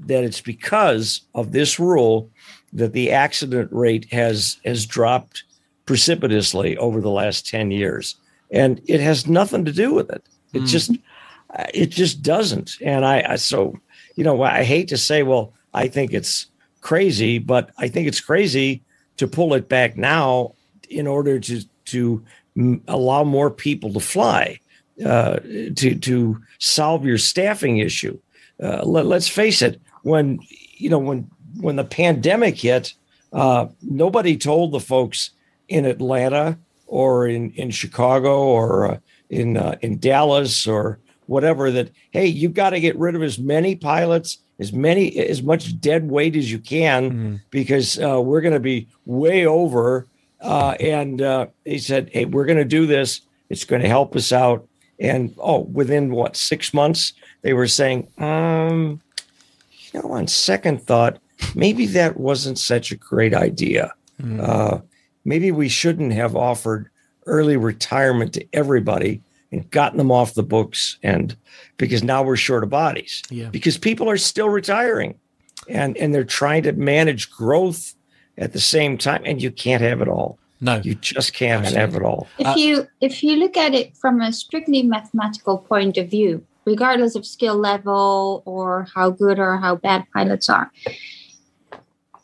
[0.00, 2.28] that it's because of this rule
[2.72, 5.44] that the accident rate has has dropped
[5.86, 8.16] precipitously over the last 10 years
[8.50, 10.24] and it has nothing to do with it.
[10.52, 10.66] It mm.
[10.66, 10.92] just
[11.72, 12.76] it just doesn't.
[12.80, 13.78] And I, I so
[14.16, 16.46] you know I hate to say, well, I think it's
[16.80, 18.82] crazy, but I think it's crazy
[19.16, 20.54] to pull it back now
[20.88, 22.24] in order to to
[22.88, 24.58] allow more people to fly
[25.04, 25.38] uh,
[25.76, 28.18] to to solve your staffing issue.
[28.62, 30.38] Uh, let, us face it, when
[30.76, 31.28] you know when
[31.60, 32.94] when the pandemic hit,
[33.32, 35.30] uh, nobody told the folks
[35.68, 38.98] in Atlanta or in, in Chicago or uh,
[39.30, 43.38] in uh, in Dallas or whatever that hey you've got to get rid of as
[43.38, 47.36] many pilots as many as much dead weight as you can mm-hmm.
[47.50, 50.06] because uh, we're going to be way over
[50.40, 54.14] uh, and uh, he said hey we're going to do this it's going to help
[54.16, 54.66] us out
[55.00, 59.00] and oh within what six months they were saying um
[59.92, 61.18] you know on second thought
[61.54, 64.40] maybe that wasn't such a great idea mm-hmm.
[64.42, 64.78] uh,
[65.24, 66.88] maybe we shouldn't have offered
[67.26, 69.20] early retirement to everybody
[69.54, 71.36] and gotten them off the books and
[71.76, 73.48] because now we're short of bodies yeah.
[73.48, 75.14] because people are still retiring
[75.68, 77.94] and and they're trying to manage growth
[78.36, 81.80] at the same time and you can't have it all no you just can't Absolutely.
[81.80, 85.58] have it all if uh, you if you look at it from a strictly mathematical
[85.58, 90.70] point of view regardless of skill level or how good or how bad pilots are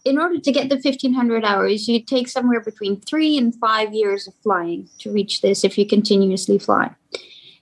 [0.05, 4.27] in order to get the 1500 hours, you take somewhere between three and five years
[4.27, 6.94] of flying to reach this if you continuously fly.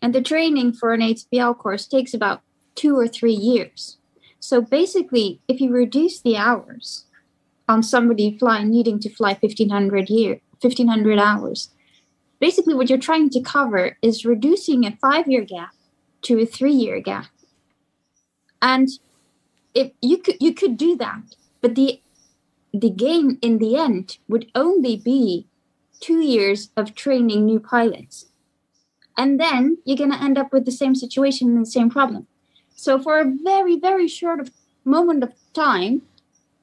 [0.01, 2.43] And the training for an ATPL course takes about
[2.75, 3.99] two or three years.
[4.41, 7.05] So basically, if you reduce the hours
[7.69, 11.71] on somebody flying needing to fly 1500 year 1500 hours,
[12.41, 15.75] basically what you're trying to cover is reducing a five year gap
[16.23, 17.27] to a three year gap.
[18.63, 18.89] And
[19.75, 21.23] if you could you could do that,
[21.61, 22.01] but the
[22.73, 25.47] the gain in the end would only be
[26.01, 28.27] two years of training new pilots.
[29.17, 32.27] And then you're going to end up with the same situation and the same problem.
[32.77, 34.53] So, for a very, very short of
[34.85, 36.03] moment of time,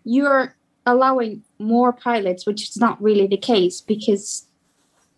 [0.05, 0.55] you're
[0.85, 4.45] allowing more pilots, which is not really the case because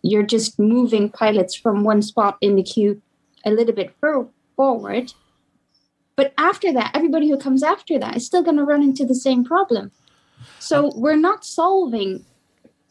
[0.02, 3.00] you're just moving pilots from one spot in the queue
[3.44, 3.94] a little bit
[4.56, 5.12] forward.
[6.16, 9.14] But after that, everybody who comes after that is still going to run into the
[9.14, 9.92] same problem.
[10.58, 12.24] So we're not solving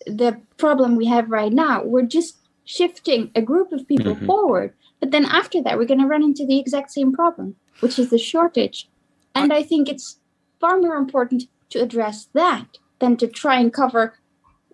[0.05, 1.83] the problem we have right now.
[1.83, 4.25] We're just shifting a group of people mm-hmm.
[4.25, 4.73] forward.
[4.99, 8.09] But then after that, we're going to run into the exact same problem, which is
[8.09, 8.89] the shortage.
[9.35, 10.19] And I think it's
[10.59, 14.15] far more important to address that than to try and cover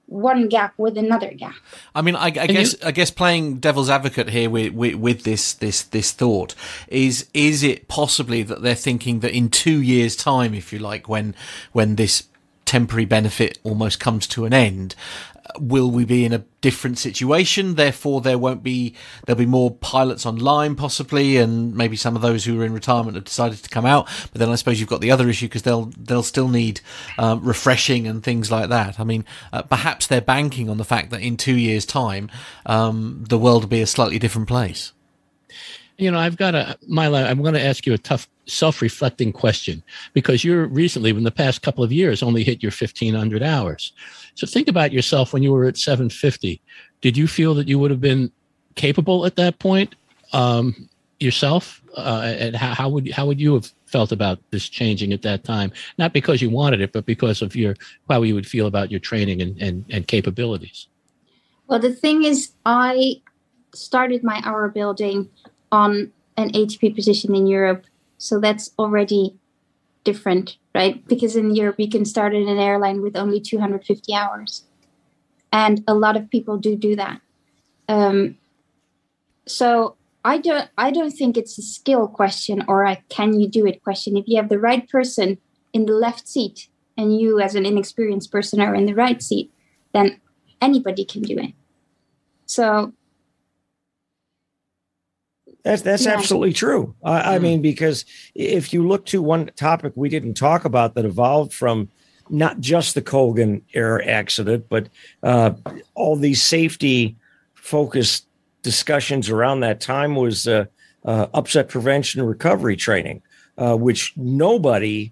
[0.05, 1.55] one gap with another gap.
[1.95, 5.23] I mean, I, I guess you- I guess playing devil's advocate here with, with, with
[5.23, 6.55] this this this thought
[6.87, 11.09] is is it possibly that they're thinking that in two years' time, if you like,
[11.09, 11.35] when
[11.71, 12.27] when this
[12.65, 14.95] temporary benefit almost comes to an end,
[15.60, 17.76] will we be in a different situation?
[17.76, 18.95] Therefore, there won't be
[19.26, 23.15] there'll be more pilots online possibly, and maybe some of those who are in retirement
[23.15, 24.07] have decided to come out.
[24.31, 26.81] But then I suppose you've got the other issue because they'll they'll still need
[27.18, 28.99] um, refreshing and things like that.
[28.99, 32.30] I mean, uh, perhaps they're banking on the fact that in two years' time,
[32.65, 34.94] um, the world will be a slightly different place.
[35.98, 37.26] You know, I've got a Mila.
[37.26, 39.83] I'm going to ask you a tough self-reflecting question
[40.13, 43.93] because you're recently, in the past couple of years, only hit your 1500 hours.
[44.35, 46.61] So think about yourself when you were at 750.
[47.01, 48.31] Did you feel that you would have been
[48.75, 49.95] capable at that point
[50.33, 50.89] um,
[51.19, 51.81] yourself?
[51.95, 55.43] Uh, and how, how, would how would you have felt about this changing at that
[55.43, 55.71] time?
[55.97, 57.75] Not because you wanted it, but because of your
[58.09, 60.87] how you would feel about your training and, and, and capabilities.
[61.67, 63.21] Well, the thing is, I
[63.73, 65.29] started my hour building
[65.71, 67.85] on an ATP position in Europe,
[68.18, 69.35] so that's already
[70.03, 71.06] different, right?
[71.07, 74.64] Because in Europe, you can start in an airline with only 250 hours.
[75.52, 77.22] And a lot of people do do that.
[77.88, 78.38] Um,
[79.45, 79.95] so
[80.26, 83.84] I don't, I don't think it's a skill question or a can you do it
[83.84, 84.18] question.
[84.18, 85.38] If you have the right person
[85.73, 89.52] in the left seat and you as an inexperienced person are in the right seat,
[89.94, 90.19] then
[90.61, 91.53] anybody can do it.
[92.45, 92.94] So
[95.64, 96.14] that's that's yeah.
[96.14, 96.94] absolutely true.
[97.03, 97.27] I, mm.
[97.27, 101.53] I, mean, because if you look to one topic we didn't talk about that evolved
[101.53, 101.90] from
[102.30, 104.90] not just the Colgan air accident, but
[105.23, 105.52] uh,
[105.95, 107.15] all these safety
[107.53, 108.27] focused
[108.61, 110.65] discussions around that time was uh,
[111.06, 113.22] uh, upset prevention and recovery training,
[113.57, 115.11] uh, which nobody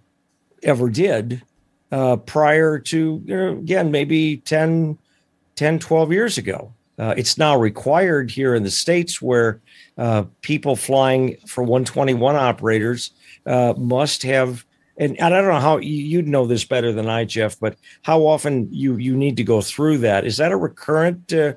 [0.64, 1.42] ever did
[1.92, 4.98] uh, prior to, you know, again, maybe 10,
[5.56, 6.74] 10, 12 years ago.
[7.02, 9.60] Uh, it's now required here in the States where
[9.98, 13.10] uh, people flying for 121 operators
[13.48, 14.64] uh, must have,
[14.98, 18.22] and, and, I don't know how you'd know this better than I, Jeff, but how
[18.22, 20.28] often you, you need to go through that.
[20.28, 21.54] Is that a recurrent uh,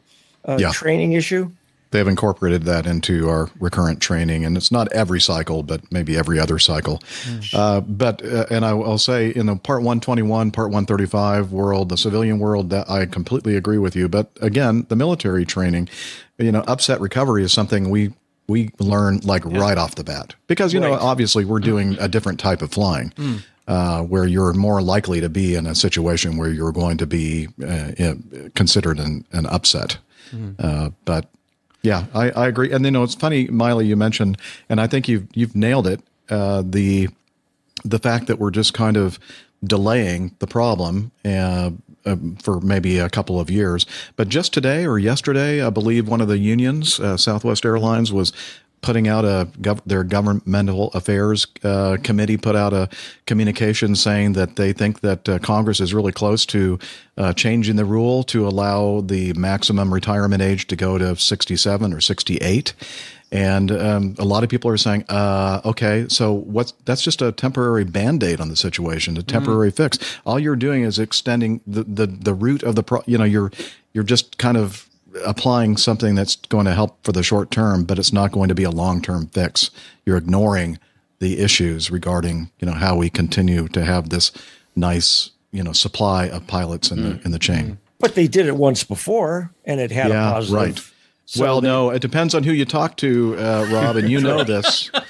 [0.48, 0.72] uh, yeah.
[0.72, 1.50] training issue?
[1.94, 6.40] They've incorporated that into our recurrent training, and it's not every cycle, but maybe every
[6.40, 6.98] other cycle.
[7.22, 7.54] Mm.
[7.54, 11.96] Uh, but uh, and I, will say in the Part 121, Part 135 world, the
[11.96, 14.08] civilian world, that I completely agree with you.
[14.08, 15.88] But again, the military training,
[16.36, 18.12] you know, upset recovery is something we
[18.48, 19.60] we learn like yeah.
[19.60, 20.90] right off the bat because you right.
[20.90, 23.10] know obviously we're doing a different type of flying.
[23.10, 23.44] Mm.
[23.68, 27.48] Uh, where you're more likely to be in a situation where you're going to be
[27.66, 28.14] uh,
[28.54, 29.96] considered an, an upset.
[30.32, 30.54] Mm.
[30.58, 31.30] Uh, but
[31.84, 32.72] yeah, I, I agree.
[32.72, 34.38] And you know, it's funny, Miley, you mentioned,
[34.70, 36.00] and I think you've you've nailed it.
[36.30, 37.10] Uh, the
[37.84, 39.18] the fact that we're just kind of
[39.62, 41.70] delaying the problem uh,
[42.06, 43.84] uh, for maybe a couple of years.
[44.16, 48.32] But just today or yesterday, I believe one of the unions, uh, Southwest Airlines, was
[48.84, 52.86] putting out a gov- their governmental affairs uh, committee put out a
[53.24, 56.78] communication saying that they think that uh, Congress is really close to
[57.16, 62.00] uh, changing the rule to allow the maximum retirement age to go to 67 or
[62.00, 62.74] 68.
[63.32, 67.32] And um, a lot of people are saying, uh, okay, so what's that's just a
[67.32, 69.76] temporary band aid on the situation, a temporary mm.
[69.76, 69.98] fix.
[70.26, 73.02] All you're doing is extending the, the, the root of the pro.
[73.06, 73.50] You know, you're
[73.94, 74.90] you're just kind of
[75.24, 78.54] applying something that's going to help for the short term, but it's not going to
[78.54, 79.70] be a long term fix.
[80.04, 80.78] You're ignoring
[81.20, 84.32] the issues regarding you know how we continue to have this
[84.76, 87.02] nice you know supply of pilots in mm.
[87.02, 87.78] the in the chain.
[87.98, 90.60] But they did it once before, and it had yeah, a positive.
[90.60, 90.90] Right.
[91.26, 94.20] So well, they, no, it depends on who you talk to, uh, Rob, and you
[94.20, 94.90] know this.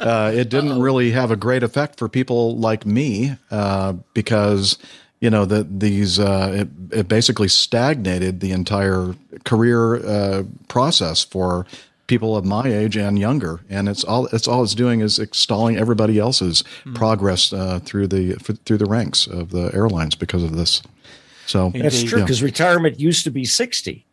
[0.00, 4.76] Uh, it didn't really have a great effect for people like me uh, because
[5.24, 9.14] you know that these uh, it, it, basically stagnated the entire
[9.44, 11.64] career uh, process for
[12.08, 15.78] people of my age and younger and it's all it's all it's doing is stalling
[15.78, 16.94] everybody else's mm.
[16.94, 18.34] progress uh, through the
[18.66, 20.82] through the ranks of the airlines because of this
[21.46, 22.44] so that's true because yeah.
[22.44, 24.04] retirement used to be 60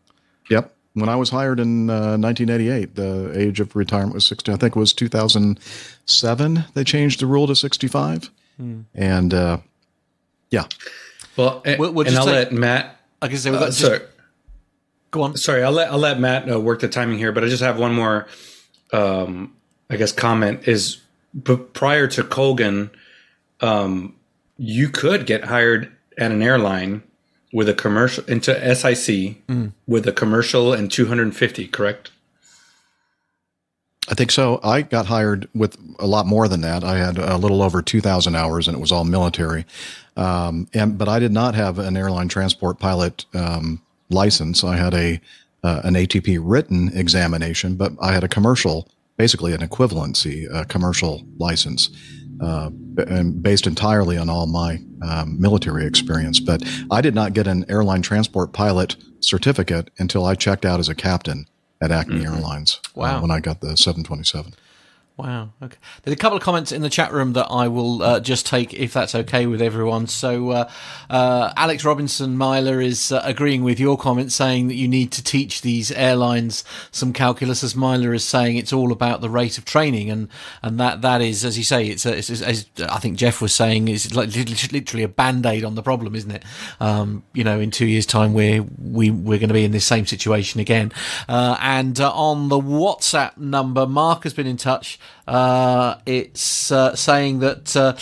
[0.50, 4.52] yep when I was hired in uh, 1988, the age of retirement was 60.
[4.52, 8.30] I think it was 2007 they changed the rule to 65.
[8.58, 8.82] Hmm.
[8.94, 9.60] And uh,
[10.52, 10.66] yeah.
[11.38, 12.98] Well, and, we'll, we'll and I'll take, let Matt.
[13.22, 14.00] I can say, uh, sorry.
[15.12, 15.38] Go on.
[15.38, 17.78] Sorry, I'll let I'll let Matt uh, work the timing here, but I just have
[17.78, 18.28] one more,
[18.94, 19.56] um,
[19.90, 20.68] I guess, comment.
[20.68, 21.02] Is
[21.34, 22.92] but prior to Colgan,
[23.60, 24.16] um,
[24.58, 27.04] you could get hired at an airline
[27.54, 29.74] with a commercial into SIC mm.
[29.88, 32.12] with a commercial and 250, correct?
[34.10, 34.60] I think so.
[34.64, 36.84] I got hired with a lot more than that.
[36.84, 39.66] I had a little over 2,000 hours and it was all military.
[40.18, 44.64] Um, and, but I did not have an airline transport pilot um, license.
[44.64, 45.22] I had a
[45.64, 51.24] uh, an ATP written examination, but I had a commercial, basically an equivalency a commercial
[51.38, 51.90] license,
[52.42, 56.40] uh, and based entirely on all my um, military experience.
[56.40, 60.90] But I did not get an airline transport pilot certificate until I checked out as
[60.90, 61.46] a captain
[61.82, 62.34] at Acme mm-hmm.
[62.34, 62.80] Airlines.
[62.88, 63.18] Uh, wow.
[63.18, 64.54] Uh, when I got the 727.
[65.22, 65.50] Wow.
[65.62, 65.78] Okay.
[66.02, 68.74] There's a couple of comments in the chat room that I will uh, just take
[68.74, 70.08] if that's okay with everyone.
[70.08, 70.70] So, uh,
[71.12, 75.24] uh, Alex Robinson Myler is uh, agreeing with your comment, saying that you need to
[75.24, 77.64] teach these airlines some calculus.
[77.64, 80.28] As Myler is saying, it's all about the rate of training, and
[80.64, 83.54] and that that is, as you say, it's, a, it's as I think Jeff was
[83.54, 86.44] saying, it's like literally a band aid on the problem, isn't it?
[86.80, 89.86] Um, you know, in two years' time, we're we we're going to be in this
[89.86, 90.92] same situation again.
[91.30, 94.98] Uh, and uh, on the WhatsApp number, Mark has been in touch.
[95.28, 97.96] Uh, it's uh, saying that uh,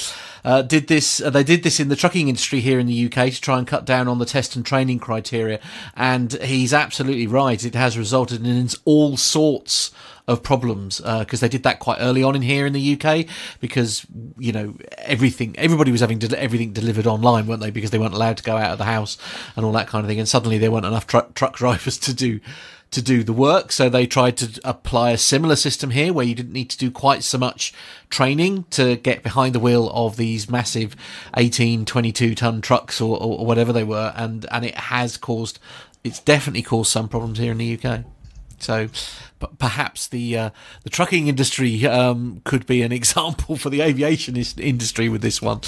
[0.43, 3.31] uh did this uh, they did this in the trucking industry here in the UK
[3.31, 5.59] to try and cut down on the test and training criteria,
[5.95, 7.63] and he's absolutely right.
[7.63, 9.91] It has resulted in all sorts
[10.29, 13.25] of problems because uh, they did that quite early on in here in the UK
[13.59, 14.05] because
[14.37, 17.71] you know everything everybody was having de- everything delivered online weren't they?
[17.71, 19.17] Because they weren't allowed to go out of the house
[19.55, 20.19] and all that kind of thing.
[20.19, 22.39] And suddenly there weren't enough tr- truck drivers to do
[22.91, 23.71] to do the work.
[23.71, 26.91] So they tried to apply a similar system here where you didn't need to do
[26.91, 27.73] quite so much
[28.09, 30.95] training to get behind the wheel of these massive
[31.37, 34.13] 18, 22 ton trucks or, or whatever they were.
[34.15, 35.59] And, and it has caused,
[36.03, 38.05] it's definitely caused some problems here in the UK.
[38.61, 38.89] So
[39.57, 40.49] perhaps the uh,
[40.83, 45.61] the trucking industry um, could be an example for the aviation industry with this one.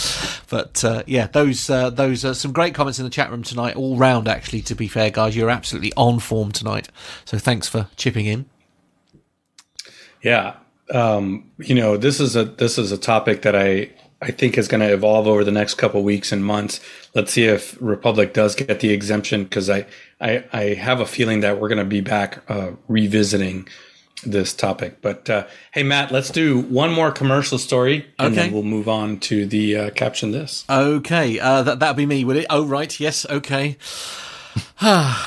[0.49, 3.75] But uh, yeah, those uh, those are some great comments in the chat room tonight,
[3.75, 4.27] all round.
[4.27, 6.89] Actually, to be fair, guys, you're absolutely on form tonight.
[7.25, 8.45] So thanks for chipping in.
[10.21, 10.55] Yeah,
[10.93, 13.91] um, you know this is a this is a topic that I
[14.21, 16.79] I think is going to evolve over the next couple weeks and months.
[17.15, 19.85] Let's see if Republic does get the exemption because I,
[20.19, 23.67] I, I have a feeling that we're going to be back uh, revisiting
[24.23, 25.01] this topic.
[25.01, 28.43] But uh, hey, Matt, let's do one more commercial story, and okay.
[28.43, 30.65] then we'll move on to the uh, caption this.
[30.69, 32.45] Okay, uh, that that'll be me, will it?
[32.49, 33.77] Oh, right, yes, okay.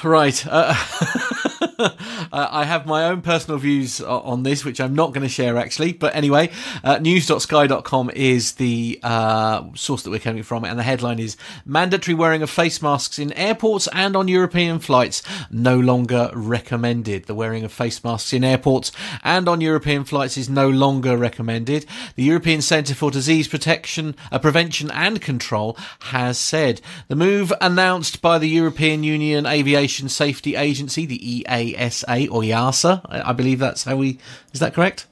[0.04, 0.46] right.
[0.46, 0.74] Uh,
[2.32, 5.92] I have my own personal views on this, which I'm not going to share actually.
[5.92, 6.50] But anyway,
[6.82, 12.14] uh, news.sky.com is the uh, source that we're coming from, and the headline is Mandatory
[12.14, 17.24] wearing of face masks in airports and on European flights no longer recommended.
[17.24, 18.92] The wearing of face masks in airports
[19.22, 21.86] and on European flights is no longer recommended.
[22.16, 26.80] The European Centre for Disease Protection, uh, Prevention and Control has said.
[27.08, 33.00] The move announced by the European Union Aviation Safety Agency, the EASA or YASA.
[33.08, 34.18] I believe that's how we.
[34.52, 35.06] Is that correct?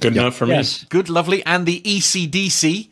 [0.00, 0.82] Good enough for yes.
[0.82, 0.86] me.
[0.90, 1.44] Good, lovely.
[1.44, 2.88] And the ECDC,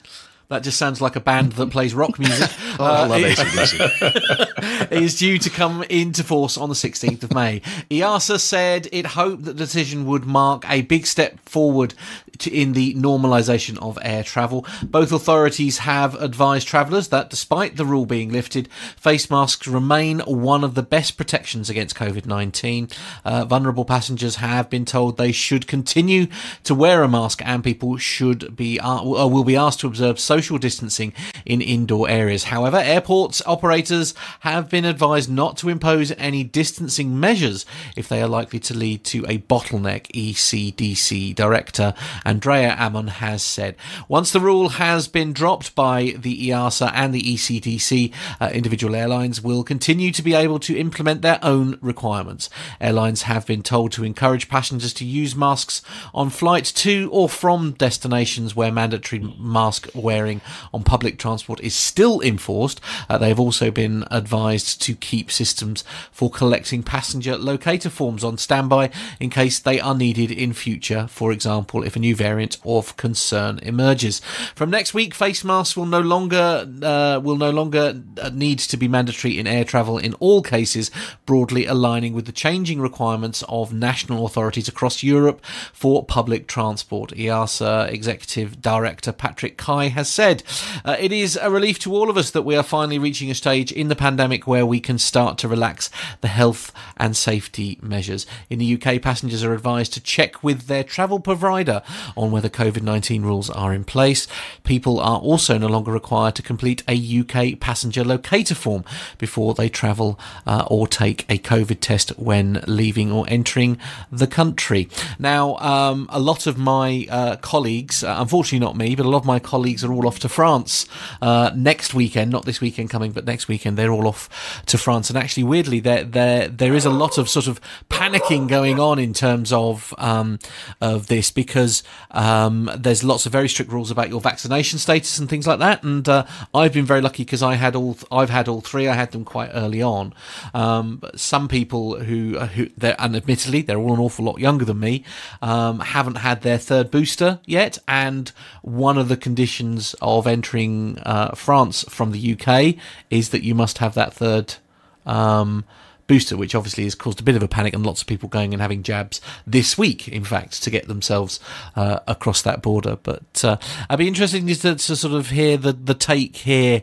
[0.48, 2.50] that just sounds like a band that plays rock music.
[2.78, 4.92] oh, uh, I love ACDC.
[4.92, 7.60] is due to come into force on the 16th of May.
[7.90, 11.94] EASA said it hoped that the decision would mark a big step forward
[12.38, 14.64] to, in the normalisation of air travel.
[14.82, 20.62] Both authorities have advised travellers that despite the rule being lifted, face masks remain one
[20.62, 22.88] of the best protections against COVID 19.
[23.24, 26.26] Uh, vulnerable passengers have been told they should continue
[26.62, 30.35] to wear a mask and people should be uh, will be asked to observe social
[30.36, 31.14] social distancing
[31.46, 32.44] in indoor areas.
[32.44, 37.64] However, airports operators have been advised not to impose any distancing measures
[37.96, 41.94] if they are likely to lead to a bottleneck, ECDC Director
[42.26, 43.76] Andrea Ammon has said.
[44.08, 49.40] Once the rule has been dropped by the EASA and the ECDC, uh, individual airlines
[49.40, 52.50] will continue to be able to implement their own requirements.
[52.78, 55.80] Airlines have been told to encourage passengers to use masks
[56.12, 60.40] on flights to or from destinations where mandatory mask wearing wearing
[60.74, 62.80] on public transport is still enforced.
[63.08, 68.36] Uh, they have also been advised to keep systems for collecting passenger locator forms on
[68.36, 68.90] standby
[69.20, 71.06] in case they are needed in future.
[71.08, 74.20] For example, if a new variant of concern emerges.
[74.56, 78.76] From next week, face masks will no longer uh, will no longer uh, need to
[78.76, 80.90] be mandatory in air travel in all cases,
[81.24, 87.10] broadly aligning with the changing requirements of national authorities across Europe for public transport.
[87.12, 90.42] EASA Executive Director Patrick Ky has said.
[90.82, 93.34] Uh, it is a relief to all of us that we are finally reaching a
[93.34, 95.90] stage in the pandemic where we can start to relax
[96.22, 98.24] the health and safety measures.
[98.48, 101.82] In the UK, passengers are advised to check with their travel provider
[102.16, 104.26] on whether COVID 19 rules are in place.
[104.64, 108.84] People are also no longer required to complete a UK passenger locator form
[109.18, 113.76] before they travel uh, or take a COVID test when leaving or entering
[114.10, 114.88] the country.
[115.18, 119.18] Now, um, a lot of my uh, colleagues, uh, unfortunately not me, but a lot
[119.18, 120.86] of my colleagues are all off to France
[121.20, 122.30] uh, next weekend.
[122.30, 125.10] Not this weekend coming, but next weekend they're all off to France.
[125.10, 127.60] And actually, weirdly, there there there is a lot of sort of
[127.90, 130.38] panicking going on in terms of um,
[130.80, 135.28] of this because um, there's lots of very strict rules about your vaccination status and
[135.28, 135.82] things like that.
[135.82, 138.88] And uh, I've been very lucky because I had all I've had all three.
[138.88, 140.14] I had them quite early on.
[140.54, 144.80] Um, some people who who they're and admittedly they're all an awful lot younger than
[144.80, 145.04] me
[145.42, 147.78] um, haven't had their third booster yet.
[147.88, 152.76] And one of the conditions of entering uh, France from the UK
[153.10, 154.56] is that you must have that third.
[155.04, 155.64] Um,
[156.06, 158.52] booster, which obviously has caused a bit of a panic and lots of people going
[158.52, 161.40] and having jabs this week, in fact, to get themselves
[161.74, 162.96] uh, across that border.
[163.02, 163.56] But uh,
[163.90, 166.82] I'd be interested to, to, sort of hear the, the take here.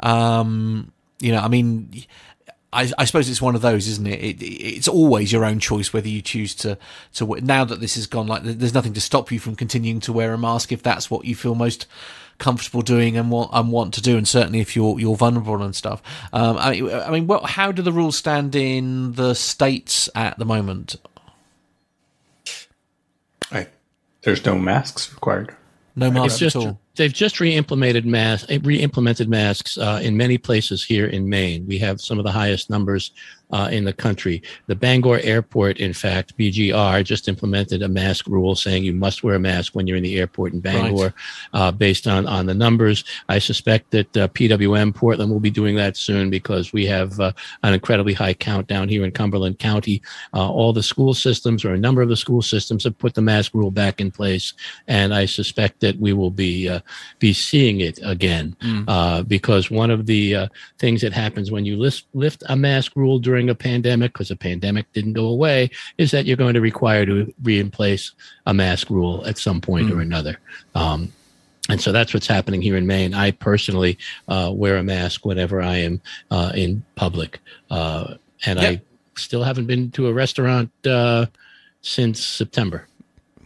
[0.00, 2.04] Um, you know, I mean,
[2.72, 4.20] I, I, suppose it's one of those, isn't it?
[4.20, 4.44] it?
[4.44, 6.76] It's always your own choice whether you choose to
[7.14, 7.26] to.
[7.40, 10.34] Now that this has gone, like there's nothing to stop you from continuing to wear
[10.34, 11.86] a mask if that's what you feel most
[12.38, 15.74] comfortable doing and want and want to do, and certainly if you're you're vulnerable and
[15.74, 16.02] stuff.
[16.32, 20.44] Um, I, I mean, what, how do the rules stand in the states at the
[20.44, 20.96] moment?
[23.50, 23.66] I,
[24.22, 25.54] there's no masks required.
[25.96, 26.80] No masks just, at all.
[26.96, 31.66] They've just re-implemented masks, re-implemented masks uh, in many places here in Maine.
[31.66, 33.12] We have some of the highest numbers
[33.54, 34.42] uh, in the country.
[34.66, 39.36] The Bangor Airport, in fact, BGR just implemented a mask rule saying you must wear
[39.36, 41.12] a mask when you're in the airport in Bangor, right.
[41.52, 43.04] uh, based on on the numbers.
[43.28, 47.32] I suspect that uh, PWM Portland will be doing that soon because we have uh,
[47.62, 50.02] an incredibly high count down here in Cumberland County.
[50.34, 53.22] Uh, all the school systems, or a number of the school systems, have put the
[53.22, 54.52] mask rule back in place,
[54.88, 56.80] and I suspect that we will be uh,
[57.20, 59.28] be seeing it again mm.
[59.28, 60.48] because one of the
[60.80, 64.28] things that happens when you lift, lift a mask rule during during a pandemic, because
[64.28, 68.12] the pandemic didn't go away, is that you're going to require to replace
[68.46, 69.92] a mask rule at some point mm.
[69.92, 70.00] or hmm.
[70.00, 70.38] another.
[70.74, 71.12] Um,
[71.68, 73.14] and so that's what's happening here in Maine.
[73.14, 73.98] I personally
[74.28, 76.00] uh, wear a mask whenever I am
[76.30, 77.40] uh, in public,
[77.70, 78.14] uh,
[78.44, 78.72] and yep.
[78.72, 78.82] I
[79.18, 81.26] still haven't been to a restaurant uh,
[81.80, 82.86] since September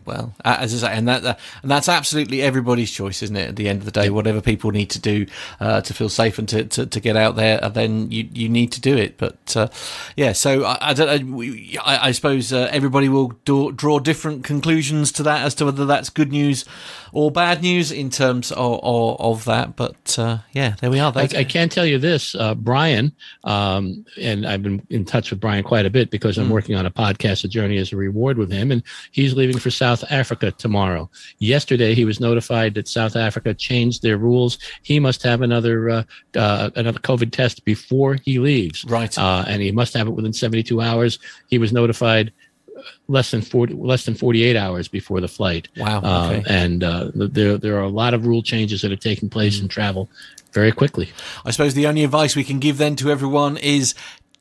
[0.09, 3.51] well, as I say, and that uh, and that's absolutely everybody's choice, isn't it?
[3.51, 5.27] At the end of the day, whatever people need to do
[5.61, 8.49] uh, to feel safe and to, to, to, get out there, uh, then you, you
[8.49, 9.19] need to do it.
[9.19, 9.69] But uh,
[10.17, 11.79] yeah, so I, I don't.
[11.85, 15.85] I, I suppose uh, everybody will do, draw different conclusions to that as to whether
[15.85, 16.65] that's good news
[17.13, 19.77] or bad news in terms of, of, of that.
[19.77, 21.13] But uh, yeah, there we are.
[21.15, 23.13] I, I, can tell you this, Brian,
[23.45, 26.53] um, and I've been in touch with Brian quite a bit because I'm mm.
[26.53, 28.83] working on a podcast, A Journey as a Reward, with him, and
[29.13, 31.11] he's leaving for South South Africa tomorrow.
[31.39, 34.59] Yesterday, he was notified that South Africa changed their rules.
[34.83, 36.03] He must have another uh,
[36.35, 38.85] uh, another COVID test before he leaves.
[38.85, 41.19] Right, uh, and he must have it within 72 hours.
[41.49, 42.33] He was notified
[42.77, 47.11] uh, less than 40 less than 48 hours before the flight wow uh, and uh,
[47.13, 49.63] there there are a lot of rule changes that are taking place mm.
[49.63, 50.09] in travel
[50.53, 51.11] very quickly
[51.45, 53.97] i suppose the only advice we can give then to everyone is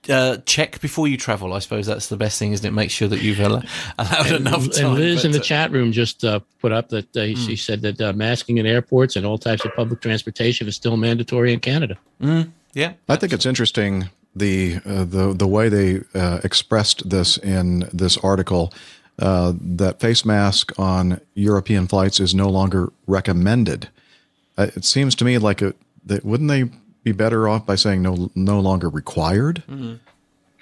[0.10, 1.54] uh, check before you travel.
[1.54, 2.72] I suppose that's the best thing, isn't it?
[2.72, 3.66] Make sure that you've allowed
[3.98, 4.86] and, enough time.
[4.86, 7.38] And Liz in the uh, chat room just uh, put up that uh, mm.
[7.38, 10.98] she said that uh, masking in airports and all types of public transportation is still
[10.98, 11.98] mandatory in Canada.
[12.22, 12.52] Mm.
[12.74, 16.02] Yeah, I think it's interesting the uh, the the way they
[16.44, 18.74] expressed this in this article.
[19.18, 23.90] that face mask on European flights is no longer recommended.
[24.58, 25.76] it seems to me like it,
[26.06, 26.70] that wouldn't they
[27.08, 29.64] be better off by saying no no longer required.
[29.70, 29.96] Mm-hmm.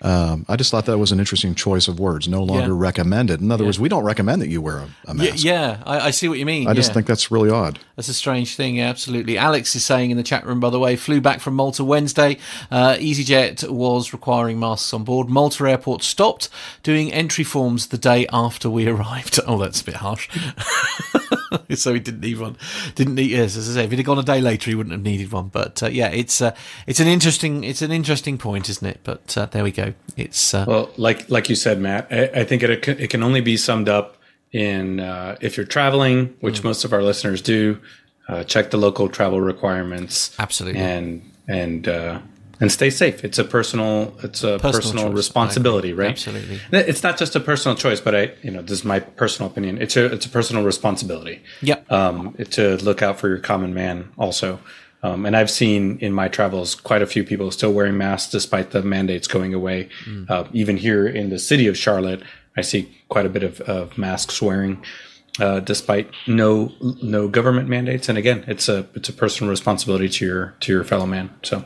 [0.02, 2.28] Um, I just thought that was an interesting choice of words.
[2.28, 2.80] No longer yeah.
[2.80, 3.42] recommended.
[3.42, 3.70] In other yeah.
[3.70, 5.44] words, we don't recommend that you wear a, a mask.
[5.44, 5.84] Yeah, yeah.
[5.86, 6.68] I, I, see what you mean.
[6.68, 7.80] I just think that's really odd.
[7.96, 8.80] That's a strange thing.
[8.80, 9.38] absolutely.
[9.38, 12.38] Alex is saying in the chat room, by the way, flew back from Malta Wednesday.
[12.70, 15.30] Uh, EasyJet was requiring masks on board.
[15.30, 16.50] Malta Airport stopped
[16.84, 19.40] doing entry forms the day after we arrived.
[19.48, 20.30] Oh, that's a bit harsh.
[21.76, 22.58] so he didn't need one.
[22.96, 23.32] Didn't need.
[23.32, 25.32] Yes, as I say, if he'd have gone a day later, he wouldn't have needed
[25.32, 25.50] one.
[25.50, 26.56] But uh, yeah, it's uh,
[26.88, 29.00] it's an interesting it's an interesting point, isn't it?
[29.04, 29.94] But uh, there we go.
[30.18, 32.08] It's uh, well, like like you said, Matt.
[32.12, 34.18] I, I think it it can only be summed up
[34.52, 36.66] in uh, if you're traveling, which mm.
[36.66, 37.80] most of our listeners do.
[38.28, 40.36] Uh, check the local travel requirements.
[40.40, 40.82] Absolutely.
[40.82, 41.88] And and
[42.60, 43.24] and stay safe.
[43.24, 46.12] It's a personal it's a Personal personal, responsibility, right?
[46.12, 46.60] Absolutely.
[46.72, 49.82] It's not just a personal choice, but I you know this is my personal opinion.
[49.82, 51.42] It's a it's a personal responsibility.
[51.62, 51.80] Yeah.
[51.90, 54.60] Um, to look out for your common man also.
[55.04, 58.72] Um, and I've seen in my travels quite a few people still wearing masks despite
[58.72, 59.90] the mandates going away.
[60.28, 62.24] Uh, even here in the city of Charlotte,
[62.58, 64.84] I see quite a bit of, of masks wearing,
[65.40, 66.72] uh, despite no
[67.04, 68.10] no government mandates.
[68.10, 71.30] And again, it's a it's a personal responsibility to your to your fellow man.
[71.44, 71.66] So,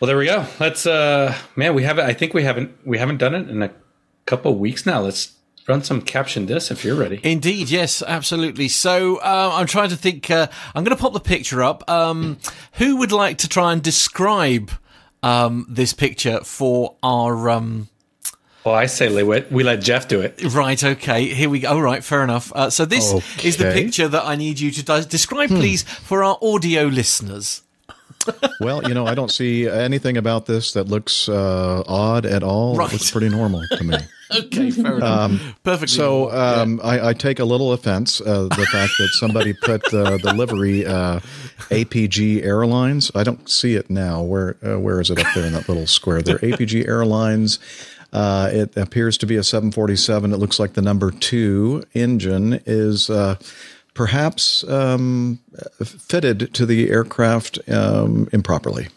[0.00, 0.46] well, there we go.
[0.58, 2.06] Let's uh, man, we haven't.
[2.06, 3.70] I think we haven't we haven't done it in a
[4.26, 5.00] couple weeks now.
[5.00, 5.34] Let's
[5.68, 7.20] run some caption this if you're ready.
[7.22, 8.68] Indeed, yes, absolutely.
[8.68, 10.30] So uh, I'm trying to think.
[10.30, 11.88] Uh, I'm going to pop the picture up.
[11.88, 12.38] Um,
[12.74, 14.70] who would like to try and describe
[15.22, 17.50] um, this picture for our?
[17.50, 17.88] Um,
[18.64, 20.42] Well, I say we let, we let Jeff do it.
[20.54, 20.82] right.
[20.82, 21.32] Okay.
[21.34, 21.68] Here we go.
[21.70, 22.02] All right.
[22.02, 22.52] Fair enough.
[22.54, 23.12] Uh, so this
[23.44, 27.62] is the picture that I need you to describe, please, for our audio listeners.
[28.60, 32.76] Well, you know, I don't see anything about this that looks uh, odd at all.
[32.76, 32.90] Right.
[32.90, 33.96] It looks pretty normal to me.
[34.32, 34.70] Okay.
[34.70, 35.32] Fair enough.
[35.64, 35.88] Perfectly.
[35.88, 40.18] So um, I, I take a little offense uh, the fact that somebody put uh,
[40.18, 41.18] the livery uh,
[41.70, 43.10] APG Airlines.
[43.16, 44.22] I don't see it now.
[44.22, 46.38] Where uh, where is it up there in that little square there?
[46.38, 47.58] APG Airlines.
[48.12, 50.32] Uh, it appears to be a 747.
[50.32, 53.34] It looks like the number two engine is uh,
[53.94, 55.40] perhaps um,
[55.84, 58.88] fitted to the aircraft um, improperly.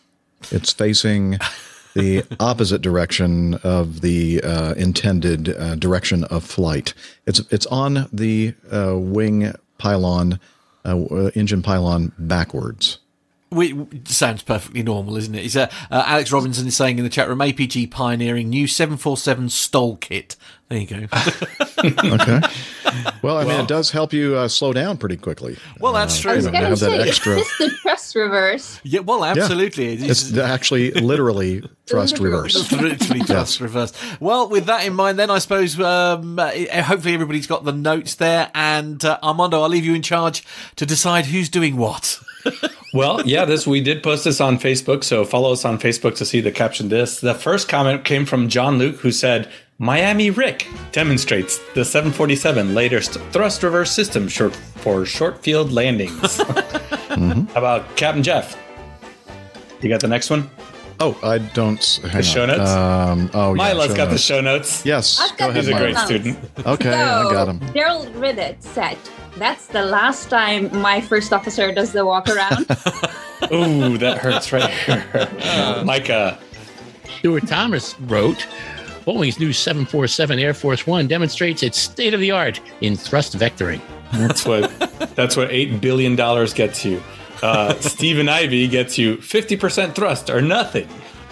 [0.51, 1.37] It's facing
[1.93, 6.93] the opposite direction of the uh, intended uh, direction of flight.
[7.25, 10.39] It's it's on the uh, wing pylon,
[10.85, 10.97] uh,
[11.35, 12.99] engine pylon backwards.
[14.05, 15.55] Sounds perfectly normal, isn't it?
[15.55, 19.97] Uh, uh, Alex Robinson is saying in the chat room, APG pioneering new 747 stall
[19.97, 20.35] kit.
[20.69, 21.07] There you go.
[21.84, 22.40] Okay.
[23.22, 25.57] well, I mean, it does help you uh, slow down pretty quickly.
[25.81, 26.31] Well, that's true.
[26.31, 28.80] I was going have to that say, extra- is this the thrust reverse?
[28.84, 29.94] yeah, well, absolutely.
[29.94, 32.72] It is- It's actually literally thrust reverse.
[32.72, 33.91] literally just reverse.
[34.22, 36.52] Well, with that in mind, then I suppose um, uh,
[36.84, 38.49] hopefully everybody's got the notes there.
[38.56, 40.45] And uh, Armando, I'll leave you in charge
[40.77, 42.19] to decide who's doing what.
[42.95, 46.26] Well, yeah, this we did post this on Facebook, so follow us on Facebook to
[46.26, 46.90] see the caption.
[46.90, 49.49] This the first comment came from John Luke, who said,
[49.84, 56.38] "Miami Rick demonstrates the 747 latest thrust reverse system short for short field landings."
[57.53, 58.57] How about Captain Jeff?
[59.81, 60.49] You got the next one?
[61.01, 61.84] Oh, I don't.
[62.03, 62.47] Hang The show on.
[62.49, 62.69] notes?
[62.72, 64.85] Um, oh, yeah, Mila's show got the show notes.
[64.85, 65.64] Yes, I've go got ahead.
[65.65, 66.05] He's a great notes.
[66.05, 66.38] student.
[66.65, 67.60] Okay, I got him.
[67.76, 68.97] Daryl Ridditt said,
[69.38, 72.61] That's the last time my first officer does the walk around.
[73.51, 75.03] Ooh, that hurts right here.
[75.84, 76.39] Micah.
[77.19, 78.47] Stuart Thomas wrote,
[79.05, 83.81] Boeing's new 747 Air Force One demonstrates its state of the art in thrust vectoring.
[84.13, 84.69] That's what
[85.15, 87.01] that's what eight billion dollars gets you.
[87.41, 90.88] Uh, Stephen Ivy gets you fifty percent thrust or nothing.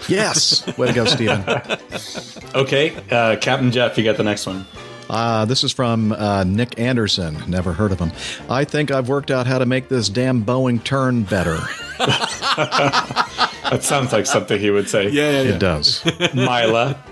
[0.08, 1.44] Yes, way to go, Stephen.
[2.54, 4.66] Okay, uh, Captain Jeff, you got the next one.
[5.08, 7.38] Uh, this is from uh, Nick Anderson.
[7.46, 8.10] Never heard of him.
[8.50, 11.58] I think I've worked out how to make this damn Boeing turn better.
[13.72, 15.08] That sounds like something he would say.
[15.08, 16.04] Yeah, yeah, It does.
[16.34, 17.02] Mila.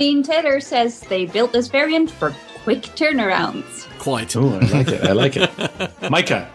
[0.00, 3.86] Dean Taylor says they built this variant for quick turnarounds.
[3.98, 4.34] Quite.
[4.34, 5.04] Ooh, I like it.
[5.04, 5.50] I like it.
[6.10, 6.50] Micah.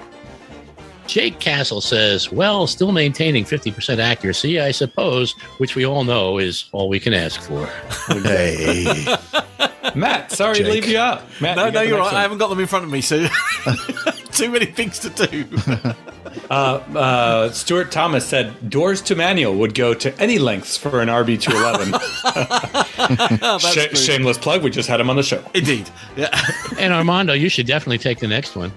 [1.06, 6.66] Jake Castle says, Well, still maintaining 50% accuracy, I suppose, which we all know is
[6.72, 7.68] all we can ask for.
[8.24, 9.16] hey.
[9.94, 11.22] Matt, sorry to leave you out.
[11.40, 12.18] Matt, No, you no, you're next right.
[12.18, 13.28] I haven't got them in front of me, so
[14.36, 15.46] too many things to do.
[16.50, 21.08] Uh, uh, Stuart Thomas said doors to manual would go to any lengths for an
[21.08, 21.92] RB211.
[23.40, 24.62] That's Sh- shameless plug.
[24.62, 25.44] We just had him on the show.
[25.54, 25.90] Indeed.
[26.18, 26.38] Yeah.
[26.78, 28.74] And Armando, you should definitely take the next one.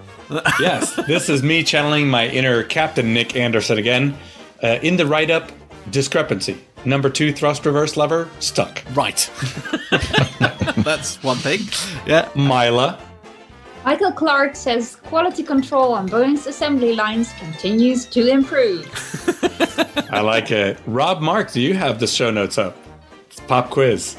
[0.60, 4.16] yes, this is me channeling my inner Captain Nick Anderson again.
[4.62, 5.50] Uh, in the write up,
[5.90, 6.56] discrepancy.
[6.84, 8.82] Number two thrust reverse lever, stuck.
[8.94, 9.28] Right.
[10.84, 11.60] That's one thing.
[12.06, 12.28] Yeah.
[12.36, 12.98] Mila.
[13.88, 18.84] Michael Clark says quality control on Boeing's assembly lines continues to improve.
[20.12, 20.78] I like it.
[20.86, 22.76] Rob Mark, do you have the show notes up?
[23.30, 24.18] It's pop quiz.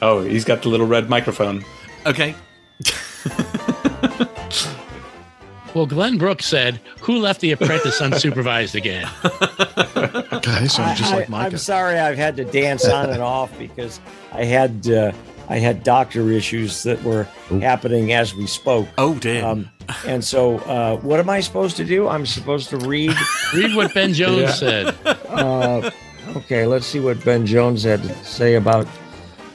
[0.00, 1.66] Oh, he's got the little red microphone.
[2.06, 2.34] Okay.
[5.74, 9.06] Well, Glenn Brooks said, Who left the apprentice unsupervised again?
[10.40, 11.52] Guys, sound just I, like Micah.
[11.52, 14.00] am sorry I've had to dance on and off because
[14.32, 15.12] I had uh,
[15.48, 17.24] I had doctor issues that were
[17.60, 18.88] happening as we spoke.
[18.98, 19.44] Oh dear.
[19.44, 19.70] Um,
[20.04, 22.08] and so, uh, what am I supposed to do?
[22.08, 23.14] I'm supposed to read.
[23.54, 24.50] Read what Ben Jones Yeah.
[24.50, 24.94] said.
[25.28, 25.90] Uh,
[26.36, 28.88] okay, let's see what Ben Jones had to say about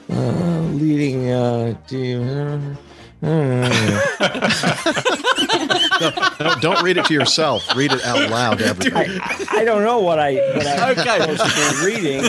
[0.09, 1.29] uh, leading.
[1.31, 2.77] Uh, to,
[3.21, 3.69] no,
[6.39, 7.75] no, don't read it to yourself.
[7.75, 9.19] Read it out loud to everybody.
[9.21, 11.19] I, I don't know what I what I'm Okay.
[11.35, 12.23] supposed to be reading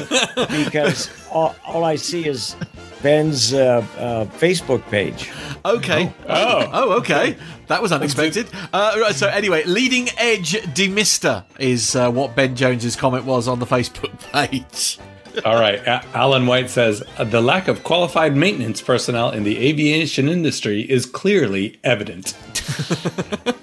[0.65, 2.57] because all, all I see is
[3.03, 5.31] Ben's uh, uh, Facebook page.
[5.65, 6.13] Okay.
[6.29, 6.71] Oh.
[6.73, 7.37] Oh, okay.
[7.69, 8.49] That was unexpected.
[8.73, 13.59] Uh, right, so anyway, leading edge demister is uh, what Ben Jones's comment was on
[13.59, 14.99] the Facebook page.
[15.45, 15.81] All right.
[16.15, 21.79] Alan White says the lack of qualified maintenance personnel in the aviation industry is clearly
[21.85, 22.37] evident.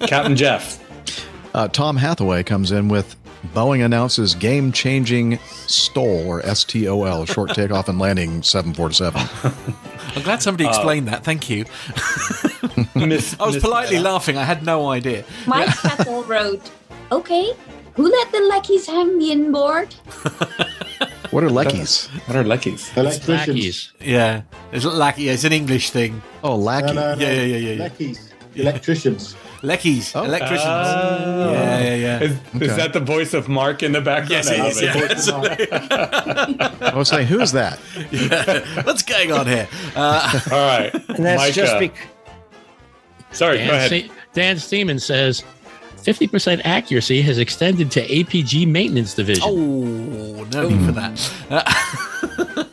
[0.00, 0.82] Captain Jeff.
[1.54, 3.16] Uh, Tom Hathaway comes in with
[3.48, 9.20] Boeing announces game changing STOL or S T O L, short takeoff and landing 747.
[10.16, 11.24] I'm glad somebody explained that.
[11.24, 11.64] Thank you.
[12.94, 14.36] Miss, I was Miss- politely laughing.
[14.36, 15.24] I had no idea.
[15.46, 16.70] Mike Kettle wrote,
[17.12, 17.52] "Okay,
[17.94, 19.94] who let the lackeys hang the inboard?"
[21.30, 22.08] What are Leckies?
[22.26, 22.96] What are Leckies?
[22.96, 23.92] Electricians.
[24.00, 24.42] Yeah,
[24.72, 26.20] it's like yeah, it's an English thing.
[26.42, 26.86] Oh, lackey.
[26.88, 27.20] No, no, no.
[27.20, 27.82] Yeah, yeah, yeah, yeah, yeah.
[27.84, 28.32] Lackeys.
[28.56, 29.36] Electricians.
[29.62, 30.24] Leckies, Oh.
[30.24, 30.62] electricians.
[30.66, 31.52] Oh.
[31.52, 32.20] yeah, yeah, yeah.
[32.20, 32.32] Is,
[32.62, 34.30] is that the voice of Mark in the background?
[34.30, 34.72] Yes, I it love
[35.12, 36.92] is, yeah.
[36.92, 37.78] I was saying, who's that?
[38.86, 39.68] What's going on here?
[39.94, 40.94] Uh, All right.
[40.94, 41.52] And that's Micah.
[41.52, 41.98] just because.
[43.32, 43.90] Sorry, go Dan, ahead.
[43.90, 45.44] Se- Dan Steeman says
[45.98, 49.44] 50% accuracy has extended to APG maintenance division.
[49.46, 51.32] oh, no need for that.
[51.50, 51.62] Uh,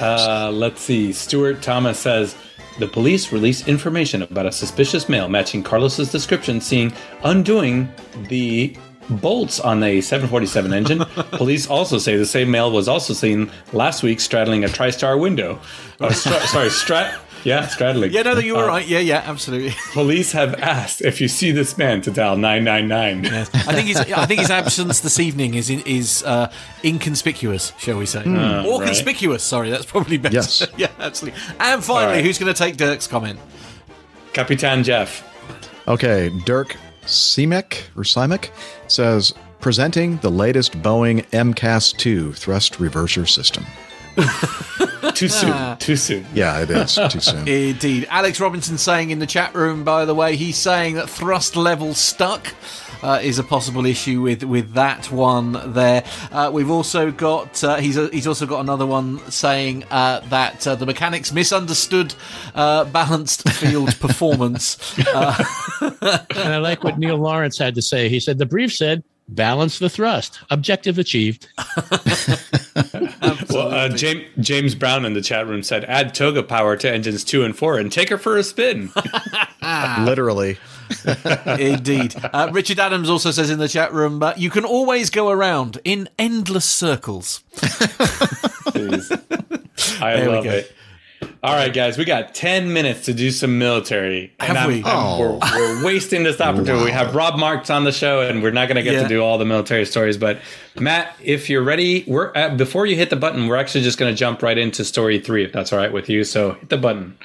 [0.00, 1.12] Uh, let's see.
[1.12, 2.36] Stuart Thomas says
[2.78, 6.92] the police released information about a suspicious male matching Carlos's description, seeing
[7.24, 7.88] undoing
[8.28, 8.76] the
[9.10, 10.98] bolts on a 747 engine.
[11.32, 15.60] police also say the same male was also seen last week straddling a TriStar window.
[16.00, 17.18] Oh, stra- sorry, strat.
[17.44, 18.12] Yeah, straddling.
[18.12, 18.86] yeah, no, no, you were Uh, right.
[18.86, 19.74] Yeah, yeah, absolutely.
[19.92, 23.26] Police have asked if you see this man to dial 999.
[23.26, 26.50] I think his I think his absence this evening is in, is uh,
[26.84, 28.28] inconspicuous, shall we say, or
[28.80, 28.82] right.
[28.86, 29.42] conspicuous?
[29.42, 30.34] Sorry, that's probably better.
[30.34, 30.66] Yes.
[30.76, 31.40] yeah, absolutely.
[31.60, 32.24] And finally, All right.
[32.24, 33.38] who's going to take Dirk's comment?
[34.32, 35.24] Capitan Jeff.
[35.86, 38.50] Okay, Dirk Simek or Simek
[38.88, 43.64] says presenting the latest Boeing MCAS 2 thrust reverser system.
[45.14, 45.76] Too soon.
[45.78, 46.26] Too soon.
[46.34, 47.48] Yeah, it is too soon.
[47.48, 48.06] Indeed.
[48.10, 51.94] Alex Robinson saying in the chat room, by the way, he's saying that thrust level
[51.94, 52.54] stuck.
[53.00, 56.02] Uh, is a possible issue with with that one there.
[56.32, 60.74] Uh, we've also got uh, he's he's also got another one saying uh, that uh,
[60.74, 62.12] the mechanics misunderstood
[62.56, 64.76] uh, balanced field performance.
[65.14, 65.32] Uh,
[66.00, 68.08] And I like what Neil Lawrence had to say.
[68.08, 70.40] He said the brief said balance the thrust.
[70.50, 71.48] Objective achieved.
[73.50, 77.24] Well, uh, James, James Brown in the chat room said, add toga power to engines
[77.24, 78.90] two and four and take her for a spin.
[80.00, 80.58] Literally.
[81.58, 82.14] Indeed.
[82.22, 85.78] Uh, Richard Adams also says in the chat room, uh, you can always go around
[85.84, 87.42] in endless circles.
[87.62, 87.70] I
[88.74, 90.50] There we love go.
[90.50, 90.72] it.
[91.40, 94.32] All right, guys, we got 10 minutes to do some military.
[94.40, 94.82] Have I'm- we?
[94.82, 96.84] I'm- we're, we're wasting this opportunity.
[96.84, 99.02] We have Rob Marks on the show, and we're not going to get Yeah.
[99.04, 100.16] to do all the military stories.
[100.16, 100.40] But,
[100.80, 104.12] Matt, if you're ready, we're uh, before you hit the button, we're actually just going
[104.12, 106.24] to jump right into story three, if that's all right with you.
[106.24, 107.16] So hit the button.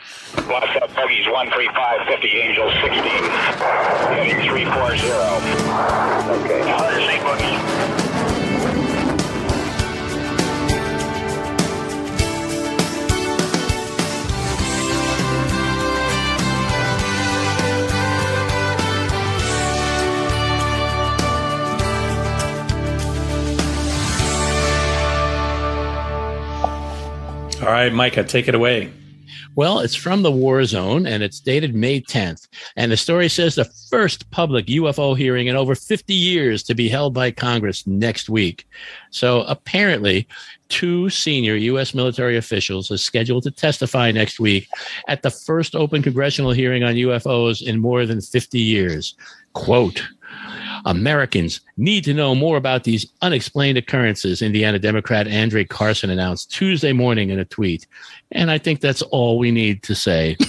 [0.46, 2.94] What's up, Bogies 135, 50, Angel 16,
[4.14, 5.00] heading 340.
[6.46, 6.93] Okay.
[27.64, 28.92] All right, Micah, take it away.
[29.56, 32.50] Well, it's from the war zone and it's dated May 10th.
[32.76, 36.90] And the story says the first public UFO hearing in over 50 years to be
[36.90, 38.68] held by Congress next week.
[39.12, 40.28] So apparently,
[40.68, 41.94] two senior U.S.
[41.94, 44.68] military officials are scheduled to testify next week
[45.08, 49.16] at the first open congressional hearing on UFOs in more than 50 years.
[49.54, 50.04] Quote,
[50.86, 56.94] Americans need to know more about these unexplained occurrences, Indiana Democrat Andre Carson announced Tuesday
[56.94, 57.88] morning in a tweet.
[58.32, 60.38] And I think that's all we need to say.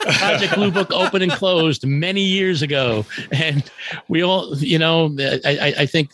[0.00, 3.04] Project Blue Book opened and closed many years ago.
[3.32, 3.70] And
[4.08, 6.10] we all, you know, I, I, I think.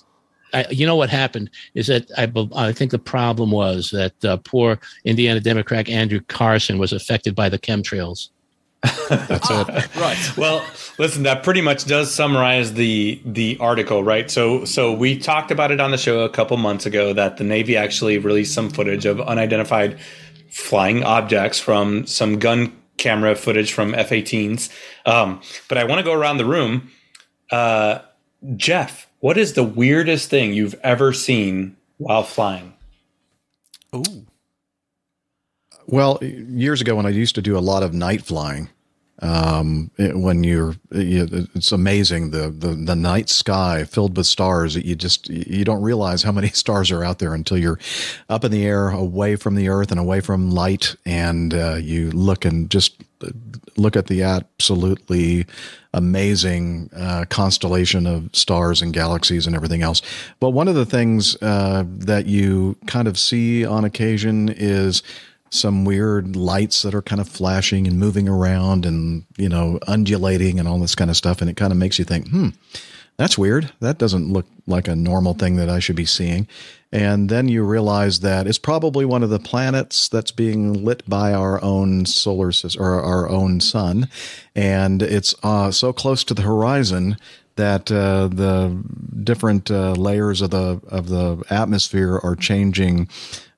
[0.54, 4.36] I, you know what happened is that I, I think the problem was that uh,
[4.38, 8.28] poor Indiana Democrat Andrew Carson was affected by the chemtrails.
[8.82, 9.88] That's it.
[9.96, 10.36] Right.
[10.36, 10.64] Well,
[10.98, 14.30] listen, that pretty much does summarize the the article, right?
[14.30, 17.44] So so we talked about it on the show a couple months ago that the
[17.44, 19.98] Navy actually released some footage of unidentified
[20.50, 24.70] flying objects from some gun camera footage from F-18s.
[25.04, 26.90] Um, but I want to go around the room.
[27.50, 28.00] Uh,
[28.56, 32.74] Jeff, what is the weirdest thing you've ever seen while flying?
[33.94, 34.25] Ooh.
[35.86, 38.68] Well, years ago when I used to do a lot of night flying,
[39.22, 44.74] Um, it, when you're, it's amazing the, the the night sky filled with stars.
[44.74, 47.78] that You just you don't realize how many stars are out there until you're
[48.28, 52.10] up in the air, away from the Earth and away from light, and uh, you
[52.10, 53.02] look and just
[53.76, 55.46] look at the absolutely
[55.94, 60.02] amazing uh, constellation of stars and galaxies and everything else.
[60.40, 65.02] But one of the things uh, that you kind of see on occasion is
[65.50, 70.58] some weird lights that are kind of flashing and moving around and you know undulating
[70.58, 71.40] and all this kind of stuff.
[71.40, 72.48] And it kind of makes you think hmm
[73.16, 73.72] that's weird.
[73.80, 76.46] That doesn't look like a normal thing that i should be seeing.
[76.92, 81.32] And then you realize that it's probably one of the planets that's being lit by
[81.32, 84.08] our own solar system or our own sun.
[84.54, 87.16] And it's uh, so close to the horizon
[87.56, 88.84] that uh, the
[89.24, 93.08] different uh, layers of the of the atmosphere are changing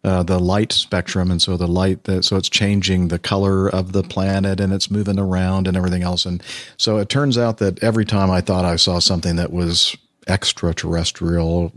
[0.05, 3.93] uh, the light spectrum, and so the light that so it's changing the color of
[3.93, 6.25] the planet, and it's moving around and everything else.
[6.25, 6.43] And
[6.77, 9.97] so it turns out that every time I thought I saw something that was
[10.29, 11.73] extraterrestrial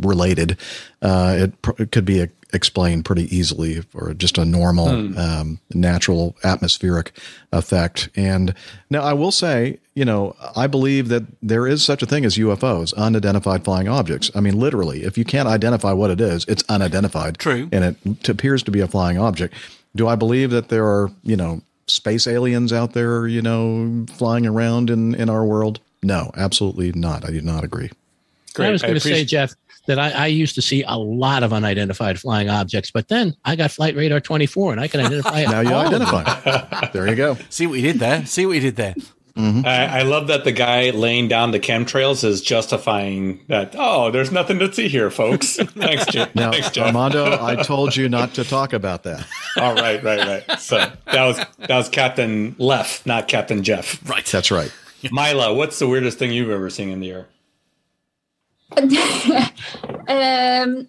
[0.00, 0.58] related,
[1.02, 5.18] uh, it, pr- it, could be explained pretty easily or just a normal mm.
[5.18, 7.12] um, natural atmospheric
[7.52, 8.10] effect.
[8.14, 8.54] And
[8.90, 12.36] now I will say, you know, I believe that there is such a thing as
[12.36, 14.30] UFOs, unidentified flying objects.
[14.34, 17.38] I mean, literally, if you can't identify what it is, it's unidentified.
[17.38, 17.68] True.
[17.70, 19.54] And it appears to be a flying object.
[19.94, 24.46] Do I believe that there are, you know, space aliens out there, you know, flying
[24.46, 25.78] around in, in our world?
[26.02, 27.24] No, absolutely not.
[27.24, 27.90] I do not agree.
[28.54, 28.68] Great.
[28.68, 29.54] I was going to say, Jeff,
[29.86, 33.54] that I, I, used to see a lot of unidentified flying objects, but then I
[33.54, 35.48] got Flight Radar 24 and I can identify it.
[35.50, 36.88] now you identify.
[36.92, 37.36] there you go.
[37.50, 38.24] See what you did there.
[38.26, 38.94] See what you did there.
[39.36, 39.66] Mm-hmm.
[39.66, 43.74] I, I, love that the guy laying down the chemtrails is justifying that.
[43.76, 45.56] Oh, there's nothing to see here, folks.
[45.60, 46.32] Thanks, Jeff.
[46.36, 46.86] Now, Thanks, Jeff.
[46.86, 49.26] Armando, I told you not to talk about that.
[49.56, 50.60] All right, right, right.
[50.60, 54.08] So that was that was Captain Left, not Captain Jeff.
[54.08, 54.24] Right.
[54.24, 54.72] That's right.
[55.10, 57.26] Mila, what's the weirdest thing you've ever seen in the air?
[60.08, 60.88] um,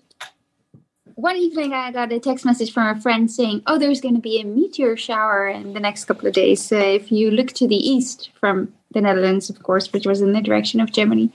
[1.15, 4.21] one evening, I got a text message from a friend saying, "Oh, there's going to
[4.21, 6.71] be a meteor shower in the next couple of days.
[6.71, 10.33] Uh, if you look to the east from the Netherlands, of course, which was in
[10.33, 11.31] the direction of Germany."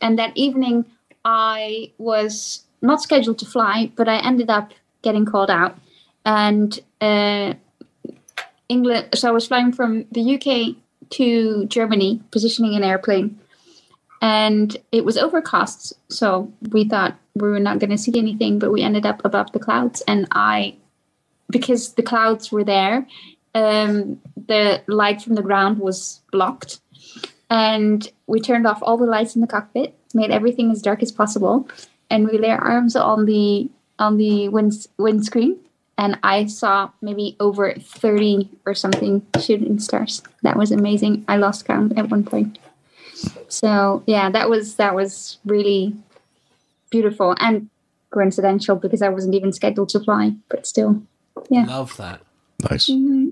[0.00, 0.86] And that evening,
[1.24, 4.72] I was not scheduled to fly, but I ended up
[5.02, 5.78] getting called out,
[6.24, 7.54] and uh,
[8.68, 9.08] England.
[9.14, 10.76] So I was flying from the UK
[11.10, 13.38] to Germany, positioning an airplane
[14.20, 18.72] and it was overcast so we thought we were not going to see anything but
[18.72, 20.74] we ended up above the clouds and i
[21.50, 23.06] because the clouds were there
[23.54, 26.80] um, the light from the ground was blocked
[27.50, 31.10] and we turned off all the lights in the cockpit made everything as dark as
[31.10, 31.68] possible
[32.10, 35.58] and we lay our arms on the on the wind, windscreen
[35.96, 40.22] and i saw maybe over 30 or something shooting stars.
[40.42, 41.24] That was amazing.
[41.28, 42.58] I lost count at one point.
[43.48, 45.96] So yeah, that was that was really
[46.90, 47.68] beautiful and
[48.10, 51.02] coincidental because I wasn't even scheduled to fly, but still,
[51.50, 51.64] yeah.
[51.64, 52.20] Love that.
[52.70, 52.88] Nice.
[52.88, 53.28] Mm-hmm.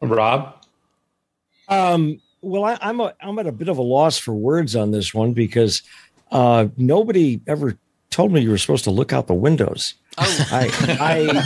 [0.00, 0.64] Rob.
[1.68, 4.92] Um, well, I, am a, I'm at a bit of a loss for words on
[4.92, 5.82] this one because
[6.30, 7.76] uh, nobody ever
[8.10, 9.94] told me you were supposed to look out the windows.
[10.18, 10.48] Oh.
[10.52, 10.70] I,
[11.00, 11.42] I,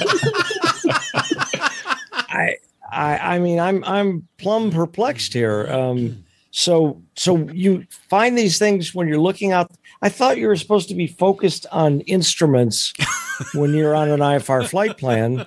[2.28, 2.56] I,
[2.92, 5.66] I, I mean, I'm I'm plumb perplexed here.
[5.70, 9.70] Um, so so you find these things when you're looking out.
[10.02, 12.92] I thought you were supposed to be focused on instruments
[13.54, 15.46] when you're on an IFR flight plan,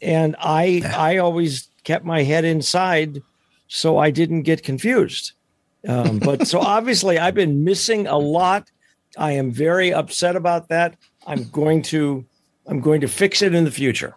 [0.00, 3.22] and I I always kept my head inside
[3.68, 5.32] so I didn't get confused.
[5.88, 8.70] Um, but so obviously I've been missing a lot.
[9.18, 10.96] I am very upset about that.
[11.26, 12.24] I'm going to
[12.66, 14.16] I'm going to fix it in the future.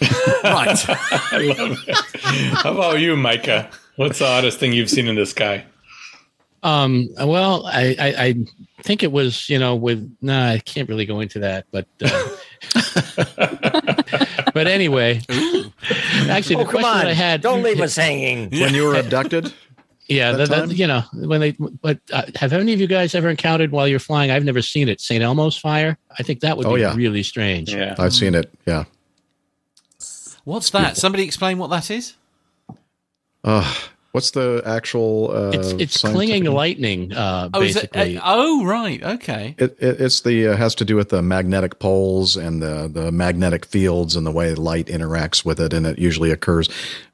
[0.44, 0.84] right.
[0.88, 1.96] I love it.
[2.56, 3.70] How about you, Micah?
[3.96, 5.64] What's the oddest thing you've seen in the sky?
[6.62, 8.34] Um, well, I, I, I,
[8.82, 12.28] think it was, you know, with, nah, I can't really go into that, but, uh,
[14.54, 15.20] but anyway,
[16.26, 17.06] actually, the oh, question on.
[17.06, 19.52] I had, don't leave us hanging when you were abducted.
[20.08, 23.28] Yeah, the, the, you know, when they, but uh, have any of you guys ever
[23.28, 24.30] encountered while you're flying?
[24.30, 25.00] I've never seen it.
[25.00, 25.22] St.
[25.22, 25.98] Elmo's fire.
[26.18, 26.94] I think that would oh, be yeah.
[26.94, 27.74] really strange.
[27.74, 28.52] Yeah, I've seen it.
[28.66, 28.84] Yeah.
[30.44, 30.96] What's that?
[30.98, 32.14] Somebody explain what that is.
[33.44, 33.74] Uh,
[34.12, 35.30] what's the actual?
[35.30, 37.12] Uh, it's it's clinging lightning.
[37.12, 38.14] Uh, oh, basically.
[38.14, 39.02] It, uh, oh, right.
[39.02, 39.54] Okay.
[39.58, 43.12] It, it it's the uh, has to do with the magnetic poles and the the
[43.12, 46.68] magnetic fields and the way light interacts with it, and it usually occurs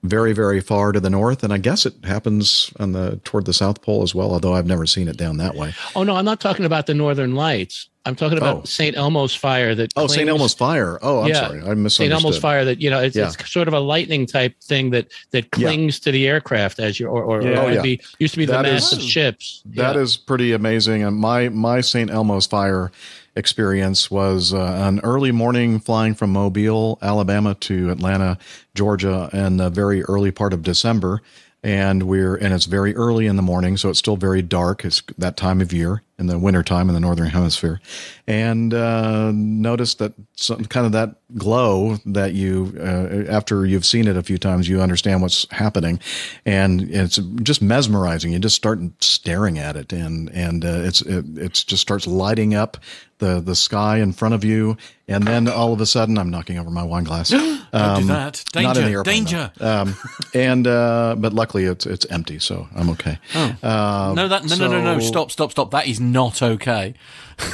[0.04, 3.52] very very far to the north, and I guess it happens on the toward the
[3.52, 4.32] south pole as well.
[4.32, 5.74] Although I've never seen it down that way.
[5.96, 7.89] Oh no, I'm not talking about the northern lights.
[8.06, 8.64] I'm talking about Oh.
[8.64, 8.96] St.
[8.96, 9.92] Elmo's fire that.
[9.94, 10.28] Oh, St.
[10.28, 10.98] Elmo's fire.
[11.02, 11.46] Oh, I'm Yeah.
[11.48, 11.58] sorry.
[11.60, 11.78] I St.
[11.78, 12.12] misunderstood.
[12.12, 13.28] Elmo's fire that you know it's, Yeah.
[13.28, 15.68] it's sort of a lightning type thing that that Yeah.
[15.68, 17.48] clings to the aircraft as you or or, Yeah.
[17.60, 17.82] or Oh, yeah.
[17.82, 19.62] be used to be the That mass is- of ships.
[19.74, 20.22] That is Yeah.
[20.26, 21.02] pretty amazing.
[21.02, 22.10] And my my St.
[22.10, 22.90] Elmo's fire
[23.36, 28.38] experience was uh, an early morning flying from Mobile, Alabama, to Atlanta,
[28.74, 31.20] Georgia, in the very early part of December.
[31.62, 34.84] And we're and it's very early in the morning, so it's still very dark.
[34.84, 37.80] It's that time of year in the wintertime in the northern hemisphere,
[38.26, 44.06] and uh, noticed that some kind of that glow that you uh, after you've seen
[44.06, 45.98] it a few times, you understand what's happening,
[46.44, 48.32] and it's just mesmerizing.
[48.32, 52.54] You just start staring at it, and and uh, it's it it's just starts lighting
[52.54, 52.76] up
[53.18, 54.76] the the sky in front of you,
[55.08, 57.30] and then all of a sudden, I'm knocking over my wine glass.
[57.72, 58.44] Don't do that.
[58.56, 59.52] Um, not in the Danger, airplane, danger.
[59.60, 59.96] Um,
[60.34, 63.18] and uh, but luckily it's it's empty, so I'm okay.
[63.34, 65.00] Uh, no, that no, no, no, no.
[65.00, 65.70] Stop, stop, stop.
[65.70, 66.94] That is not okay.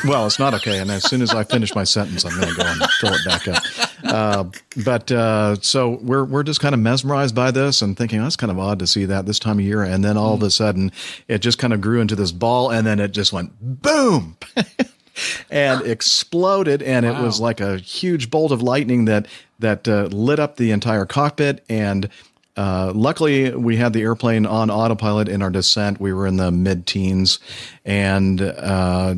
[0.05, 0.79] well, it's not okay.
[0.79, 3.25] And as soon as I finish my sentence, I'm going to go and fill it
[3.25, 3.63] back up.
[4.05, 4.45] Uh,
[4.85, 8.51] but uh, so we're we're just kind of mesmerized by this and thinking that's kind
[8.51, 9.83] of odd to see that this time of year.
[9.83, 10.93] And then all of a sudden,
[11.29, 14.37] it just kind of grew into this ball, and then it just went boom.
[15.51, 19.27] and exploded, and it was like a huge bolt of lightning that
[19.59, 21.65] that uh, lit up the entire cockpit.
[21.69, 22.09] And
[22.57, 26.01] uh, luckily, we had the airplane on autopilot in our descent.
[26.01, 27.39] We were in the mid-teens,
[27.85, 29.15] and uh,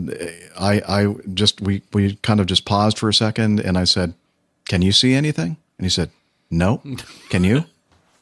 [0.59, 4.15] I, I just we we kind of just paused for a second, and I said,
[4.69, 6.11] "Can you see anything?" And he said,
[6.51, 6.83] "No."
[7.31, 7.65] Can you?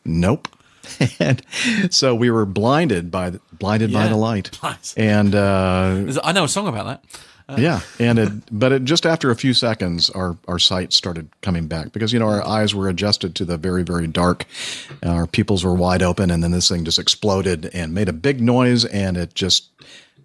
[0.04, 0.48] Nope.
[1.18, 1.42] and
[1.90, 4.94] so we were blinded by the, blinded by the light, Nice.
[4.96, 7.04] and uh, I know a song about that.
[7.56, 11.68] yeah, and it, but it, just after a few seconds, our our sight started coming
[11.68, 14.46] back because you know our eyes were adjusted to the very very dark,
[15.04, 18.40] our pupils were wide open, and then this thing just exploded and made a big
[18.40, 19.70] noise, and it just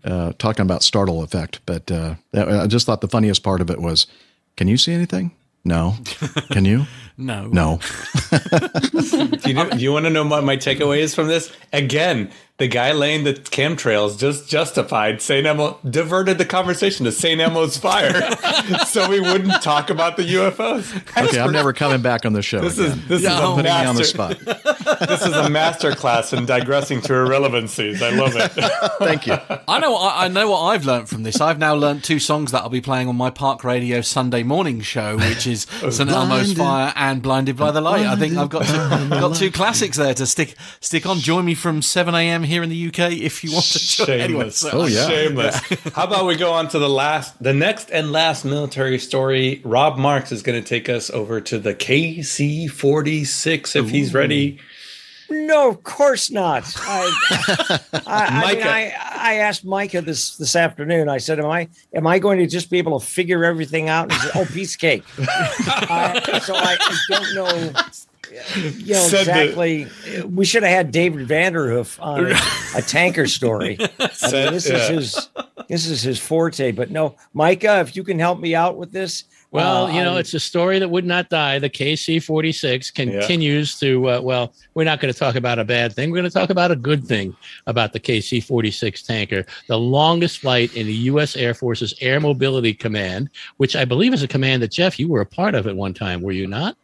[0.03, 1.59] uh, talking about startle effect.
[1.65, 4.07] But uh, I just thought the funniest part of it was,
[4.57, 5.31] can you see anything?
[5.63, 5.95] No.
[6.51, 6.85] Can you?
[7.17, 7.45] No.
[7.47, 7.79] No.
[8.31, 11.51] Do you, know, do you want to know what my takeaway is from this?
[11.71, 12.31] Again,
[12.61, 15.45] the guy laying the chemtrails just justified St.
[15.45, 17.41] Elmo, diverted the conversation to St.
[17.41, 18.11] Elmo's fire,
[18.87, 20.95] so we wouldn't talk about the UFOs.
[21.27, 22.61] Okay, I'm never coming back on the show.
[22.61, 22.91] This again.
[22.99, 23.29] is this No.
[23.33, 24.03] is a putting me on the master.
[24.05, 24.37] spot.
[25.01, 28.03] This is a master class in digressing to irrelevancies.
[28.03, 28.49] I love it.
[28.99, 29.35] Thank you.
[29.67, 29.95] I know.
[29.95, 31.41] I, I know what I've learned from this.
[31.41, 34.81] I've now learned two songs that I'll be playing on my Park Radio Sunday morning
[34.81, 38.05] show, which is St Elmo's Fire and Blinded by the Light.
[38.05, 41.17] I think I've got two, got two classics there to stick stick on.
[41.17, 42.43] Join me from seven a.m.
[42.51, 43.79] here in the UK if you want to.
[43.79, 44.09] Join.
[44.19, 44.57] Anyway, Shameless.
[44.57, 45.07] so- Oh, yeah.
[45.07, 45.55] Shameless.
[45.95, 49.61] How about we go on to the last, the next and last military story?
[49.63, 54.59] Rob Marks is going to take us over to the KC 46 if he's ready.
[55.33, 56.65] No, of course not.
[56.77, 61.07] I, I, I, mean, I, I asked Micah this this afternoon.
[61.07, 64.11] I said, "Am I am I going to just be able to figure everything out?"
[64.11, 67.73] And he said, "Oh, piece of cake." uh, so I, I don't know.
[68.55, 69.87] You know Said the- exactly.
[70.25, 72.39] we should have had David Vanderhoof on a,
[72.77, 73.77] a tanker story.
[73.79, 74.75] I mean, this yeah.
[74.77, 75.29] is his
[75.67, 76.71] this is his forte.
[76.71, 79.25] But no, Micah, if you can help me out with this.
[79.51, 81.59] Well, uh, you know, I'm- it's a story that would not die.
[81.59, 85.91] The KC 46 continues to, uh, well, we're not going to talk about a bad
[85.93, 86.09] thing.
[86.09, 87.35] We're going to talk about a good thing
[87.67, 91.35] about the KC 46 tanker, the longest flight in the U.S.
[91.35, 95.19] Air Force's Air Mobility Command, which I believe is a command that, Jeff, you were
[95.21, 96.77] a part of at one time, were you not?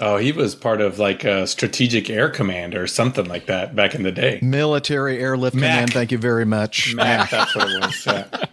[0.00, 3.94] Oh, he was part of like a strategic air command or something like that back
[3.94, 4.38] in the day.
[4.42, 5.62] Military Airlift Mac.
[5.62, 5.92] Command.
[5.92, 6.94] Thank you very much.
[6.94, 8.06] Mac, that's what it was.
[8.06, 8.44] Yeah.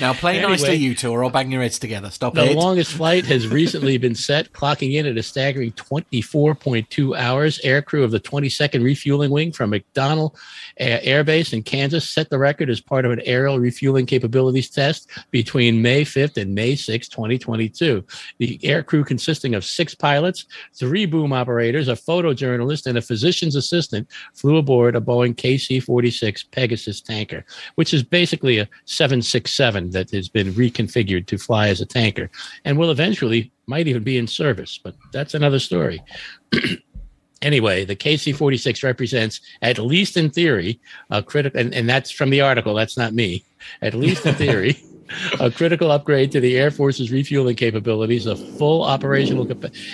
[0.00, 0.52] Now play Anyway.
[0.52, 2.10] nicely, you two, or I'll bang your heads together.
[2.10, 2.56] Stop The it.
[2.56, 7.58] longest flight has recently been set, clocking in at a staggering 24.2 hours.
[7.64, 10.34] Aircrew of the 22nd Refueling Wing from McConnell
[10.80, 14.70] uh, Air Base in Kansas set the record as part of an aerial refueling capabilities
[14.70, 18.04] test between May 5th and May 6, 2022.
[18.38, 20.44] The aircrew consisting of six pilots,
[20.74, 26.44] three boom operators, a photojournalist, and a physician's assistant flew aboard a Boeing KC 46
[26.44, 27.44] Pegasus tanker,
[27.76, 32.30] which is basically a 767 that has been reconfigured to fly as a tanker
[32.64, 36.02] and will eventually might even be in service, but that's another story.
[37.42, 42.30] anyway, the KC 46 represents, at least in theory, a critical, and, and that's from
[42.30, 43.44] the article, that's not me,
[43.82, 44.82] at least in theory.
[45.40, 48.26] A critical upgrade to the Air Force's refueling capabilities.
[48.26, 49.48] A full operational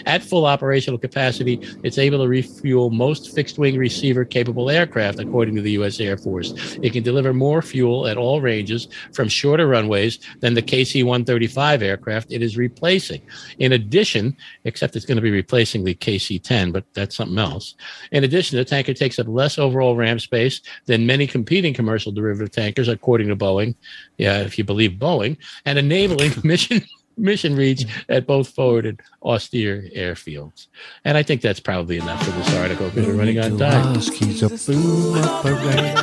[0.06, 5.72] at full operational capacity, it's able to refuel most fixed-wing receiver-capable aircraft, according to the
[5.72, 6.00] U.S.
[6.00, 6.52] Air Force.
[6.82, 12.32] It can deliver more fuel at all ranges from shorter runways than the KC-135 aircraft
[12.32, 13.22] it is replacing.
[13.58, 17.74] In addition, except it's going to be replacing the KC-10, but that's something else.
[18.12, 22.50] In addition, the tanker takes up less overall ramp space than many competing commercial derivative
[22.50, 23.74] tankers, according to Boeing.
[24.18, 25.36] Yeah, if you believe Boeing
[25.66, 26.82] and enabling mission
[27.16, 30.66] mission reach at both forward and austere airfields.
[31.04, 33.94] And I think that's probably enough for this article because we're running out of time.
[34.00, 35.94] He's a boom operator.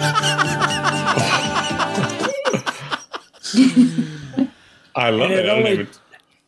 [4.95, 5.45] I love And it.
[5.45, 5.88] it only- even-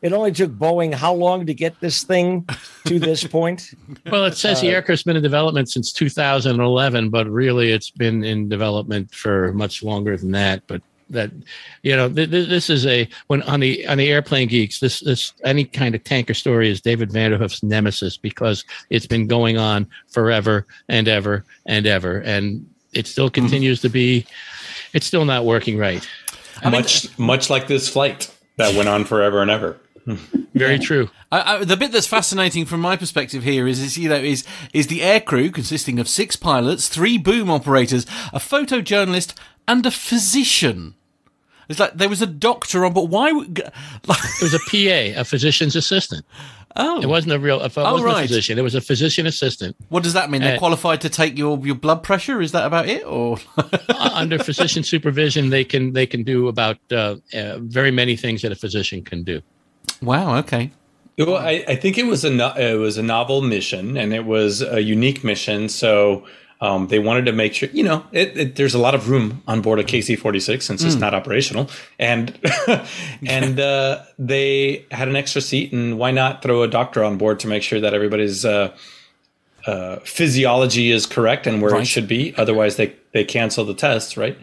[0.01, 2.45] It only took Boeing how long to get this thing
[2.87, 3.69] to this point?
[4.11, 8.21] Well, it says the Uh, aircraft's been in development since 2011, but really it's been
[8.23, 10.63] in development for much longer than that.
[10.67, 11.31] But that,
[11.81, 14.99] you know, th- th- this is a when on the on the airplane geeks, this
[15.01, 19.87] this any kind of tanker story is David Vanderhoof's nemesis because it's been going on
[20.09, 23.41] forever and ever and ever, and it still mm-hmm.
[23.41, 24.25] continues to be.
[24.93, 26.07] It's still not working right.
[26.63, 29.79] much much like this flight that went on forever and ever.
[30.53, 31.09] Very true.
[31.31, 34.45] I, I, the bit that's fascinating from my perspective here is, is you know, is
[34.73, 39.33] is the aircrew consisting of six pilots, three boom operators, a photojournalist,
[39.67, 40.95] and a physician.
[41.69, 43.31] It's like there was a doctor on, but why?
[43.31, 43.59] would-
[44.07, 46.25] Like, It was a PA, a physician's assistant.
[46.75, 47.61] oh, It wasn't a real.
[47.61, 48.25] It Oh, wasn't right.
[48.25, 48.59] a physician.
[48.59, 49.75] It was a physician assistant.
[49.89, 50.41] what does that mean?
[50.41, 52.41] They're Uh, qualified to take your, your blood pressure?
[52.41, 56.77] Is that about it, or Uh, under physician supervision, they can they can do about
[56.91, 59.41] uh, uh, very many things that a physician can do.
[60.01, 60.35] wow?
[60.39, 60.71] Okay,
[61.17, 64.25] Well, I, I think it was a no- it was a novel mission, and it
[64.25, 65.69] was a unique mission.
[65.69, 66.25] So
[66.63, 69.43] um, they wanted to make sure, you know, it, it, there's a lot of room
[69.47, 71.69] on board a KC forty six since it's not operational,
[71.99, 72.39] and
[73.27, 77.39] and uh, they had an extra seat, and why not throw a doctor on board
[77.41, 78.73] to make sure that everybody's uh,
[79.67, 81.81] uh, physiology is correct and where Right.
[81.81, 82.33] it should be.
[82.37, 84.37] Otherwise, they they cancel the tests, right?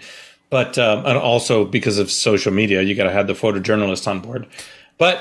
[0.51, 4.21] But um, and also because of social media, you got to have the photojournalist on
[4.21, 4.47] board.
[4.99, 5.19] But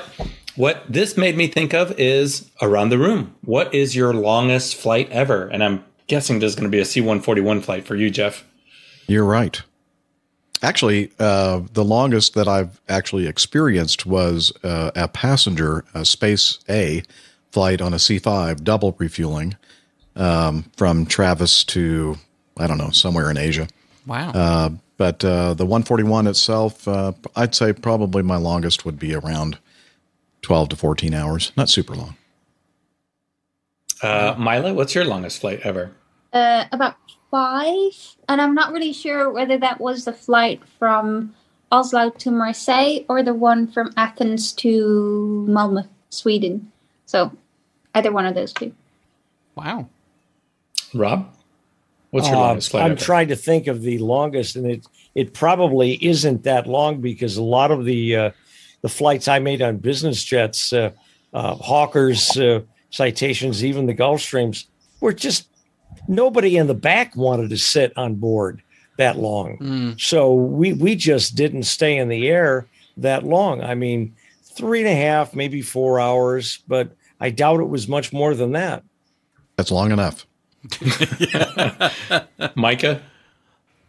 [0.56, 3.34] what this made me think of is around the room.
[3.42, 5.48] What is your longest flight ever?
[5.48, 8.44] And I'm guessing there's going to be a C 141 flight for you, Jeff.
[9.06, 9.62] You're right.
[10.62, 17.02] Actually, uh, the longest that I've actually experienced was uh, a passenger a Space A
[17.52, 19.56] flight on a C5 double refueling
[20.16, 22.16] um, from Travis to
[22.58, 23.68] I don't know somewhere in Asia.
[24.06, 24.32] wow.
[24.32, 29.56] Uh, but uh, the 141 itself, uh, I'd say probably my longest would be around
[30.42, 31.52] 12 to 14 hours.
[31.56, 32.16] Not super long.
[34.02, 35.92] Uh, Mila, what's your longest flight ever?
[36.32, 36.94] Uh, about
[37.30, 37.92] five,
[38.28, 41.34] and I'm not really sure whether that was the flight from
[41.72, 46.70] Oslo to Marseille or the one from Athens to Malmö, Sweden.
[47.06, 47.32] So
[47.94, 48.72] either one of those two.
[49.56, 49.86] wow.
[50.94, 51.32] Rob?
[52.10, 53.00] What's your Uh, longest flight I'm ever?
[53.00, 57.42] trying to think of the longest, and it it probably isn't that long because a
[57.42, 58.30] lot of the uh,
[58.82, 60.90] the flights I made on business jets, uh,
[61.34, 64.64] uh, Hawkers, uh, citations, even the Gulfstreams,
[65.00, 65.46] were just
[66.10, 68.62] nobody in the back wanted to sit on board
[68.98, 69.56] that long.
[69.58, 70.00] Mm.
[70.00, 72.66] So we we just didn't stay in the air
[72.98, 73.62] that long.
[73.62, 78.12] I mean, three and a half, maybe four hours, but I doubt it was much
[78.12, 78.82] more than that.
[79.56, 80.26] That's long enough.
[82.54, 83.00] Micah?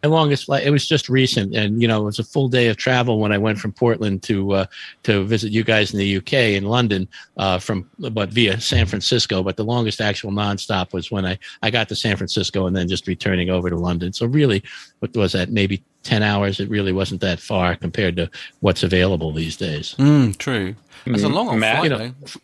[0.02, 0.64] My longest flight.
[0.66, 3.30] It was just recent, and you know, it was a full day of travel when
[3.30, 4.66] I went from Portland to uh,
[5.04, 7.06] to visit you guys in the UK in London,
[7.36, 9.44] uh, from but via San Francisco.
[9.44, 12.88] But the longest actual nonstop was when I I got to San Francisco and then
[12.88, 14.12] just returning over to London.
[14.12, 14.64] So really,
[14.98, 15.50] what was that?
[15.50, 16.58] Maybe ten hours.
[16.58, 19.94] It really wasn't that far compared to what's available these days.
[19.98, 20.74] Mm, true.
[21.06, 21.76] That's a long old Matt?
[21.76, 22.40] flight, You know, though.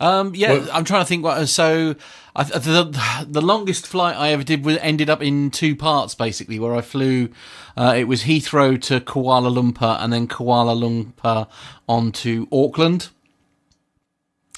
[0.00, 1.24] Um, yeah, Well- I'm trying to think.
[1.24, 1.96] What so,
[2.38, 6.60] I, the the longest flight I ever did was ended up in two parts, basically,
[6.60, 7.30] where I flew.
[7.76, 11.48] Uh, it was Heathrow to Kuala Lumpur, and then Kuala Lumpur
[11.88, 13.08] on to Auckland.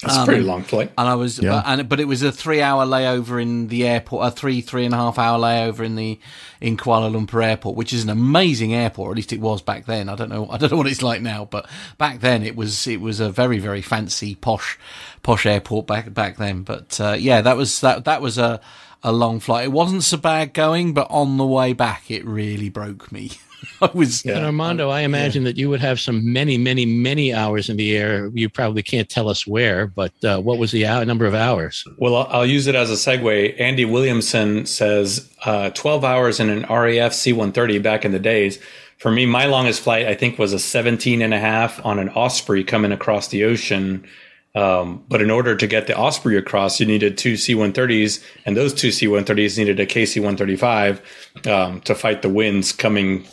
[0.01, 0.91] That's a pretty long flight.
[0.97, 1.51] And I was, Yeah.
[1.51, 4.93] but, and but it was a three-hour layover in the airport, a three three and
[4.93, 6.19] a half hour layover in the
[6.59, 9.09] in Kuala Lumpur airport, which is an amazing airport.
[9.09, 10.09] Or at least it was back then.
[10.09, 12.87] I don't know, I don't know what it's like now, but back then it was
[12.87, 14.79] it was a very very fancy posh
[15.23, 16.63] posh airport back back then.
[16.63, 18.59] But uh, yeah, that was that that was a
[19.03, 19.65] a long flight.
[19.65, 23.31] It wasn't so bad going, but on the way back, it really broke me.
[23.81, 24.37] I was Yeah.
[24.37, 27.95] And Armando, I imagine that you would have some many, many, many hours in the
[27.95, 28.29] air.
[28.33, 31.85] You probably can't tell us where, but uh, what was the hour, number of hours?
[31.97, 33.59] Well, I'll, I'll use it as a segue.
[33.59, 38.59] Andy Williamson says uh, 12 hours in an RAF C 130 back in the days.
[38.97, 42.09] For me, my longest flight, I think, was a 17 and a half on an
[42.09, 44.07] Osprey coming across the ocean.
[44.53, 48.55] Um, but in order to get the Osprey across, you needed two C 130s, and
[48.55, 51.01] those two C 130s needed a KC 135
[51.47, 53.25] um, to fight the winds coming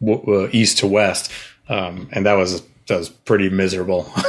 [0.00, 1.30] w- uh, east to west.
[1.68, 4.10] Um, and that was that was pretty miserable.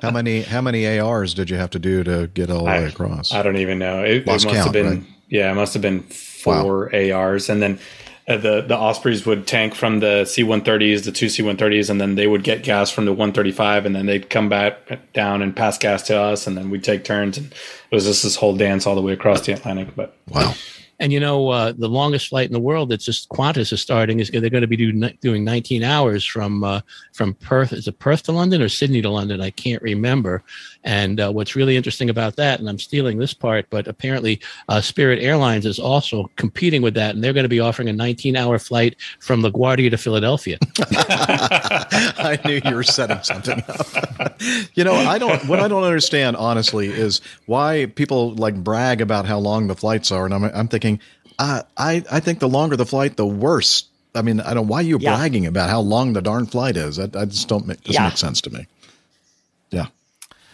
[0.00, 2.84] How many how many ARs did you have to do to get all the way
[2.84, 3.34] across?
[3.34, 4.02] I don't even know.
[4.02, 5.02] It, it must have been right?
[5.28, 7.78] yeah, it must have been four ARs, and then
[8.26, 12.26] uh, the the Ospreys would tank from the C-130s, the two C-130s, and then they
[12.26, 16.02] would get gas from the 135, and then they'd come back down and pass gas
[16.04, 18.94] to us, and then we'd take turns, and it was just this whole dance all
[18.94, 19.94] the way across the Atlantic.
[19.94, 20.54] But wow.
[20.98, 24.20] And you know, uh, the longest flight in the world that's just Qantas is starting
[24.20, 26.80] is they're going to be do, doing 19 hours from uh,
[27.12, 27.72] from Perth.
[27.72, 29.40] Is it Perth to London or Sydney to London?
[29.40, 30.42] I can't remember.
[30.86, 34.80] And uh, what's really interesting about that, and I'm stealing this part, but apparently uh,
[34.80, 38.36] Spirit Airlines is also competing with that, and they're going to be offering a 19
[38.36, 40.58] hour flight from LaGuardia to Philadelphia.
[40.80, 44.40] I knew you were setting something up.
[44.74, 45.44] you know, I don't.
[45.48, 50.12] What I don't understand, honestly, is why people like brag about how long the flights
[50.12, 51.00] are, and I'm, I'm thinking,
[51.40, 53.84] uh, I I think the longer the flight, the worse.
[54.14, 54.68] I mean, I don't.
[54.68, 55.16] Why are you yeah.
[55.16, 56.96] bragging about how long the darn flight is?
[56.96, 58.08] That, that just don't make doesn't yeah.
[58.08, 58.66] make sense to me.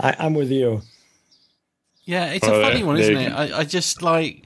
[0.01, 0.17] Yeah.
[0.19, 0.83] I, am with you.
[2.05, 3.33] Yeah, it's a funny one, isn't it?
[3.33, 4.45] I, I just like,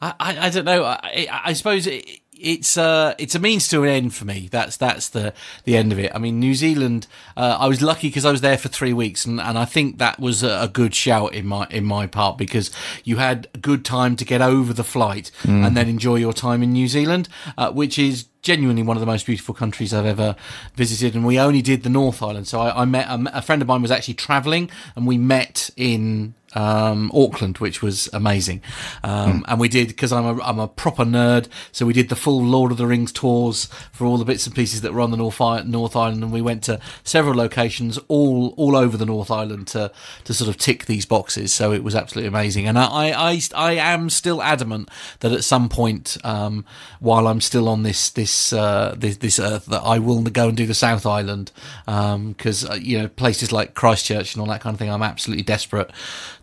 [0.00, 0.84] I, I, I don't know.
[0.84, 4.48] I, I suppose it, it's uh it's a means to an end for me.
[4.50, 5.32] That's that's the
[5.64, 6.12] the end of it.
[6.14, 7.06] I mean, New Zealand.
[7.36, 9.98] Uh, I was lucky because I was there for three weeks, and, and I think
[9.98, 12.70] that was a, a, good shout in my in my part because
[13.02, 15.66] you had a good time to get over the flight mm.
[15.66, 19.06] and then enjoy your time in New Zealand, uh, which is genuinely one of the
[19.06, 20.36] most beautiful countries I've ever
[20.76, 21.14] visited.
[21.14, 22.46] And we only did the North Island.
[22.46, 25.70] So I, I met a, a, friend of mine was actually traveling and we met
[25.76, 28.62] in um, Auckland, which was amazing.
[29.02, 29.44] Um, mm.
[29.48, 32.42] And we did because I'm a I'm a proper nerd, so we did the full
[32.42, 35.16] Lord of the Rings tours for all the bits and pieces that were on the
[35.16, 39.66] North North Island, and we went to several locations all all over the North Island
[39.68, 39.90] to
[40.24, 41.52] to sort of tick these boxes.
[41.52, 42.66] So it was absolutely amazing.
[42.66, 44.88] And I I I am still adamant
[45.20, 46.64] that at some point, um,
[47.00, 50.56] while I'm still on this this uh, this, this earth, that I will go and
[50.56, 51.52] do the South Island
[51.86, 54.90] because um, uh, you know places like Christchurch and all that kind of thing.
[54.90, 55.90] I'm absolutely desperate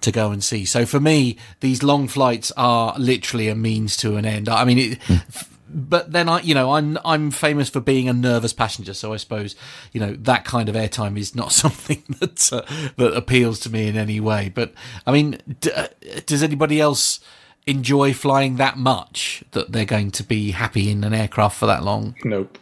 [0.02, 0.66] to go and see.
[0.66, 4.50] So for me, these long flights are literally a means to an end.
[4.50, 5.48] I mean, it, mm.
[5.70, 9.18] but then I, you know, I'm I'm famous for being a nervous passenger, so I
[9.18, 9.56] suppose
[9.94, 12.62] you know that kind of airtime is not something that uh,
[12.98, 14.52] that appeals to me in any way.
[14.54, 14.74] But
[15.06, 15.88] I mean, d- uh,
[16.26, 17.20] does anybody else?
[17.68, 21.84] enjoy flying that much that they're going to be happy in an aircraft for that
[21.84, 22.16] long.
[22.24, 22.58] Nope.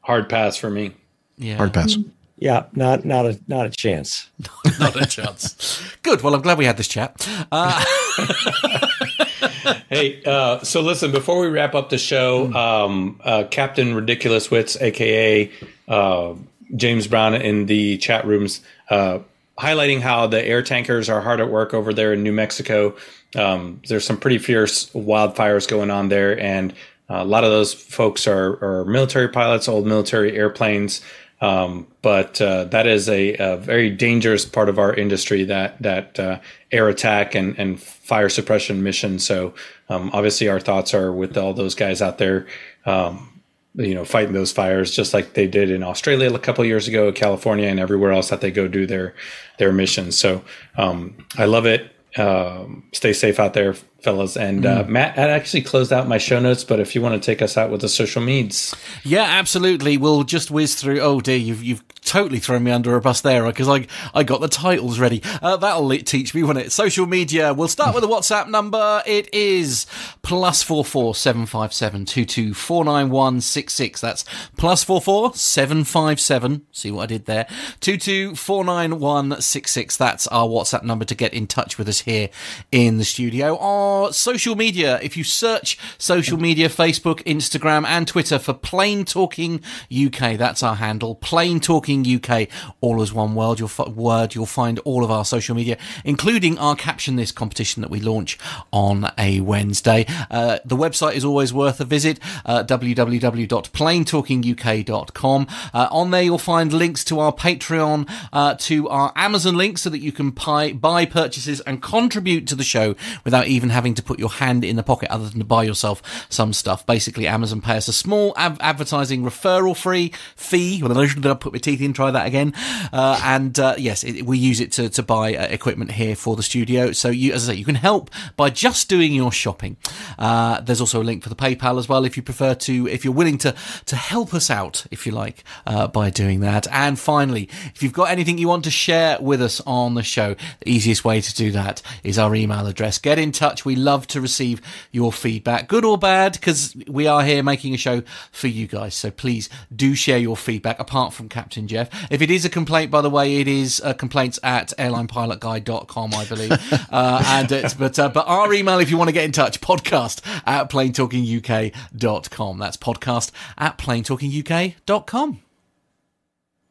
[0.00, 0.94] Hard pass for me.
[1.36, 1.56] Yeah.
[1.56, 1.96] Hard pass.
[1.96, 2.10] Mm.
[2.40, 4.28] Yeah, not not a not a chance.
[4.78, 5.82] not a chance.
[6.02, 6.22] Good.
[6.22, 7.28] Well, I'm glad we had this chat.
[7.50, 7.84] Uh-
[9.88, 12.56] hey, uh, so listen, before we wrap up the show, hmm.
[12.56, 15.50] um, uh, Captain Ridiculous Wits, aka
[15.88, 16.34] uh,
[16.76, 19.18] James Brown, in the chat rooms, uh,
[19.58, 22.94] highlighting how the air tankers are hard at work over there in New Mexico.
[23.34, 26.72] Um, there's some pretty fierce wildfires going on there, and
[27.08, 31.00] a lot of those folks are, are military pilots, old military airplanes.
[31.40, 36.18] Um, but uh, that is a, a, very dangerous part of our industry that that
[36.18, 36.40] uh,
[36.72, 39.20] air attack and, and fire suppression mission.
[39.20, 39.54] So
[39.88, 42.46] um, obviously, our thoughts are with all those guys out there,
[42.86, 43.40] um,
[43.76, 47.12] you know, fighting those fires, just like they did in Australia a couple years ago,
[47.12, 49.14] California, and everywhere else that they go do their
[49.58, 50.18] their missions.
[50.18, 50.42] So
[50.76, 51.92] um, I love it.
[52.16, 54.36] Um, stay safe out there, fellas.
[54.36, 54.88] And uh, mm.
[54.88, 57.56] Matt, I actually closed out my show notes, but if you want to take us
[57.56, 59.96] out with the social meds, yeah, absolutely.
[59.96, 61.00] We'll just whiz through.
[61.00, 64.40] Oh dear, you've you've totally thrown me under a bus there because I I got
[64.40, 65.22] the titles ready.
[65.42, 66.72] Uh, that'll teach me, won't it?
[66.72, 67.52] Social media.
[67.52, 69.02] We'll start with the WhatsApp number.
[69.06, 69.86] It is
[70.22, 74.00] plus four four seven five seven two two four nine one six six.
[74.00, 74.24] That's
[74.56, 76.66] plus four four seven five seven.
[76.72, 77.46] See what I did there?
[77.80, 79.96] Two two four nine one six six.
[79.96, 82.30] That's our WhatsApp number to get in touch with us here
[82.70, 83.56] in the studio.
[83.88, 85.00] Our social media.
[85.02, 90.74] If you search social media, Facebook, Instagram, and Twitter for Plane Talking UK, that's our
[90.74, 91.14] handle.
[91.14, 92.48] Plane Talking UK,
[92.82, 93.60] all as one word.
[93.60, 94.34] You'll, f- word.
[94.34, 98.38] you'll find all of our social media, including our Caption This competition that we launch
[98.74, 100.04] on a Wednesday.
[100.30, 105.46] Uh, the website is always worth a visit, uh, www.planetalkinguk.com.
[105.72, 109.88] Uh, on there, you'll find links to our Patreon, uh, to our Amazon link so
[109.88, 112.94] that you can buy, buy purchases and contribute to the show
[113.24, 116.02] without even having to put your hand in the pocket other than to buy yourself
[116.28, 116.84] some stuff.
[116.86, 120.82] Basically, Amazon pay us a small advertising referral free fee.
[120.82, 122.52] Well, I should have put my teeth in, try that again.
[122.92, 126.36] Uh, and uh, yes, it, we use it to, to buy uh, equipment here for
[126.36, 126.92] the studio.
[126.92, 129.76] So you, as I say, you can help by just doing your shopping.
[130.18, 133.04] Uh, there's also a link for the PayPal as well if you prefer to, if
[133.04, 133.54] you're willing to,
[133.86, 136.66] to help us out, if you like, uh, by doing that.
[136.72, 140.34] And finally, if you've got anything you want to share with us on the show,
[140.60, 142.98] the easiest way to do that is our email address.
[142.98, 143.64] Get in touch.
[143.68, 144.62] We love to receive
[144.92, 148.94] your feedback, good or bad, because we are here making a show for you guys.
[148.94, 151.90] So please do share your feedback apart from Captain Jeff.
[152.10, 156.24] If it is a complaint, by the way, it is uh, complaints at airlinepilotguy.com, I
[156.24, 156.52] believe.
[156.90, 159.60] uh, and it's, but, uh, but our email, if you want to get in touch,
[159.60, 162.58] podcast at planetalkinguk.com.
[162.58, 165.42] That's podcast at planetalkinguk.com.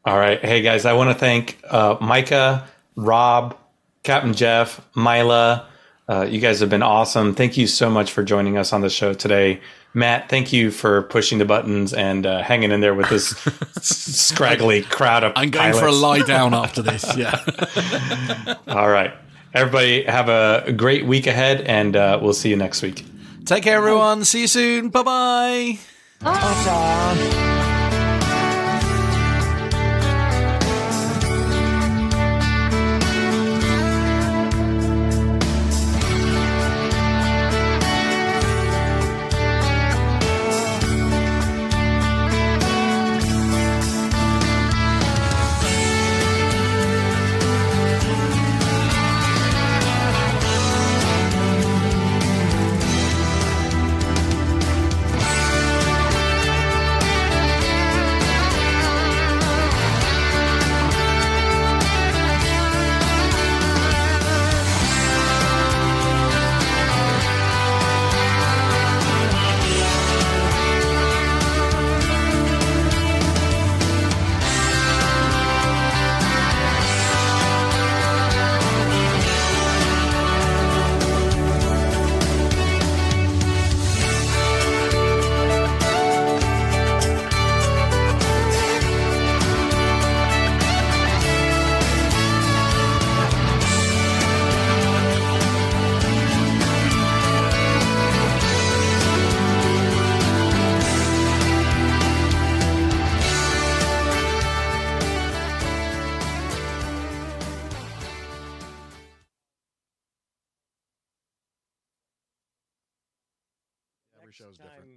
[0.03, 0.43] All right.
[0.43, 3.55] Hey, guys, I want to thank uh, Micah, Rob,
[4.01, 5.67] Captain Jeff, Mila.
[6.09, 7.33] Uh, you guys have been awesome.
[7.35, 9.59] Thank you so much for joining us on the show today.
[9.93, 13.29] Matt, thank you for pushing the buttons and uh, hanging in there with this
[13.81, 15.79] scraggly crowd of I'm going pilots.
[15.79, 17.03] for a lie down after this.
[17.17, 17.35] Yeah.
[18.67, 19.13] All right.
[19.53, 23.05] Everybody have a great week ahead, and uh, we'll see you next week.
[23.45, 24.23] Take care, everyone.
[24.23, 24.89] See you soon.
[24.89, 25.79] Bye-bye.
[26.19, 27.56] Ta-ta.